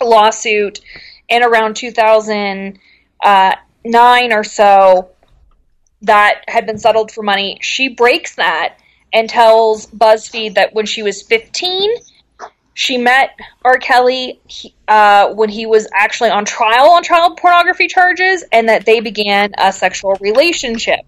lawsuit 0.01 0.79
in 1.27 1.43
around 1.43 1.75
2009 1.75 4.33
or 4.33 4.43
so 4.45 5.09
that 6.01 6.43
had 6.47 6.65
been 6.65 6.77
settled 6.77 7.11
for 7.11 7.23
money. 7.23 7.57
She 7.61 7.89
breaks 7.89 8.35
that 8.35 8.77
and 9.13 9.29
tells 9.29 9.87
BuzzFeed 9.87 10.55
that 10.55 10.73
when 10.73 10.85
she 10.85 11.01
was 11.01 11.21
15, 11.21 11.91
she 12.73 12.97
met 12.97 13.31
R. 13.65 13.79
Kelly 13.79 14.39
uh, 14.87 15.33
when 15.33 15.49
he 15.49 15.65
was 15.65 15.87
actually 15.93 16.29
on 16.29 16.45
trial 16.45 16.91
on 16.91 17.03
child 17.03 17.37
pornography 17.37 17.87
charges, 17.87 18.43
and 18.51 18.69
that 18.69 18.85
they 18.85 18.99
began 18.99 19.51
a 19.57 19.73
sexual 19.73 20.15
relationship. 20.21 20.99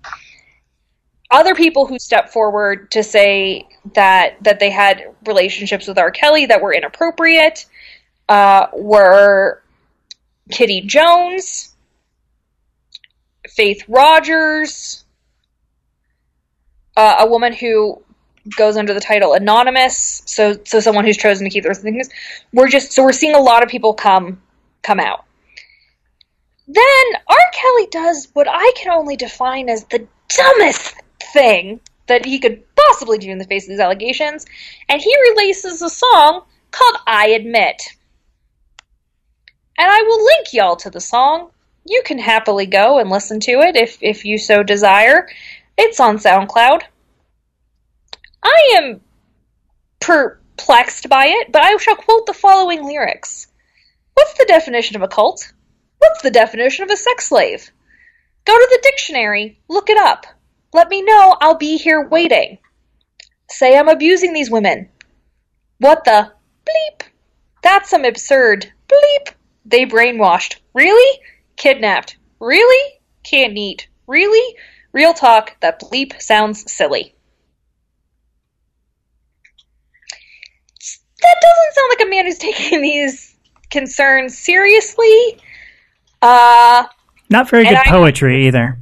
Other 1.30 1.54
people 1.54 1.86
who 1.86 2.00
stepped 2.00 2.34
forward 2.34 2.90
to 2.92 3.04
say 3.04 3.68
that 3.94 4.38
that 4.42 4.60
they 4.60 4.72
had 4.72 5.14
relationships 5.28 5.88
with 5.88 6.00
R. 6.00 6.10
Kelly 6.10 6.48
that 6.48 6.60
were 6.60 6.74
inappropriate 6.74 7.68
uh, 8.30 8.68
were 8.74 9.62
Kitti 10.52 10.86
Jones, 10.88 11.76
Faith 13.50 13.84
Rogers, 13.88 15.04
uh, 16.96 17.18
a 17.20 17.28
woman 17.28 17.54
who 17.54 18.02
goes 18.58 18.78
under 18.78 18.94
the 18.94 19.00
title 19.00 19.34
anonymous 19.34 20.24
so 20.26 20.58
so 20.64 20.80
someone 20.80 21.06
who's 21.06 21.18
chosen 21.18 21.46
to 21.46 21.50
keep 21.50 21.64
their 21.64 21.74
things. 21.74 22.10
We're 22.54 22.70
just 22.70 22.92
so 22.92 23.04
we're 23.04 23.12
seeing 23.12 23.36
a 23.36 23.42
lot 23.42 23.64
of 23.64 23.70
people 23.70 23.94
come 23.94 24.42
come 24.82 25.00
out. 25.00 25.26
Then 26.68 27.06
r. 27.28 27.38
Kelly 27.54 27.88
does 27.92 28.28
what 28.34 28.48
i 28.50 28.72
can 28.76 28.92
only 28.92 29.16
define 29.16 29.70
as 29.70 29.86
the 29.86 30.08
dumbest 30.30 30.96
thing 31.34 31.80
that 32.08 32.26
he 32.26 32.40
could 32.40 32.64
possibly 32.76 33.18
do 33.18 33.30
in 33.30 33.38
the 33.38 33.46
face 33.46 33.66
of 33.66 33.70
these 33.70 33.80
allegations 33.80 34.46
and 34.88 35.02
he 35.02 35.16
releases 35.32 35.82
a 35.82 35.90
song 35.90 36.44
called 36.72 36.98
i 37.08 37.30
admit. 37.30 37.82
And 39.78 39.90
i 39.90 40.02
will 40.02 40.24
link 40.24 40.54
y'all 40.54 40.76
to 40.78 40.90
the 40.90 41.02
song 41.02 41.52
you 41.86 42.02
can 42.06 42.20
happily 42.20 42.66
go 42.66 43.00
and 43.00 43.10
listen 43.10 43.40
to 43.40 43.52
it 43.52 43.76
if 43.76 43.98
if 44.02 44.26
you 44.26 44.38
so 44.38 44.64
desire 44.64 45.28
it's 45.78 46.00
on 46.00 46.18
soundcloud 46.18 46.84
I 48.44 48.74
am 48.78 49.02
perplexed 50.00 51.10
by 51.10 51.28
it, 51.28 51.52
but 51.52 51.62
I 51.62 51.76
shall 51.78 51.96
quote 51.96 52.26
the 52.26 52.34
following 52.34 52.84
lyrics. 52.86 53.48
What's 54.14 54.34
the 54.34 54.46
definition 54.46 54.96
of 54.96 55.02
a 55.02 55.08
cult? 55.08 55.52
What's 56.00 56.22
the 56.22 56.32
definition 56.32 56.84
of 56.84 56.90
a 56.90 56.98
sex 56.98 57.28
slave? 57.28 57.70
Go 58.46 58.58
to 58.58 58.68
the 58.72 58.80
dictionary, 58.82 59.60
look 59.68 59.90
it 59.90 59.98
up. 59.98 60.26
Let 60.74 60.90
me 60.90 61.02
know, 61.02 61.36
I'll 61.42 61.58
be 61.58 61.78
here 61.78 62.08
waiting. 62.08 62.60
Say 63.50 63.78
I'm 63.78 63.90
abusing 63.90 64.34
these 64.34 64.52
women. 64.52 64.90
What 65.80 66.06
the 66.06 66.32
bleep? 66.66 67.08
That's 67.62 67.90
some 67.90 68.06
absurd 68.06 68.72
bleep. 68.88 69.34
They 69.66 69.86
brainwashed. 69.86 70.58
Really? 70.74 71.20
Kidnapped. 71.60 72.18
Really? 72.40 73.00
Can't 73.24 73.56
eat. 73.56 73.88
Really? 74.08 74.56
Real 74.92 75.14
talk, 75.14 75.56
that 75.60 75.80
bleep 75.80 76.20
sounds 76.20 76.72
silly. 76.72 77.14
that 81.22 81.36
doesn't 81.42 81.74
sound 81.74 81.90
like 81.90 82.08
a 82.08 82.10
man 82.10 82.26
who's 82.26 82.38
taking 82.40 82.82
these 82.82 83.36
concerns 83.70 84.38
seriously. 84.38 85.40
Uh, 86.22 86.86
Not 87.30 87.50
very 87.50 87.66
good 87.66 87.78
I, 87.78 87.84
poetry 87.86 88.48
either. 88.48 88.78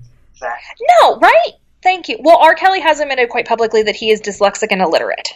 No, 1.01 1.17
right? 1.17 1.53
Thank 1.83 2.09
you. 2.09 2.17
Well, 2.19 2.37
R. 2.37 2.55
Kelly 2.55 2.79
has 2.79 2.99
admitted 2.99 3.29
quite 3.29 3.47
publicly 3.47 3.83
that 3.83 3.95
he 3.95 4.11
is 4.11 4.21
dyslexic 4.21 4.67
and 4.71 4.81
illiterate. 4.81 5.29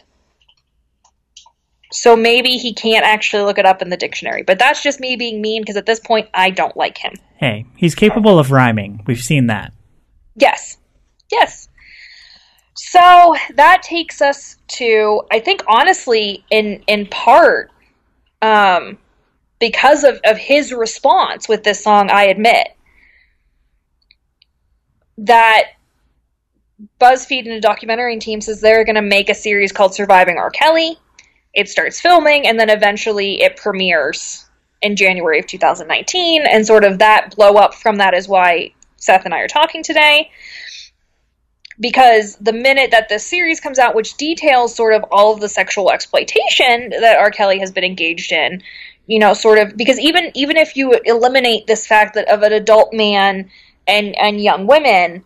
So 1.91 2.15
maybe 2.15 2.51
he 2.51 2.73
can't 2.73 3.05
actually 3.05 3.43
look 3.43 3.57
it 3.57 3.65
up 3.65 3.81
in 3.81 3.89
the 3.89 3.97
dictionary. 3.97 4.43
But 4.43 4.59
that's 4.59 4.81
just 4.81 4.99
me 4.99 5.15
being 5.15 5.41
mean 5.41 5.61
because 5.61 5.75
at 5.75 5.85
this 5.85 5.99
point 5.99 6.29
I 6.33 6.49
don't 6.49 6.75
like 6.77 6.97
him. 6.97 7.13
Hey, 7.41 7.65
he's 7.75 7.95
capable 7.95 8.37
of 8.37 8.51
rhyming. 8.51 9.03
We've 9.07 9.19
seen 9.19 9.47
that. 9.47 9.73
Yes. 10.35 10.77
Yes. 11.31 11.67
So 12.75 13.35
that 13.55 13.81
takes 13.81 14.21
us 14.21 14.57
to, 14.77 15.23
I 15.31 15.39
think, 15.39 15.63
honestly, 15.67 16.45
in 16.51 16.83
in 16.85 17.07
part, 17.07 17.71
um, 18.43 18.99
because 19.59 20.03
of 20.03 20.19
of 20.23 20.37
his 20.37 20.71
response 20.71 21.49
with 21.49 21.63
this 21.63 21.83
song, 21.83 22.11
I 22.11 22.25
admit 22.25 22.67
that 25.17 25.63
BuzzFeed 26.99 27.45
and 27.45 27.53
a 27.53 27.61
documentary 27.61 28.19
team 28.19 28.39
says 28.39 28.61
they're 28.61 28.85
going 28.85 28.95
to 28.95 29.01
make 29.01 29.29
a 29.29 29.35
series 29.35 29.71
called 29.71 29.95
Surviving 29.95 30.37
R. 30.37 30.51
Kelly. 30.51 30.95
It 31.55 31.69
starts 31.69 31.99
filming, 31.99 32.45
and 32.45 32.59
then 32.59 32.69
eventually 32.69 33.41
it 33.41 33.57
premieres 33.57 34.47
in 34.81 34.95
January 34.95 35.39
of 35.39 35.47
2019, 35.47 36.43
and 36.45 36.65
sort 36.65 36.83
of 36.83 36.99
that 36.99 37.35
blow 37.35 37.55
up 37.55 37.73
from 37.73 37.97
that 37.97 38.13
is 38.13 38.27
why 38.27 38.73
Seth 38.97 39.25
and 39.25 39.33
I 39.33 39.39
are 39.39 39.47
talking 39.47 39.83
today 39.83 40.31
because 41.81 42.35
the 42.35 42.53
minute 42.53 42.91
that 42.91 43.09
this 43.09 43.25
series 43.25 43.59
comes 43.59 43.79
out, 43.79 43.95
which 43.95 44.15
details 44.15 44.75
sort 44.75 44.93
of 44.93 45.03
all 45.11 45.33
of 45.33 45.41
the 45.41 45.49
sexual 45.49 45.91
exploitation 45.91 46.91
that 46.91 47.17
R. 47.17 47.31
Kelly 47.31 47.59
has 47.59 47.71
been 47.71 47.83
engaged 47.83 48.31
in, 48.31 48.61
you 49.07 49.19
know, 49.19 49.33
sort 49.33 49.57
of 49.57 49.75
because 49.75 49.99
even 49.99 50.31
even 50.35 50.57
if 50.57 50.77
you 50.77 50.93
eliminate 51.03 51.67
this 51.67 51.87
fact 51.87 52.13
that 52.13 52.29
of 52.29 52.43
an 52.43 52.53
adult 52.53 52.93
man 52.93 53.49
and 53.87 54.15
and 54.15 54.39
young 54.39 54.67
women, 54.67 55.23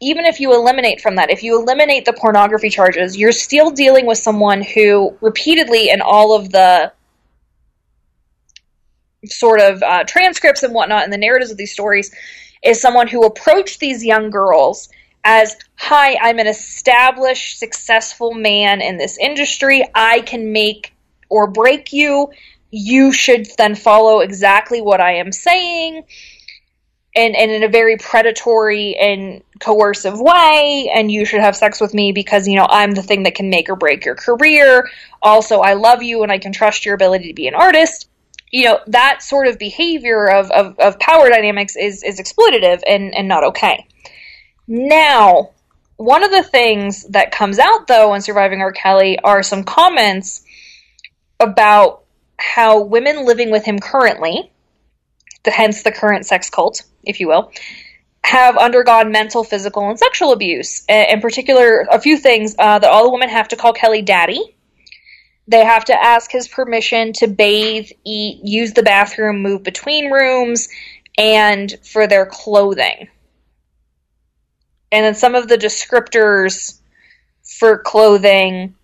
even 0.00 0.26
if 0.26 0.38
you 0.38 0.52
eliminate 0.52 1.00
from 1.00 1.16
that, 1.16 1.30
if 1.30 1.42
you 1.42 1.58
eliminate 1.58 2.04
the 2.04 2.12
pornography 2.12 2.68
charges, 2.68 3.16
you're 3.16 3.32
still 3.32 3.70
dealing 3.70 4.04
with 4.04 4.18
someone 4.18 4.62
who 4.62 5.16
repeatedly 5.22 5.88
in 5.88 6.02
all 6.02 6.36
of 6.36 6.52
the 6.52 6.92
sort 9.28 9.60
of 9.60 9.82
uh, 9.82 10.04
transcripts 10.04 10.62
and 10.62 10.74
whatnot 10.74 11.04
and 11.04 11.12
the 11.12 11.18
narratives 11.18 11.50
of 11.50 11.56
these 11.56 11.72
stories 11.72 12.14
is 12.62 12.80
someone 12.80 13.08
who 13.08 13.24
approached 13.24 13.80
these 13.80 14.04
young 14.04 14.30
girls 14.30 14.88
as 15.24 15.56
hi 15.74 16.16
i'm 16.22 16.38
an 16.38 16.46
established 16.46 17.58
successful 17.58 18.32
man 18.32 18.80
in 18.80 18.96
this 18.96 19.18
industry. 19.18 19.84
I 19.94 20.20
can 20.20 20.52
make 20.52 20.92
or 21.28 21.48
break 21.48 21.92
you. 21.92 22.30
You 22.70 23.12
should 23.12 23.48
then 23.58 23.74
follow 23.74 24.20
exactly 24.20 24.80
what 24.80 25.00
i 25.00 25.16
am 25.16 25.32
saying 25.32 26.04
and, 27.16 27.34
and 27.34 27.50
in 27.50 27.62
a 27.64 27.68
very 27.68 27.96
predatory 27.96 28.94
and 28.96 29.42
coercive 29.58 30.20
way 30.20 30.90
and 30.94 31.10
you 31.10 31.24
should 31.24 31.40
have 31.40 31.56
sex 31.56 31.80
with 31.80 31.94
me 31.94 32.12
because 32.12 32.46
you 32.46 32.56
know 32.56 32.66
i'm 32.68 32.92
the 32.92 33.02
thing 33.02 33.22
that 33.22 33.34
can 33.34 33.48
make 33.48 33.68
or 33.68 33.76
break 33.76 34.04
your 34.04 34.14
career. 34.14 34.88
Also 35.22 35.60
i 35.60 35.72
love 35.72 36.02
you 36.02 36.22
and 36.22 36.30
i 36.30 36.38
can 36.38 36.52
trust 36.52 36.84
your 36.84 36.94
ability 36.94 37.28
to 37.28 37.34
be 37.34 37.48
an 37.48 37.54
artist 37.54 38.08
you 38.56 38.64
know 38.64 38.78
that 38.86 39.22
sort 39.22 39.46
of 39.46 39.58
behavior 39.58 40.22
of, 40.38 40.50
of, 40.50 40.78
of 40.78 40.98
power 40.98 41.28
dynamics 41.28 41.76
is 41.76 42.02
is 42.02 42.20
exploitative 42.20 42.80
and, 42.86 43.14
and 43.14 43.26
not 43.28 43.44
okay 43.44 43.86
now, 44.66 45.50
one 45.96 46.24
of 46.24 46.30
the 46.30 46.42
things 46.42 47.04
that 47.10 47.30
comes 47.30 47.58
out 47.58 47.86
though 47.86 48.14
in 48.14 48.20
Surviving 48.20 48.60
R. 48.60 48.72
Kelly 48.72 49.18
are 49.18 49.42
some 49.42 49.64
comments 49.64 50.42
about 51.38 52.02
how 52.38 52.82
women 52.82 53.24
living 53.24 53.50
with 53.50 53.64
him 53.64 53.78
currently, 53.78 54.50
the, 55.44 55.50
hence 55.50 55.82
the 55.82 55.92
current 55.92 56.26
sex 56.26 56.50
cult, 56.50 56.82
if 57.04 57.20
you 57.20 57.28
will, 57.28 57.52
have 58.24 58.56
undergone 58.56 59.12
mental, 59.12 59.44
physical, 59.44 59.88
and 59.88 59.98
sexual 59.98 60.32
abuse. 60.32 60.84
In 60.88 61.20
particular, 61.20 61.86
a 61.90 62.00
few 62.00 62.18
things 62.18 62.56
uh, 62.58 62.78
that 62.80 62.90
all 62.90 63.04
the 63.04 63.12
women 63.12 63.28
have 63.28 63.48
to 63.48 63.56
call 63.56 63.72
Kelly 63.72 64.02
daddy. 64.02 64.55
They 65.48 65.64
have 65.64 65.84
to 65.86 65.94
ask 65.94 66.30
his 66.30 66.48
permission 66.48 67.12
to 67.14 67.28
bathe, 67.28 67.90
eat, 68.04 68.40
use 68.42 68.72
the 68.72 68.82
bathroom, 68.82 69.42
move 69.42 69.62
between 69.62 70.10
rooms, 70.10 70.68
and 71.16 71.72
for 71.82 72.06
their 72.06 72.26
clothing. 72.26 73.08
And 74.90 75.04
then 75.04 75.14
some 75.14 75.34
of 75.34 75.48
the 75.48 75.56
descriptors 75.56 76.80
for 77.42 77.78
clothing 77.78 78.74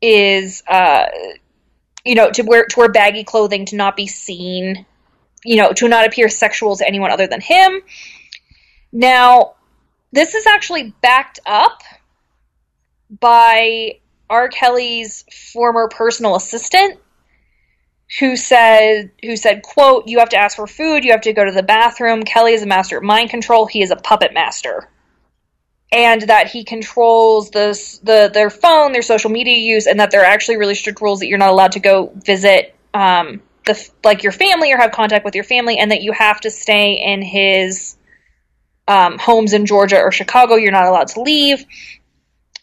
is 0.00 0.62
uh, 0.68 1.06
you 2.04 2.14
know 2.14 2.30
to 2.30 2.42
wear 2.42 2.66
to 2.66 2.78
wear 2.78 2.88
baggy 2.88 3.24
clothing 3.24 3.66
to 3.66 3.76
not 3.76 3.96
be 3.96 4.08
seen 4.08 4.84
you 5.44 5.56
know 5.56 5.72
to 5.72 5.88
not 5.88 6.06
appear 6.06 6.28
sexual 6.28 6.76
to 6.76 6.86
anyone 6.86 7.10
other 7.10 7.26
than 7.26 7.40
him. 7.40 7.80
Now 8.92 9.54
this 10.12 10.34
is 10.34 10.46
actually 10.46 10.94
backed 11.00 11.40
up 11.46 11.82
by 13.20 13.98
r. 14.32 14.48
Kelly's 14.48 15.24
former 15.52 15.88
personal 15.88 16.34
assistant 16.34 16.98
who 18.18 18.34
said 18.36 19.10
who 19.22 19.36
said 19.36 19.62
quote 19.62 20.08
you 20.08 20.18
have 20.18 20.30
to 20.30 20.36
ask 20.36 20.56
for 20.56 20.66
food. 20.66 21.04
You 21.04 21.12
have 21.12 21.20
to 21.22 21.32
go 21.32 21.44
to 21.44 21.52
the 21.52 21.62
bathroom. 21.62 22.22
Kelly 22.22 22.54
is 22.54 22.62
a 22.62 22.66
master 22.66 22.96
of 22.96 23.04
mind 23.04 23.30
control. 23.30 23.66
He 23.66 23.82
is 23.82 23.90
a 23.90 23.96
puppet 23.96 24.32
master. 24.32 24.88
And 25.92 26.22
that 26.22 26.46
he 26.46 26.64
controls 26.64 27.50
the, 27.50 27.78
the 28.02 28.30
their 28.32 28.48
phone 28.48 28.92
their 28.92 29.02
social 29.02 29.30
media 29.30 29.58
use 29.58 29.86
and 29.86 30.00
that 30.00 30.10
there 30.10 30.22
are 30.22 30.32
actually 30.32 30.56
really 30.56 30.74
strict 30.74 31.02
rules 31.02 31.20
that 31.20 31.26
you're 31.26 31.38
not 31.38 31.50
allowed 31.50 31.72
to 31.72 31.80
go 31.80 32.10
visit 32.14 32.74
um, 32.94 33.42
the 33.66 33.90
like 34.02 34.22
your 34.22 34.32
family 34.32 34.72
or 34.72 34.78
have 34.78 34.92
contact 34.92 35.26
with 35.26 35.34
your 35.34 35.44
family 35.44 35.76
and 35.76 35.90
that 35.90 36.00
you 36.00 36.12
have 36.12 36.40
to 36.40 36.50
stay 36.50 36.94
in 37.04 37.20
his 37.20 37.96
um, 38.88 39.18
homes 39.18 39.52
in 39.52 39.66
georgia 39.66 40.00
or 40.00 40.10
chicago. 40.10 40.54
You're 40.54 40.72
not 40.72 40.86
allowed 40.86 41.08
to 41.08 41.20
leave 41.20 41.66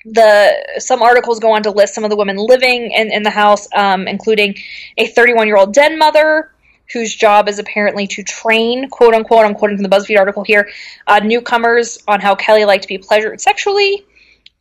the 0.06 0.80
some 0.80 1.02
articles 1.02 1.39
go 1.39 1.52
on 1.52 1.64
to 1.64 1.72
list 1.72 1.93
some 1.93 2.04
of 2.04 2.10
the 2.10 2.16
women 2.16 2.38
living 2.38 2.91
in, 2.91 3.12
in 3.12 3.24
the 3.24 3.30
house, 3.30 3.68
um, 3.74 4.08
including 4.08 4.56
a 4.97 5.08
31 5.08 5.47
year 5.47 5.58
old 5.58 5.74
den 5.74 5.97
mother 5.97 6.52
whose 6.93 7.14
job 7.14 7.47
is 7.47 7.60
apparently 7.60 8.08
to 8.08 8.24
train, 8.24 8.89
quote 8.89 9.14
unquote, 9.14 9.45
I'm 9.45 9.54
quoting 9.54 9.78
from 9.78 9.84
the 9.84 9.95
BuzzFeed 9.95 10.18
article 10.18 10.43
here, 10.43 10.70
uh, 11.06 11.20
newcomers 11.20 12.00
on 12.08 12.20
how 12.20 12.36
Kelly 12.36 12.66
liked 12.66 12.84
to 12.84 12.88
be 12.88 12.97
pleasured 12.97 13.39
sexually. 13.41 14.06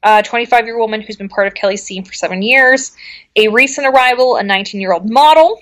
A 0.02 0.22
25 0.22 0.66
year 0.66 0.74
old 0.74 0.90
woman 0.90 1.00
who's 1.00 1.16
been 1.16 1.28
part 1.28 1.46
of 1.46 1.54
Kelly's 1.54 1.82
scene 1.82 2.04
for 2.04 2.12
seven 2.12 2.42
years. 2.42 2.92
A 3.34 3.48
recent 3.48 3.86
arrival, 3.86 4.36
a 4.36 4.42
19 4.42 4.80
year 4.80 4.92
old 4.92 5.08
model. 5.08 5.60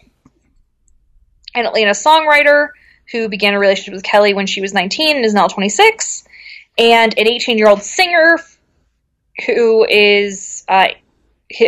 An 1.55 1.65
Atlanta 1.65 1.93
songwriter 1.93 2.69
who 3.13 3.29
began 3.29 3.55
a 3.55 3.59
relationship 3.59 3.95
with 3.95 4.03
Kelly 4.03 4.35
when 4.35 4.47
she 4.47 4.61
was 4.61 4.75
19 4.75 5.17
and 5.17 5.25
is 5.25 5.33
now 5.33 5.47
26. 5.47 6.25
And 6.77 7.15
an 7.17 7.27
18 7.27 7.57
year 7.57 7.69
old 7.69 7.83
singer 7.83 8.39
who 9.45 9.85
is 9.89 10.65
uh, 10.69 10.89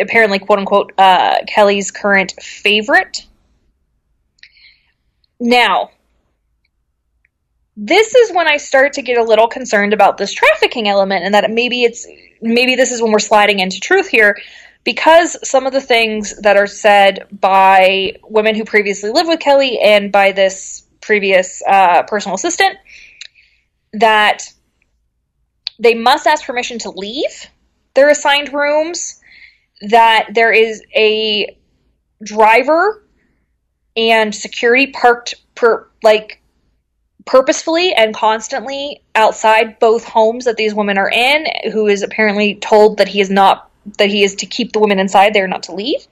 apparently, 0.01 0.39
quote 0.39 0.59
unquote, 0.59 0.93
uh, 0.99 1.37
Kelly's 1.47 1.91
current 1.91 2.35
favorite. 2.41 3.27
Now, 5.41 5.91
this 7.77 8.14
is 8.14 8.33
when 8.33 8.49
I 8.49 8.57
start 8.57 8.95
to 8.95 9.03
get 9.03 9.19
a 9.19 9.23
little 9.23 9.47
concerned 9.47 9.93
about 9.93 10.19
this 10.19 10.33
trafficking 10.33 10.89
element 10.89 11.25
and 11.25 11.35
that 11.35 11.49
maybe 11.51 11.85
it's 11.85 12.07
maybe 12.43 12.75
this 12.75 12.91
is 12.91 13.01
when 13.01 13.12
we're 13.12 13.21
sliding 13.21 13.61
into 13.61 13.79
truth 13.79 14.09
here 14.09 14.37
because 14.83 15.37
some 15.49 15.66
of 15.66 15.73
the 15.73 15.81
things 15.81 16.41
that 16.41 16.57
are 16.57 16.66
said 16.66 17.27
by 17.31 18.14
women 18.25 18.57
who 18.57 18.64
previously 18.64 19.11
lived 19.11 19.29
with 19.29 19.39
Kelly 19.39 19.79
and 19.79 20.11
by 20.11 20.33
this 20.33 20.87
previous 21.01 21.62
uh, 21.69 22.03
personal 22.03 22.35
assistant 22.35 22.77
that 23.93 24.43
they 25.79 25.95
must 25.95 26.27
ask 26.27 26.45
permission 26.45 26.81
to 26.81 26.91
leave 26.91 27.49
their 27.99 28.11
assigned 28.11 28.53
rooms, 28.53 29.21
that 29.81 30.29
there 30.33 30.53
is 30.53 30.81
a 30.95 31.59
driver 32.23 33.05
and 33.97 34.33
security 34.33 34.87
parked 34.93 35.35
per 35.57 35.89
like 36.05 36.41
purposefully 37.25 37.93
and 37.93 38.15
constantly 38.15 39.03
outside 39.17 39.81
both 39.81 40.05
homes 40.05 40.45
that 40.45 40.57
these 40.57 40.75
women 40.75 40.97
are 40.97 41.11
in 41.11 41.45
who 41.73 41.89
is 41.89 42.03
apparently 42.03 42.55
told 42.55 42.99
that 42.99 43.09
he 43.09 43.21
is 43.21 43.31
not 43.31 43.69
that 43.99 44.09
he 44.09 44.23
is 44.23 44.37
to 44.37 44.47
keep 44.47 44.73
the 44.73 44.79
women 44.79 45.01
inside 45.01 45.35
they're 45.35 45.49
not 45.49 45.65
to 45.65 45.75
leave 45.75 46.07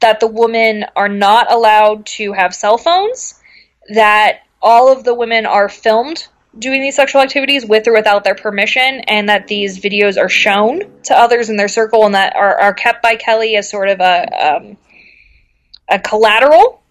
that 0.00 0.20
the 0.20 0.28
women 0.28 0.84
are 0.94 1.08
not 1.08 1.50
allowed 1.52 2.06
to 2.06 2.32
have 2.32 2.54
cell 2.54 2.78
phones 2.78 3.40
that 3.88 4.42
all 4.62 4.90
of 4.90 5.02
the 5.04 5.14
women 5.14 5.44
are 5.44 5.68
filmed 5.68 6.28
doing 6.58 6.80
these 6.80 6.96
sexual 6.96 7.20
activities 7.20 7.66
with 7.66 7.86
or 7.88 7.92
without 7.92 8.24
their 8.24 8.34
permission 8.34 9.00
and 9.08 9.28
that 9.28 9.48
these 9.48 9.80
videos 9.80 10.16
are 10.16 10.28
shown 10.28 10.82
to 11.02 11.18
others 11.18 11.50
in 11.50 11.56
their 11.56 11.68
circle 11.68 12.06
and 12.06 12.14
that 12.14 12.34
are, 12.36 12.60
are 12.60 12.74
kept 12.74 13.02
by 13.02 13.16
kelly 13.16 13.56
as 13.56 13.68
sort 13.68 13.88
of 13.88 14.00
a 14.00 14.56
um, 14.56 14.76
a 15.88 15.98
collateral 15.98 16.82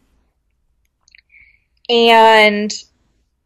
and 1.90 2.72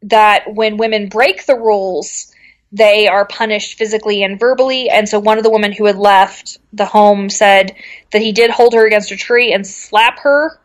that 0.02 0.54
when 0.54 0.76
women 0.76 1.08
break 1.08 1.46
the 1.46 1.56
rules, 1.56 2.32
they 2.70 3.08
are 3.08 3.26
punished 3.26 3.78
physically 3.78 4.22
and 4.22 4.38
verbally. 4.38 4.90
And 4.90 5.08
so 5.08 5.18
one 5.18 5.38
of 5.38 5.44
the 5.44 5.50
women 5.50 5.72
who 5.72 5.86
had 5.86 5.96
left 5.96 6.58
the 6.72 6.84
home 6.84 7.30
said 7.30 7.74
that 8.12 8.22
he 8.22 8.32
did 8.32 8.50
hold 8.50 8.74
her 8.74 8.86
against 8.86 9.10
a 9.10 9.16
tree 9.16 9.52
and 9.52 9.66
slap 9.66 10.20
her, 10.20 10.60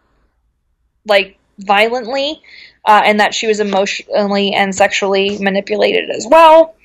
like 1.06 1.40
violently, 1.58 2.42
uh, 2.86 3.02
and 3.06 3.20
that 3.20 3.34
she 3.34 3.48
was 3.48 3.60
emotionally 3.60 4.54
and 4.54 4.76
sexually 4.76 5.38
manipulated 5.40 6.10
as 6.10 6.28
well. 6.30 6.76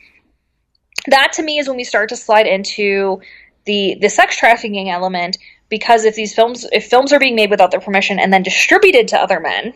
That 1.06 1.32
to 1.34 1.42
me 1.42 1.58
is 1.58 1.68
when 1.68 1.76
we 1.76 1.84
start 1.84 2.10
to 2.10 2.16
slide 2.16 2.46
into 2.46 3.20
the 3.64 3.96
the 4.00 4.08
sex 4.08 4.36
trafficking 4.36 4.88
element 4.90 5.38
because 5.68 6.04
if 6.04 6.14
these 6.14 6.34
films 6.34 6.66
if 6.72 6.86
films 6.86 7.12
are 7.12 7.18
being 7.18 7.34
made 7.34 7.50
without 7.50 7.70
their 7.70 7.80
permission 7.80 8.18
and 8.18 8.32
then 8.32 8.42
distributed 8.42 9.08
to 9.08 9.18
other 9.18 9.40
men 9.40 9.74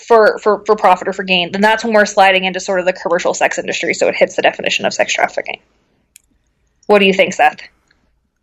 for, 0.00 0.38
for, 0.38 0.64
for 0.64 0.76
profit 0.76 1.08
or 1.08 1.12
for 1.12 1.24
gain, 1.24 1.52
then 1.52 1.60
that's 1.60 1.84
when 1.84 1.92
we're 1.92 2.06
sliding 2.06 2.44
into 2.44 2.60
sort 2.60 2.80
of 2.80 2.86
the 2.86 2.92
commercial 2.92 3.34
sex 3.34 3.58
industry. 3.58 3.94
So 3.94 4.08
it 4.08 4.14
hits 4.14 4.36
the 4.36 4.42
definition 4.42 4.84
of 4.84 4.94
sex 4.94 5.12
trafficking. 5.12 5.60
What 6.86 7.00
do 7.00 7.06
you 7.06 7.12
think, 7.12 7.34
Seth? 7.34 7.60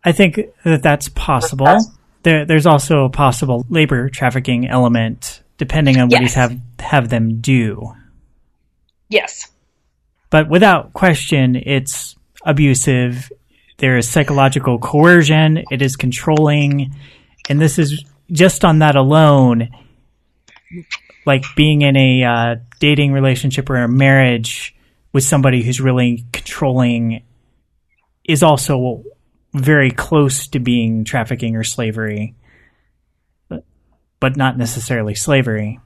I 0.04 0.12
think 0.12 0.38
that 0.64 0.82
that's 0.82 1.08
possible. 1.08 1.78
There, 2.26 2.44
there's 2.44 2.66
also 2.66 3.04
a 3.04 3.08
possible 3.08 3.64
labor 3.70 4.08
trafficking 4.08 4.66
element, 4.66 5.44
depending 5.58 5.98
on 5.98 6.08
what 6.08 6.22
yes. 6.22 6.34
you 6.34 6.40
have 6.40 6.60
have 6.80 7.08
them 7.08 7.40
do. 7.40 7.92
Yes. 9.08 9.48
But 10.28 10.48
without 10.48 10.92
question, 10.92 11.54
it's 11.54 12.16
abusive. 12.44 13.30
There 13.76 13.96
is 13.96 14.08
psychological 14.08 14.80
coercion. 14.80 15.62
It 15.70 15.82
is 15.82 15.94
controlling, 15.94 16.96
and 17.48 17.60
this 17.60 17.78
is 17.78 18.04
just 18.32 18.64
on 18.64 18.80
that 18.80 18.96
alone 18.96 19.68
like 21.26 21.44
being 21.54 21.82
in 21.82 21.96
a 21.96 22.24
uh, 22.24 22.56
dating 22.80 23.12
relationship 23.12 23.70
or 23.70 23.76
a 23.76 23.88
marriage 23.88 24.74
with 25.12 25.22
somebody 25.22 25.62
who's 25.62 25.80
really 25.80 26.24
controlling 26.32 27.22
is 28.24 28.42
also 28.42 29.04
very 29.56 29.90
close 29.90 30.48
to 30.48 30.58
being 30.58 31.04
trafficking 31.04 31.56
or 31.56 31.64
slavery, 31.64 32.34
but, 33.48 33.64
but 34.20 34.36
not 34.36 34.58
necessarily 34.58 35.14
slavery. 35.14 35.80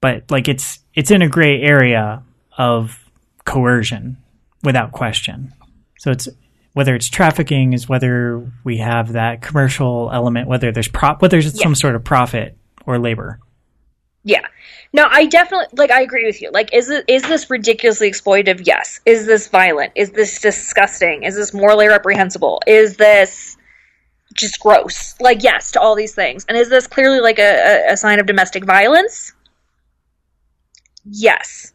But 0.00 0.30
like 0.30 0.48
it's 0.48 0.78
it's 0.94 1.10
in 1.10 1.22
a 1.22 1.28
gray 1.28 1.60
area 1.60 2.22
of 2.56 2.98
coercion 3.44 4.16
without 4.62 4.92
question. 4.92 5.52
So 5.98 6.10
it's 6.10 6.28
whether 6.72 6.94
it's 6.94 7.08
trafficking 7.08 7.72
is 7.72 7.88
whether 7.88 8.50
we 8.64 8.78
have 8.78 9.12
that 9.12 9.42
commercial 9.42 10.10
element, 10.12 10.48
whether 10.48 10.72
there's 10.72 10.88
prop, 10.88 11.20
whether 11.20 11.40
there's 11.40 11.54
yeah. 11.54 11.62
some 11.62 11.74
sort 11.74 11.96
of 11.96 12.04
profit 12.04 12.56
or 12.86 12.98
labor. 12.98 13.40
Yeah. 14.22 14.46
No, 14.92 15.06
I 15.08 15.26
definitely 15.26 15.68
like 15.72 15.90
I 15.90 16.02
agree 16.02 16.26
with 16.26 16.42
you. 16.42 16.50
Like 16.50 16.74
is 16.74 16.90
it 16.90 17.04
is 17.08 17.22
this 17.22 17.48
ridiculously 17.48 18.10
exploitative? 18.10 18.66
Yes. 18.66 19.00
Is 19.06 19.26
this 19.26 19.48
violent? 19.48 19.92
Is 19.94 20.10
this 20.10 20.40
disgusting? 20.40 21.22
Is 21.22 21.36
this 21.36 21.54
morally 21.54 21.88
reprehensible? 21.88 22.60
Is 22.66 22.96
this 22.96 23.56
just 24.34 24.60
gross? 24.60 25.14
Like 25.20 25.42
yes 25.42 25.72
to 25.72 25.80
all 25.80 25.94
these 25.94 26.14
things. 26.14 26.44
And 26.48 26.58
is 26.58 26.68
this 26.68 26.86
clearly 26.86 27.20
like 27.20 27.38
a, 27.38 27.88
a, 27.88 27.92
a 27.92 27.96
sign 27.96 28.20
of 28.20 28.26
domestic 28.26 28.64
violence? 28.64 29.32
Yes. 31.04 31.72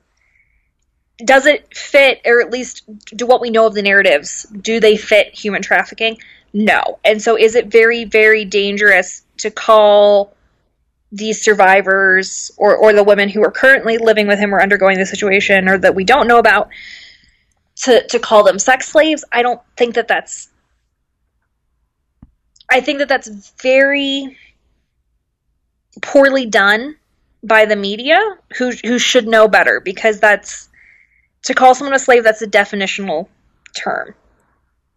Does 1.18 1.46
it 1.46 1.76
fit 1.76 2.22
or 2.26 2.42
at 2.42 2.52
least 2.52 2.84
do 3.16 3.26
what 3.26 3.42
we 3.42 3.50
know 3.50 3.66
of 3.66 3.74
the 3.74 3.82
narratives? 3.82 4.44
Do 4.44 4.80
they 4.80 4.98
fit 4.98 5.34
human 5.34 5.64
trafficking? 5.64 6.18
No. 6.54 7.00
And 7.04 7.22
so 7.22 7.38
is 7.38 7.56
it 7.56 7.68
very 7.68 8.06
very 8.06 8.46
dangerous 8.46 9.24
to 9.38 9.50
call 9.50 10.35
these 11.16 11.42
survivors 11.42 12.52
or, 12.58 12.76
or 12.76 12.92
the 12.92 13.04
women 13.04 13.30
who 13.30 13.42
are 13.42 13.52
currently 13.52 13.98
living 13.98 14.28
with 14.28 14.38
him 14.38 14.54
or 14.54 14.62
undergoing 14.62 14.98
the 14.98 15.06
situation 15.06 15.70
or 15.70 15.78
that 15.78 15.96
we 15.96 16.04
don't 16.04 16.28
know 16.28 16.40
about 16.40 16.68
to, 17.78 18.06
to 18.08 18.20
call 18.20 18.44
them 18.44 18.60
sex 18.60 18.90
slaves 18.90 19.24
i 19.32 19.42
don't 19.42 19.62
think 19.78 19.96
that 19.96 20.10
that's 20.10 20.50
i 22.70 22.82
think 22.82 23.00
that 23.00 23.08
that's 23.08 23.54
very 23.62 24.38
poorly 26.02 26.46
done 26.46 26.96
by 27.44 27.66
the 27.66 27.76
media 27.78 28.20
who 28.58 28.72
who 28.84 29.00
should 29.00 29.26
know 29.28 29.48
better 29.48 29.80
because 29.80 30.20
that's 30.20 30.68
to 31.44 31.54
call 31.54 31.74
someone 31.74 31.94
a 31.94 32.00
slave 32.00 32.24
that's 32.24 32.42
a 32.42 32.48
definitional 32.48 33.28
term. 33.74 34.16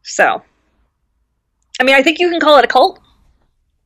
So 0.03 0.43
i 1.79 1.85
mean 1.85 1.95
i 1.95 2.03
think 2.03 2.19
you 2.19 2.29
can 2.31 2.41
call 2.41 2.59
it 2.59 2.65
a 2.65 2.69
cult 2.69 3.01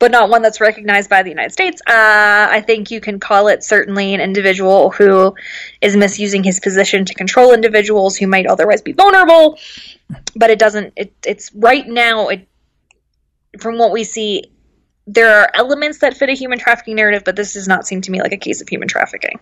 but 0.03 0.11
not 0.11 0.29
one 0.29 0.43
that's 0.43 0.61
recognized 0.61 1.09
by 1.09 1.23
the 1.23 1.31
United 1.31 1.53
States. 1.53 1.81
Uh, 1.87 2.49
I 2.51 2.61
think 2.61 2.91
you 2.91 3.01
can 3.01 3.21
call 3.21 3.47
it 3.47 3.63
certainly 3.63 4.15
an 4.15 4.21
individual 4.21 4.91
who 4.91 5.33
is 5.81 5.95
misusing 5.95 6.43
his 6.43 6.59
position 6.59 7.05
to 7.05 7.15
control 7.15 7.53
individuals 7.53 8.17
who 8.17 8.27
might 8.27 8.47
otherwise 8.47 8.83
be 8.83 8.91
vulnerable. 8.91 9.61
But 10.35 10.51
it 10.51 10.59
doesn't. 10.59 10.93
It, 10.97 11.13
it's 11.25 11.55
right 11.55 11.87
now. 11.87 12.31
It 12.31 12.49
from 13.61 13.79
what 13.79 13.93
we 13.93 14.03
see, 14.03 14.51
there 15.07 15.39
are 15.39 15.49
elements 15.55 15.99
that 15.99 16.17
fit 16.17 16.29
a 16.29 16.33
human 16.33 16.59
trafficking 16.59 16.97
narrative, 16.97 17.23
but 17.25 17.37
this 17.37 17.53
does 17.53 17.69
not 17.69 17.87
seem 17.87 18.01
to 18.01 18.11
me 18.11 18.21
like 18.21 18.33
a 18.33 18.37
case 18.37 18.61
of 18.61 18.69
human 18.69 18.89
trafficking. 18.89 19.39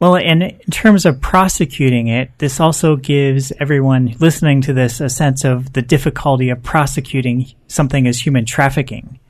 Well, 0.00 0.16
and 0.16 0.42
in 0.42 0.70
terms 0.70 1.06
of 1.06 1.20
prosecuting 1.20 2.08
it, 2.08 2.30
this 2.38 2.60
also 2.60 2.96
gives 2.96 3.52
everyone 3.60 4.16
listening 4.18 4.60
to 4.62 4.72
this 4.72 5.00
a 5.00 5.08
sense 5.08 5.44
of 5.44 5.72
the 5.72 5.82
difficulty 5.82 6.50
of 6.50 6.62
prosecuting 6.62 7.46
something 7.68 8.06
as 8.06 8.20
human 8.20 8.44
trafficking. 8.44 9.20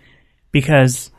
Because 0.53 1.11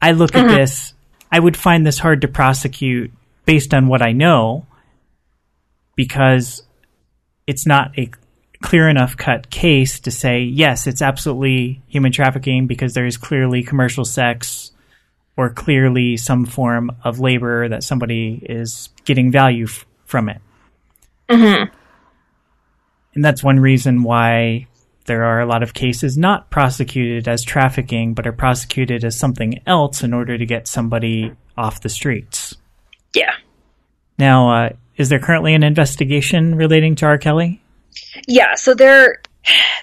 I 0.00 0.12
look 0.12 0.32
mm-hmm. 0.32 0.48
at 0.48 0.56
this, 0.56 0.94
I 1.30 1.38
would 1.38 1.56
find 1.56 1.86
this 1.86 1.98
hard 1.98 2.22
to 2.22 2.28
prosecute 2.28 3.12
based 3.44 3.74
on 3.74 3.88
what 3.88 4.02
I 4.02 4.12
know, 4.12 4.66
because 5.94 6.62
it's 7.46 7.66
not 7.66 7.96
a 7.98 8.10
clear 8.62 8.88
enough 8.88 9.16
cut 9.16 9.50
case 9.50 10.00
to 10.00 10.10
say, 10.10 10.42
yes, 10.42 10.86
it's 10.86 11.02
absolutely 11.02 11.82
human 11.86 12.12
trafficking 12.12 12.66
because 12.66 12.94
there 12.94 13.06
is 13.06 13.16
clearly 13.16 13.62
commercial 13.62 14.04
sex 14.04 14.65
or 15.36 15.50
clearly 15.50 16.16
some 16.16 16.46
form 16.46 16.90
of 17.04 17.20
labor 17.20 17.68
that 17.68 17.82
somebody 17.82 18.40
is 18.42 18.88
getting 19.04 19.30
value 19.30 19.64
f- 19.64 19.84
from 20.04 20.28
it. 20.28 20.40
Mm-hmm. 21.28 21.74
And 23.14 23.24
that's 23.24 23.42
one 23.42 23.60
reason 23.60 24.02
why 24.02 24.66
there 25.06 25.24
are 25.24 25.40
a 25.40 25.46
lot 25.46 25.62
of 25.62 25.74
cases 25.74 26.16
not 26.18 26.50
prosecuted 26.50 27.28
as 27.28 27.42
trafficking, 27.42 28.14
but 28.14 28.26
are 28.26 28.32
prosecuted 28.32 29.04
as 29.04 29.18
something 29.18 29.60
else 29.66 30.02
in 30.02 30.12
order 30.12 30.36
to 30.36 30.46
get 30.46 30.68
somebody 30.68 31.32
off 31.56 31.80
the 31.80 31.88
streets. 31.88 32.56
Yeah. 33.14 33.32
Now, 34.18 34.50
uh, 34.50 34.70
is 34.96 35.08
there 35.08 35.18
currently 35.18 35.54
an 35.54 35.62
investigation 35.62 36.54
relating 36.54 36.94
to 36.96 37.06
R. 37.06 37.18
Kelly? 37.18 37.62
Yeah, 38.26 38.54
so 38.54 38.74
there 38.74 39.20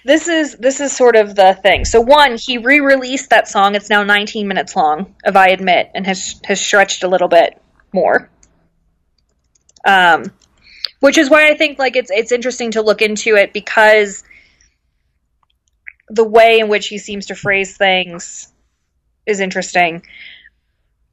this 0.06 0.28
is 0.28 0.56
this 0.58 0.80
is 0.80 0.96
sort 0.96 1.16
of 1.16 1.36
the 1.36 1.54
thing. 1.62 1.86
So 1.86 2.02
one, 2.02 2.38
he 2.38 2.58
re-released 2.58 3.30
that 3.30 3.48
song. 3.48 3.76
It's 3.76 3.90
now 3.90 4.04
19 4.04 4.48
minutes 4.48 4.76
long, 4.76 5.16
if 5.26 5.36
I 5.36 5.50
admit, 5.50 5.92
and 5.94 6.06
has 6.06 6.40
has 6.46 6.60
stretched 6.60 7.04
a 7.04 7.08
little 7.08 7.28
bit 7.28 7.62
more. 7.94 8.30
Um, 9.86 10.32
which 11.00 11.18
is 11.18 11.30
why 11.30 11.50
I 11.50 11.56
think 11.56 11.80
like 11.80 11.96
it's 11.96 12.12
it's 12.12 12.32
interesting 12.32 12.72
to 12.72 12.82
look 12.82 13.02
into 13.02 13.36
it 13.36 13.54
because 13.54 14.24
the 16.10 16.24
way 16.24 16.60
in 16.60 16.70
which 16.70 16.88
he 16.88 16.98
seems 16.98 17.28
to 17.28 17.36
phrase 17.36 17.76
things 17.76 18.52
is 19.26 19.40
interesting. 19.40 20.04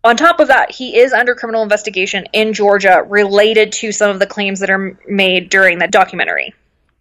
On 0.03 0.17
top 0.17 0.41
of 0.41 0.49
that, 0.49 0.73
he 0.73 0.99
is 0.99 1.13
under 1.13 1.35
criminal 1.35 1.63
investigation 1.63 2.27
in 2.33 2.55
Georgia 2.55 3.05
related 3.07 3.73
to 3.73 3.93
some 3.93 4.11
of 4.11 4.19
the 4.19 4.27
claims 4.27 4.61
that 4.61 4.71
are 4.71 4.99
made 5.07 5.51
during 5.51 5.79
that 5.79 5.91
documentary. 5.91 6.55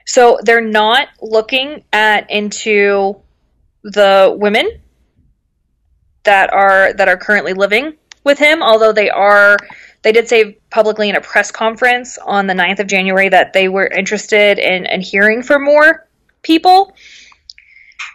So 0.10 0.40
they're 0.42 0.60
not 0.60 1.08
looking 1.22 1.84
at 1.94 2.32
into 2.32 3.18
the 3.84 4.36
women 4.36 4.68
that 6.24 6.52
are 6.52 6.94
that 6.94 7.08
are 7.08 7.16
currently 7.16 7.54
living 7.54 7.94
with 8.24 8.40
him, 8.40 8.64
although 8.64 8.92
they 8.92 9.12
are 9.12 9.56
they 10.02 10.12
did 10.12 10.28
say 10.28 10.58
publicly 10.72 11.10
in 11.10 11.16
a 11.16 11.22
press 11.22 11.52
conference 11.52 12.18
on 12.18 12.48
the 12.48 12.56
9th 12.56 12.80
of 12.80 12.88
January 12.88 13.30
that 13.30 13.54
they 13.54 13.70
were 13.70 13.86
interested 13.86 14.58
in, 14.58 14.88
in 14.88 15.02
hearing 15.02 15.44
from 15.44 15.64
more 15.64 16.08
people. 16.42 16.96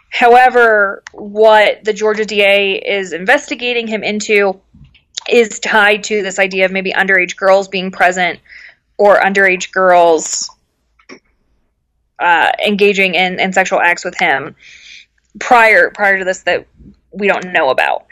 However, 0.09 1.01
what 1.13 1.85
the 1.85 1.93
Georgia 1.93 2.25
DA 2.25 2.73
is 2.73 3.13
investigating 3.13 3.87
him 3.87 4.03
into 4.03 4.59
is 5.29 5.61
tied 5.61 6.03
to 6.05 6.23
this 6.23 6.39
idea 6.39 6.65
of 6.65 6.73
maybe 6.73 6.91
underage 6.91 7.37
girls 7.37 7.69
being 7.69 7.89
present 7.89 8.41
or 8.97 9.17
underage 9.17 9.71
girls 9.71 10.49
uh, 12.19 12.51
engaging 12.65 13.15
in, 13.15 13.39
in 13.39 13.53
sexual 13.53 13.79
acts 13.79 14.05
with 14.05 14.17
him 14.17 14.55
prior 15.39 15.91
prior 15.91 16.17
to 16.19 16.25
this 16.25 16.43
that 16.43 16.67
we 17.11 17.27
don't 17.27 17.51
know 17.51 17.69
about. 17.69 18.05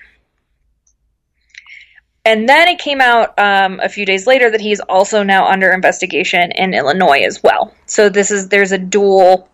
And 2.25 2.47
then 2.47 2.69
it 2.69 2.79
came 2.79 3.01
out 3.01 3.37
um, 3.37 3.81
a 3.81 3.89
few 3.89 4.05
days 4.05 4.25
later 4.25 4.49
that 4.49 4.61
he's 4.61 4.79
also 4.79 5.23
now 5.23 5.45
under 5.45 5.71
investigation 5.71 6.51
in 6.53 6.73
Illinois 6.73 7.23
as 7.25 7.43
well. 7.43 7.73
So 7.85 8.07
this 8.07 8.31
is 8.31 8.47
there's 8.47 8.71
a 8.71 8.77
dual 8.77 9.49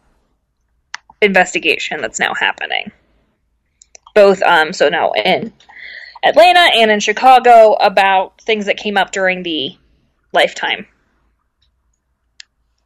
investigation 1.21 2.01
that's 2.01 2.19
now 2.19 2.33
happening. 2.33 2.91
Both 4.13 4.41
um, 4.43 4.73
so 4.73 4.89
now 4.89 5.11
in 5.13 5.51
Atlanta 6.23 6.69
and 6.75 6.91
in 6.91 6.99
Chicago 6.99 7.73
about 7.73 8.39
things 8.41 8.65
that 8.65 8.77
came 8.77 8.97
up 8.97 9.11
during 9.11 9.43
the 9.43 9.75
Lifetime 10.31 10.85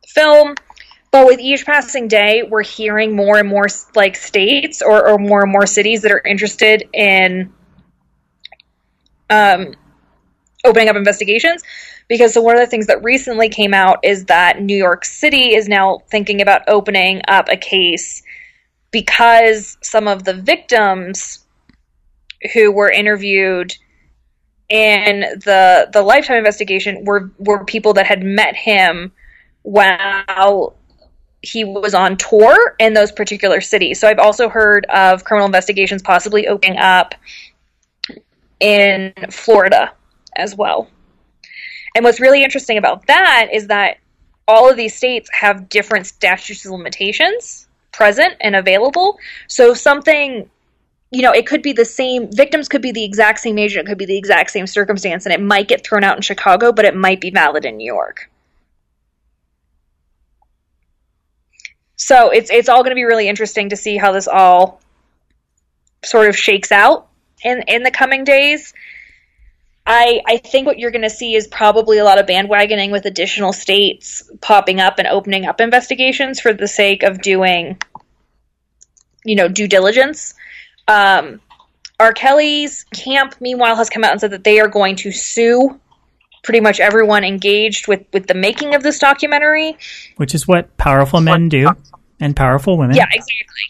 film 0.08 0.56
but 1.14 1.28
with 1.28 1.40
each 1.40 1.64
passing 1.64 2.08
day, 2.08 2.42
we're 2.42 2.64
hearing 2.64 3.16
more 3.16 3.38
and 3.38 3.48
more 3.48 3.68
like 3.94 4.16
states 4.16 4.82
or, 4.82 5.08
or 5.08 5.20
more 5.20 5.44
and 5.44 5.52
more 5.52 5.68
cities 5.68 6.02
that 6.02 6.12
are 6.12 6.20
interested 6.26 6.90
in 6.92 7.54
um, 9.30 9.76
opening 10.66 10.90
up 10.90 10.96
investigations. 10.96 11.62
Because 12.08 12.34
so 12.34 12.42
one 12.42 12.56
of 12.56 12.62
the 12.62 12.68
things 12.68 12.88
that 12.88 13.04
recently 13.04 13.48
came 13.48 13.76
out 13.76 14.00
is 14.02 14.26
that 14.26 14.60
New 14.60 14.76
York 14.76 15.06
City 15.06 15.54
is 15.54 15.70
now 15.70 16.00
thinking 16.10 16.42
about 16.42 16.64
opening 16.68 17.22
up 17.28 17.48
a 17.48 17.58
case 17.58 18.24
because 18.90 19.78
some 19.82 20.08
of 20.08 20.24
the 20.24 20.34
victims 20.34 21.46
who 22.56 22.72
were 22.72 22.90
interviewed 22.90 23.78
in 24.68 25.20
the 25.20 25.90
the 25.94 26.02
lifetime 26.02 26.38
investigation 26.38 27.06
were 27.06 27.32
were 27.38 27.64
people 27.66 27.94
that 27.94 28.08
had 28.08 28.24
met 28.24 28.56
him 28.56 29.12
while 29.62 30.76
he 31.44 31.66
was 31.66 31.94
on 31.94 32.16
tour 32.16 32.76
in 32.80 32.94
those 32.94 33.12
particular 33.12 33.60
cities. 33.60 34.00
So 34.00 34.08
I've 34.08 34.18
also 34.18 34.48
heard 34.48 34.86
of 34.86 35.26
criminal 35.26 35.46
investigations 35.46 36.02
possibly 36.02 36.48
opening 36.48 36.78
up 36.78 37.14
in 38.62 39.14
Florida 39.30 39.92
as 40.38 40.56
well. 40.56 40.88
And 41.96 42.06
what's 42.06 42.22
really 42.22 42.44
interesting 42.44 42.78
about 42.78 43.06
that 43.08 43.50
is 43.52 43.68
that 43.68 43.98
all 44.48 44.70
of 44.70 44.78
these 44.78 44.96
states 44.96 45.30
have 45.34 45.68
different 45.68 46.08
statutes 46.08 46.66
limitations 46.66 47.68
present 47.92 48.36
and 48.40 48.56
available. 48.56 49.20
So 49.48 49.74
something 49.74 50.50
you 51.12 51.22
know, 51.22 51.32
it 51.32 51.46
could 51.46 51.62
be 51.62 51.74
the 51.74 51.86
same 51.86 52.32
victims 52.32 52.68
could 52.68 52.82
be 52.82 52.92
the 52.92 53.06
exact 53.06 53.40
same 53.40 53.60
age, 53.60 53.78
it 53.78 53.86
could 53.86 54.00
be 54.00 54.06
the 54.06 54.18
exact 54.18 54.50
same 54.50 54.66
circumstance, 54.66 55.28
and 55.28 55.34
it 55.34 55.40
might 55.40 55.68
get 55.68 55.86
thrown 55.86 56.04
out 56.04 56.16
in 56.16 56.24
Chicago, 56.24 56.72
but 56.72 56.86
it 56.86 56.96
might 56.96 57.22
be 57.22 57.30
valid 57.30 57.66
in 57.66 57.78
New 57.78 57.86
York. 57.86 58.32
So 61.96 62.30
it's 62.30 62.50
it's 62.50 62.70
all 62.70 62.84
going 62.84 62.92
to 62.92 62.96
be 62.96 63.04
really 63.04 63.28
interesting 63.28 63.70
to 63.70 63.78
see 63.78 63.98
how 63.98 64.12
this 64.12 64.28
all 64.28 64.82
sort 66.04 66.28
of 66.28 66.38
shakes 66.38 66.72
out 66.72 67.08
in 67.44 67.64
in 67.68 67.84
the 67.84 67.92
coming 67.92 68.24
days. 68.24 68.74
I 69.86 70.22
I 70.26 70.38
think 70.38 70.66
what 70.66 70.80
you're 70.80 70.92
going 70.92 71.04
to 71.04 71.10
see 71.10 71.36
is 71.36 71.48
probably 71.48 71.98
a 71.98 72.04
lot 72.04 72.20
of 72.20 72.26
bandwagoning 72.26 72.92
with 72.92 73.06
additional 73.06 73.54
states 73.54 74.30
popping 74.42 74.80
up 74.80 75.00
and 75.00 75.08
opening 75.08 75.46
up 75.46 75.62
investigations 75.62 76.40
for 76.40 76.54
the 76.54 76.68
sake 76.68 77.04
of 77.04 77.22
doing 77.22 77.78
you 79.24 79.36
know 79.36 79.48
due 79.48 79.68
diligence. 79.68 80.34
Um, 80.88 81.40
R. 82.00 82.12
Kelly's 82.12 82.84
camp, 82.94 83.36
meanwhile, 83.40 83.76
has 83.76 83.90
come 83.90 84.04
out 84.04 84.12
and 84.12 84.20
said 84.20 84.32
that 84.32 84.44
they 84.44 84.60
are 84.60 84.68
going 84.68 84.98
to 84.98 85.12
sue 85.12 85.80
pretty 86.44 86.60
much 86.60 86.80
everyone 86.80 87.24
engaged 87.24 87.88
with 87.88 88.06
with 88.14 88.28
the 88.28 88.34
making 88.34 88.76
of 88.76 88.84
this 88.84 89.00
documentary. 89.00 89.78
Which 90.18 90.36
is 90.36 90.48
what 90.48 90.76
powerful 90.78 91.22
men 91.22 91.50
do 91.50 91.70
and 92.20 92.36
powerful 92.36 92.78
women. 92.78 92.96
Yeah 92.96 93.08
exactly. 93.12 93.62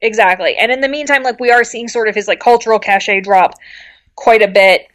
Exactly. 0.00 0.56
And 0.56 0.70
in 0.70 0.80
the 0.80 0.88
meantime 0.88 1.22
like 1.22 1.40
we 1.40 1.50
are 1.50 1.64
seeing 1.64 1.88
sort 1.88 2.08
of 2.08 2.14
his 2.14 2.28
like 2.28 2.38
cultural 2.38 2.78
cachet 2.78 3.22
drop 3.22 3.54
quite 4.14 4.42
a 4.42 4.48
bit. 4.48 4.86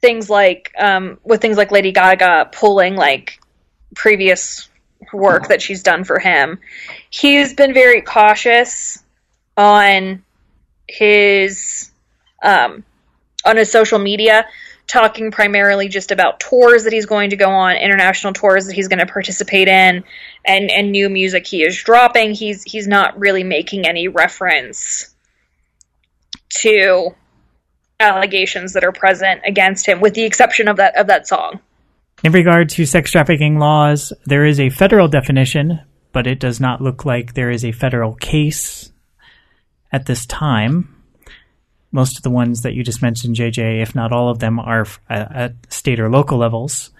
Things 0.00 0.30
like 0.30 0.72
um 0.78 1.18
with 1.24 1.42
things 1.42 1.58
like 1.58 1.70
lady 1.70 1.92
gaga 1.92 2.48
pulling 2.52 2.96
like 2.96 3.40
previous 3.94 4.68
work 5.12 5.48
that 5.48 5.60
she's 5.60 5.82
done 5.82 6.04
for 6.04 6.18
him. 6.18 6.58
He's 7.10 7.54
been 7.54 7.74
very 7.74 8.00
cautious 8.00 9.02
on 9.56 10.22
his 10.88 11.90
um 12.42 12.84
on 13.44 13.56
his 13.56 13.70
social 13.70 13.98
media 13.98 14.46
talking 14.90 15.30
primarily 15.30 15.88
just 15.88 16.10
about 16.10 16.40
tours 16.40 16.84
that 16.84 16.92
he's 16.92 17.06
going 17.06 17.30
to 17.30 17.36
go 17.36 17.48
on, 17.48 17.76
international 17.76 18.32
tours 18.32 18.66
that 18.66 18.74
he's 18.74 18.88
going 18.88 18.98
to 18.98 19.06
participate 19.06 19.68
in, 19.68 20.02
and 20.44 20.70
and 20.70 20.90
new 20.90 21.08
music 21.08 21.46
he 21.46 21.62
is 21.62 21.80
dropping. 21.82 22.34
He's 22.34 22.64
he's 22.64 22.88
not 22.88 23.18
really 23.18 23.44
making 23.44 23.86
any 23.86 24.08
reference 24.08 25.14
to 26.62 27.14
allegations 28.00 28.72
that 28.72 28.84
are 28.84 28.92
present 28.92 29.42
against 29.44 29.86
him, 29.86 30.00
with 30.00 30.14
the 30.14 30.24
exception 30.24 30.68
of 30.68 30.78
that 30.78 30.96
of 30.96 31.06
that 31.06 31.28
song. 31.28 31.60
In 32.24 32.32
regard 32.32 32.68
to 32.70 32.84
sex 32.84 33.12
trafficking 33.12 33.58
laws, 33.58 34.12
there 34.26 34.44
is 34.44 34.58
a 34.58 34.70
federal 34.70 35.08
definition, 35.08 35.80
but 36.12 36.26
it 36.26 36.40
does 36.40 36.60
not 36.60 36.80
look 36.80 37.04
like 37.04 37.32
there 37.32 37.50
is 37.50 37.64
a 37.64 37.72
federal 37.72 38.14
case 38.14 38.92
at 39.92 40.06
this 40.06 40.26
time 40.26 40.99
most 41.92 42.16
of 42.16 42.22
the 42.22 42.30
ones 42.30 42.62
that 42.62 42.74
you 42.74 42.82
just 42.82 43.02
mentioned, 43.02 43.36
JJ, 43.36 43.82
if 43.82 43.94
not 43.94 44.12
all 44.12 44.28
of 44.28 44.38
them, 44.38 44.58
are 44.58 44.86
at 45.08 45.54
state 45.72 46.00
or 46.00 46.10
local 46.10 46.38
levels. 46.38 46.90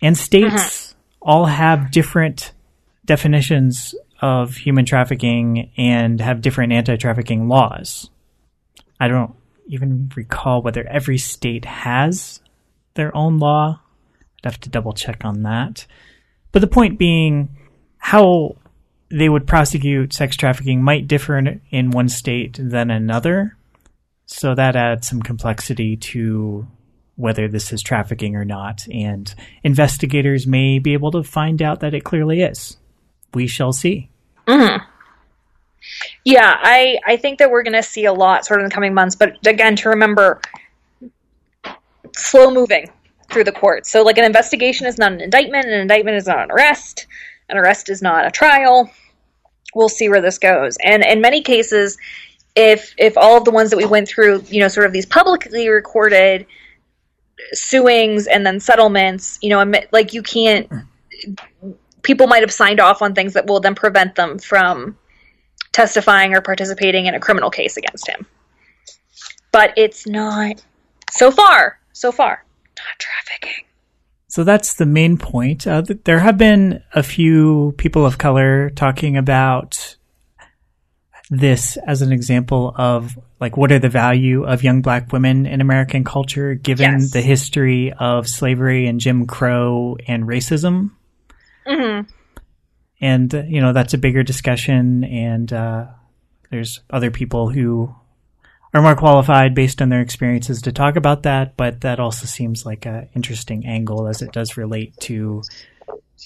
And 0.00 0.16
states 0.16 0.54
mm-hmm. 0.54 0.94
all 1.22 1.46
have 1.46 1.90
different 1.90 2.52
definitions 3.04 3.94
of 4.20 4.56
human 4.56 4.84
trafficking 4.84 5.70
and 5.76 6.20
have 6.20 6.40
different 6.40 6.72
anti 6.72 6.96
trafficking 6.96 7.48
laws. 7.48 8.10
I 9.00 9.08
don't 9.08 9.34
even 9.66 10.10
recall 10.16 10.62
whether 10.62 10.86
every 10.86 11.18
state 11.18 11.64
has 11.64 12.40
their 12.94 13.14
own 13.16 13.38
law. 13.38 13.80
I'd 14.38 14.52
have 14.52 14.60
to 14.60 14.70
double 14.70 14.92
check 14.92 15.24
on 15.24 15.42
that. 15.42 15.86
But 16.52 16.60
the 16.60 16.66
point 16.66 16.98
being, 16.98 17.50
how 17.98 18.56
they 19.10 19.28
would 19.28 19.46
prosecute 19.46 20.12
sex 20.12 20.36
trafficking 20.36 20.82
might 20.82 21.08
differ 21.08 21.38
in 21.70 21.90
one 21.90 22.08
state 22.08 22.58
than 22.60 22.90
another. 22.90 23.56
So 24.30 24.54
that 24.54 24.76
adds 24.76 25.08
some 25.08 25.22
complexity 25.22 25.96
to 25.96 26.68
whether 27.16 27.48
this 27.48 27.72
is 27.72 27.82
trafficking 27.82 28.36
or 28.36 28.44
not, 28.44 28.86
and 28.92 29.34
investigators 29.64 30.46
may 30.46 30.78
be 30.78 30.92
able 30.92 31.10
to 31.10 31.24
find 31.24 31.62
out 31.62 31.80
that 31.80 31.94
it 31.94 32.04
clearly 32.04 32.42
is. 32.42 32.76
We 33.32 33.46
shall 33.46 33.72
see. 33.72 34.10
Mm-hmm. 34.46 34.84
Yeah, 36.24 36.54
I, 36.62 36.98
I 37.06 37.16
think 37.16 37.38
that 37.38 37.50
we're 37.50 37.62
going 37.62 37.72
to 37.72 37.82
see 37.82 38.04
a 38.04 38.12
lot 38.12 38.44
sort 38.44 38.60
of 38.60 38.64
in 38.64 38.68
the 38.68 38.74
coming 38.74 38.92
months, 38.92 39.16
but 39.16 39.44
again, 39.46 39.76
to 39.76 39.88
remember, 39.88 40.42
slow 42.14 42.52
moving 42.52 42.90
through 43.30 43.44
the 43.44 43.52
courts. 43.52 43.90
So, 43.90 44.02
like, 44.02 44.18
an 44.18 44.24
investigation 44.24 44.86
is 44.86 44.98
not 44.98 45.12
an 45.12 45.22
indictment, 45.22 45.66
an 45.66 45.80
indictment 45.80 46.18
is 46.18 46.26
not 46.26 46.38
an 46.38 46.50
arrest, 46.50 47.06
an 47.48 47.56
arrest 47.56 47.88
is 47.88 48.02
not 48.02 48.26
a 48.26 48.30
trial. 48.30 48.90
we'll 49.74 49.88
see 49.88 50.08
where 50.08 50.20
this 50.20 50.38
goes. 50.38 50.76
And 50.84 51.02
in 51.02 51.20
many 51.20 51.42
cases, 51.42 51.96
if 52.58 52.92
if 52.98 53.16
all 53.16 53.36
of 53.38 53.44
the 53.44 53.52
ones 53.52 53.70
that 53.70 53.76
we 53.76 53.86
went 53.86 54.08
through, 54.08 54.42
you 54.48 54.60
know, 54.60 54.68
sort 54.68 54.84
of 54.84 54.92
these 54.92 55.06
publicly 55.06 55.68
recorded 55.68 56.44
suings 57.52 58.26
and 58.26 58.44
then 58.44 58.58
settlements, 58.58 59.38
you 59.40 59.50
know, 59.50 59.72
like 59.92 60.12
you 60.12 60.22
can't 60.22 60.68
people 62.02 62.26
might 62.26 62.42
have 62.42 62.52
signed 62.52 62.80
off 62.80 63.00
on 63.00 63.14
things 63.14 63.34
that 63.34 63.46
will 63.46 63.60
then 63.60 63.74
prevent 63.74 64.16
them 64.16 64.38
from 64.38 64.96
testifying 65.72 66.34
or 66.34 66.40
participating 66.40 67.06
in 67.06 67.14
a 67.14 67.20
criminal 67.20 67.50
case 67.50 67.76
against 67.76 68.08
him. 68.08 68.26
But 69.52 69.72
it's 69.76 70.06
not 70.06 70.64
so 71.12 71.30
far, 71.30 71.78
so 71.92 72.10
far, 72.10 72.44
not 72.76 72.98
trafficking. 72.98 73.64
So 74.26 74.42
that's 74.42 74.74
the 74.74 74.86
main 74.86 75.16
point. 75.16 75.66
Uh, 75.66 75.82
there 76.04 76.18
have 76.18 76.36
been 76.36 76.82
a 76.94 77.02
few 77.02 77.74
people 77.78 78.04
of 78.04 78.18
color 78.18 78.70
talking 78.70 79.16
about 79.16 79.96
this 81.30 81.76
as 81.76 82.02
an 82.02 82.12
example 82.12 82.72
of 82.76 83.18
like 83.40 83.56
what 83.56 83.70
are 83.70 83.78
the 83.78 83.88
value 83.88 84.44
of 84.44 84.62
young 84.62 84.80
black 84.80 85.12
women 85.12 85.46
in 85.46 85.60
American 85.60 86.04
culture 86.04 86.54
given 86.54 87.00
yes. 87.00 87.10
the 87.10 87.20
history 87.20 87.92
of 87.92 88.28
slavery 88.28 88.86
and 88.86 89.00
Jim 89.00 89.26
Crow 89.26 89.96
and 90.06 90.24
racism. 90.24 90.92
Mm-hmm. 91.66 92.10
And 93.00 93.34
uh, 93.34 93.42
you 93.42 93.60
know 93.60 93.72
that's 93.72 93.94
a 93.94 93.98
bigger 93.98 94.22
discussion, 94.22 95.04
and 95.04 95.52
uh, 95.52 95.86
there's 96.50 96.80
other 96.90 97.10
people 97.10 97.48
who 97.48 97.94
are 98.74 98.82
more 98.82 98.96
qualified 98.96 99.54
based 99.54 99.80
on 99.80 99.88
their 99.88 100.00
experiences 100.00 100.62
to 100.62 100.72
talk 100.72 100.96
about 100.96 101.22
that. 101.22 101.56
But 101.56 101.82
that 101.82 102.00
also 102.00 102.26
seems 102.26 102.66
like 102.66 102.86
an 102.86 103.08
interesting 103.14 103.66
angle 103.66 104.08
as 104.08 104.22
it 104.22 104.32
does 104.32 104.56
relate 104.56 104.96
to 105.02 105.42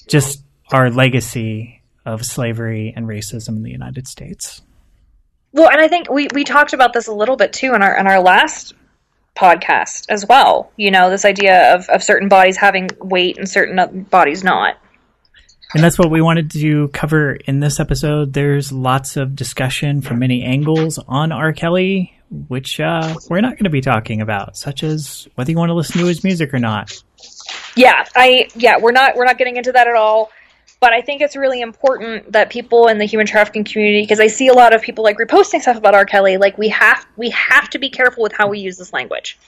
just 0.09 0.45
our 0.73 0.91
legacy 0.91 1.83
of 2.07 2.25
slavery 2.25 2.93
and 2.97 3.07
racism 3.07 3.57
in 3.57 3.63
the 3.63 3.71
United 3.71 4.09
States. 4.09 4.63
Well, 5.53 5.71
and 5.71 5.81
I 5.81 5.89
think 5.89 6.11
we, 6.11 6.29
we 6.35 6.45
talked 6.45 6.73
about 6.73 6.93
this 6.93 7.07
a 7.09 7.13
little 7.13 7.37
bit 7.37 7.53
too 7.53 7.75
in 7.75 7.83
our 7.83 7.97
in 7.97 8.07
our 8.07 8.21
last 8.21 8.75
podcast 9.37 10.07
as 10.09 10.27
well. 10.27 10.73
You 10.77 10.91
know, 10.91 11.11
this 11.11 11.25
idea 11.25 11.75
of, 11.75 11.89
of 11.89 12.03
certain 12.03 12.29
bodies 12.29 12.57
having 12.57 12.89
weight 13.01 13.39
and 13.39 13.49
certain 13.49 14.05
bodies 14.05 14.45
not. 14.45 14.77
And 15.75 15.83
that's 15.83 15.99
what 15.99 16.11
we 16.11 16.21
wanted 16.21 16.51
to 16.53 16.89
cover 16.89 17.33
in 17.33 17.61
this 17.61 17.81
episode. 17.81 18.35
There's 18.35 18.73
lots 18.73 19.17
of 19.17 19.35
discussion 19.35 20.03
from 20.03 20.19
many 20.19 20.43
angles 20.43 20.99
on 21.09 21.33
R. 21.33 21.55
Kelly, 21.55 22.13
which 22.49 22.79
uh, 22.79 23.15
we're 23.31 23.41
not 23.41 23.53
going 23.53 23.65
to 23.65 23.71
be 23.71 23.81
talking 23.81 24.21
about, 24.21 24.57
such 24.57 24.83
as 24.83 25.29
whether 25.35 25.51
you 25.51 25.57
want 25.57 25.71
to 25.71 25.75
listen 25.75 25.99
to 26.01 26.07
his 26.07 26.25
music 26.25 26.53
or 26.53 26.59
not. 26.59 27.03
Yeah, 27.75 28.05
I 28.15 28.49
yeah, 28.55 28.79
we're 28.79 28.93
not 28.93 29.17
we're 29.17 29.25
not 29.25 29.39
getting 29.39 29.57
into 29.57 29.73
that 29.73 29.89
at 29.89 29.95
all. 29.97 30.31
But 30.83 30.93
I 30.93 31.01
think 31.01 31.23
it's 31.23 31.37
really 31.37 31.61
important 31.61 32.33
that 32.33 32.51
people 32.51 32.89
in 32.89 32.99
the 32.99 33.05
human 33.05 33.25
trafficking 33.25 33.63
community, 33.63 34.03
because 34.03 34.19
I 34.19 34.27
see 34.27 34.49
a 34.49 34.53
lot 34.53 34.75
of 34.75 34.83
people 34.83 35.05
like 35.05 35.17
reposting 35.17 35.63
stuff 35.63 35.77
about 35.77 35.95
R. 35.95 36.05
Kelly, 36.05 36.39
like 36.39 36.59
we 36.59 36.71
have 36.71 37.07
we 37.17 37.31
have 37.31 37.71
to 37.71 37.79
be 37.79 37.89
careful 37.89 38.25
with 38.25 38.33
how 38.33 38.49
we 38.49 38.59
use 38.59 38.79
this 38.79 38.93
language. 38.93 39.39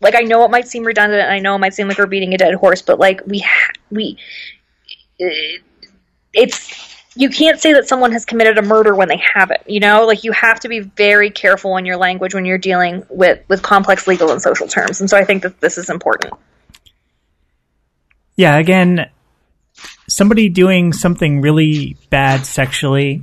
Like 0.00 0.14
I 0.14 0.22
know 0.22 0.42
it 0.46 0.50
might 0.50 0.66
seem 0.66 0.84
redundant, 0.84 1.20
and 1.20 1.30
I 1.30 1.40
know 1.40 1.56
it 1.56 1.58
might 1.58 1.74
seem 1.74 1.88
like 1.88 1.98
we're 1.98 2.06
beating 2.06 2.32
a 2.32 2.38
dead 2.38 2.54
horse, 2.54 2.80
but 2.80 2.98
like 2.98 3.20
we 3.26 3.40
ha- 3.40 3.72
we 3.90 4.16
eh, 5.20 5.58
it's 6.32 6.96
you 7.16 7.28
can't 7.28 7.60
say 7.60 7.74
that 7.74 7.86
someone 7.86 8.12
has 8.12 8.24
committed 8.24 8.56
a 8.56 8.62
murder 8.62 8.94
when 8.94 9.08
they 9.08 9.20
haven't 9.34 9.60
you 9.68 9.80
know 9.80 10.06
like 10.06 10.24
you 10.24 10.32
have 10.32 10.58
to 10.60 10.68
be 10.68 10.80
very 10.80 11.28
careful 11.28 11.76
in 11.76 11.84
your 11.84 11.98
language 11.98 12.34
when 12.34 12.46
you're 12.46 12.56
dealing 12.56 13.04
with 13.10 13.40
with 13.48 13.62
complex 13.62 14.06
legal 14.06 14.30
and 14.30 14.40
social 14.40 14.68
terms 14.68 15.00
and 15.00 15.10
so 15.10 15.16
i 15.16 15.24
think 15.24 15.42
that 15.42 15.60
this 15.60 15.76
is 15.76 15.90
important 15.90 16.32
yeah 18.36 18.56
again 18.56 19.10
somebody 20.08 20.48
doing 20.48 20.92
something 20.92 21.40
really 21.40 21.96
bad 22.10 22.46
sexually 22.46 23.22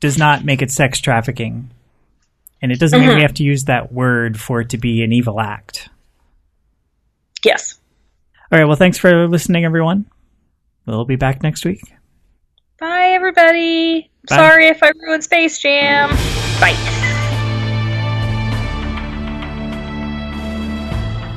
does 0.00 0.16
not 0.16 0.44
make 0.44 0.62
it 0.62 0.70
sex 0.70 1.00
trafficking 1.00 1.70
and 2.62 2.72
it 2.72 2.78
doesn't 2.78 3.00
mm-hmm. 3.00 3.08
mean 3.08 3.16
we 3.16 3.22
have 3.22 3.34
to 3.34 3.44
use 3.44 3.64
that 3.64 3.92
word 3.92 4.38
for 4.40 4.60
it 4.60 4.70
to 4.70 4.78
be 4.78 5.02
an 5.02 5.12
evil 5.12 5.40
act 5.40 5.88
yes 7.44 7.78
all 8.50 8.58
right 8.58 8.66
well 8.66 8.76
thanks 8.76 8.98
for 8.98 9.28
listening 9.28 9.64
everyone 9.64 10.06
We'll 10.86 11.04
be 11.04 11.16
back 11.16 11.42
next 11.42 11.64
week. 11.64 11.82
Bye, 12.78 13.10
everybody. 13.10 14.10
Bye. 14.28 14.36
Sorry 14.36 14.66
if 14.68 14.82
I 14.82 14.92
ruined 15.02 15.22
Space 15.22 15.58
Jam. 15.58 16.10
Bye. 16.60 16.76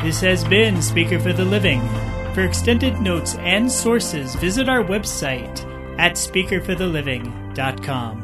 This 0.04 0.20
has 0.22 0.44
been 0.44 0.82
Speaker 0.82 1.20
for 1.20 1.34
the 1.34 1.46
Living. 1.46 1.82
For 2.34 2.42
extended 2.42 3.00
notes 3.00 3.36
and 3.36 3.72
sources, 3.72 4.36
visit 4.36 4.68
our 4.68 4.84
website 4.84 5.64
at 6.00 6.14
speakerfortheliving.com. 6.14 8.23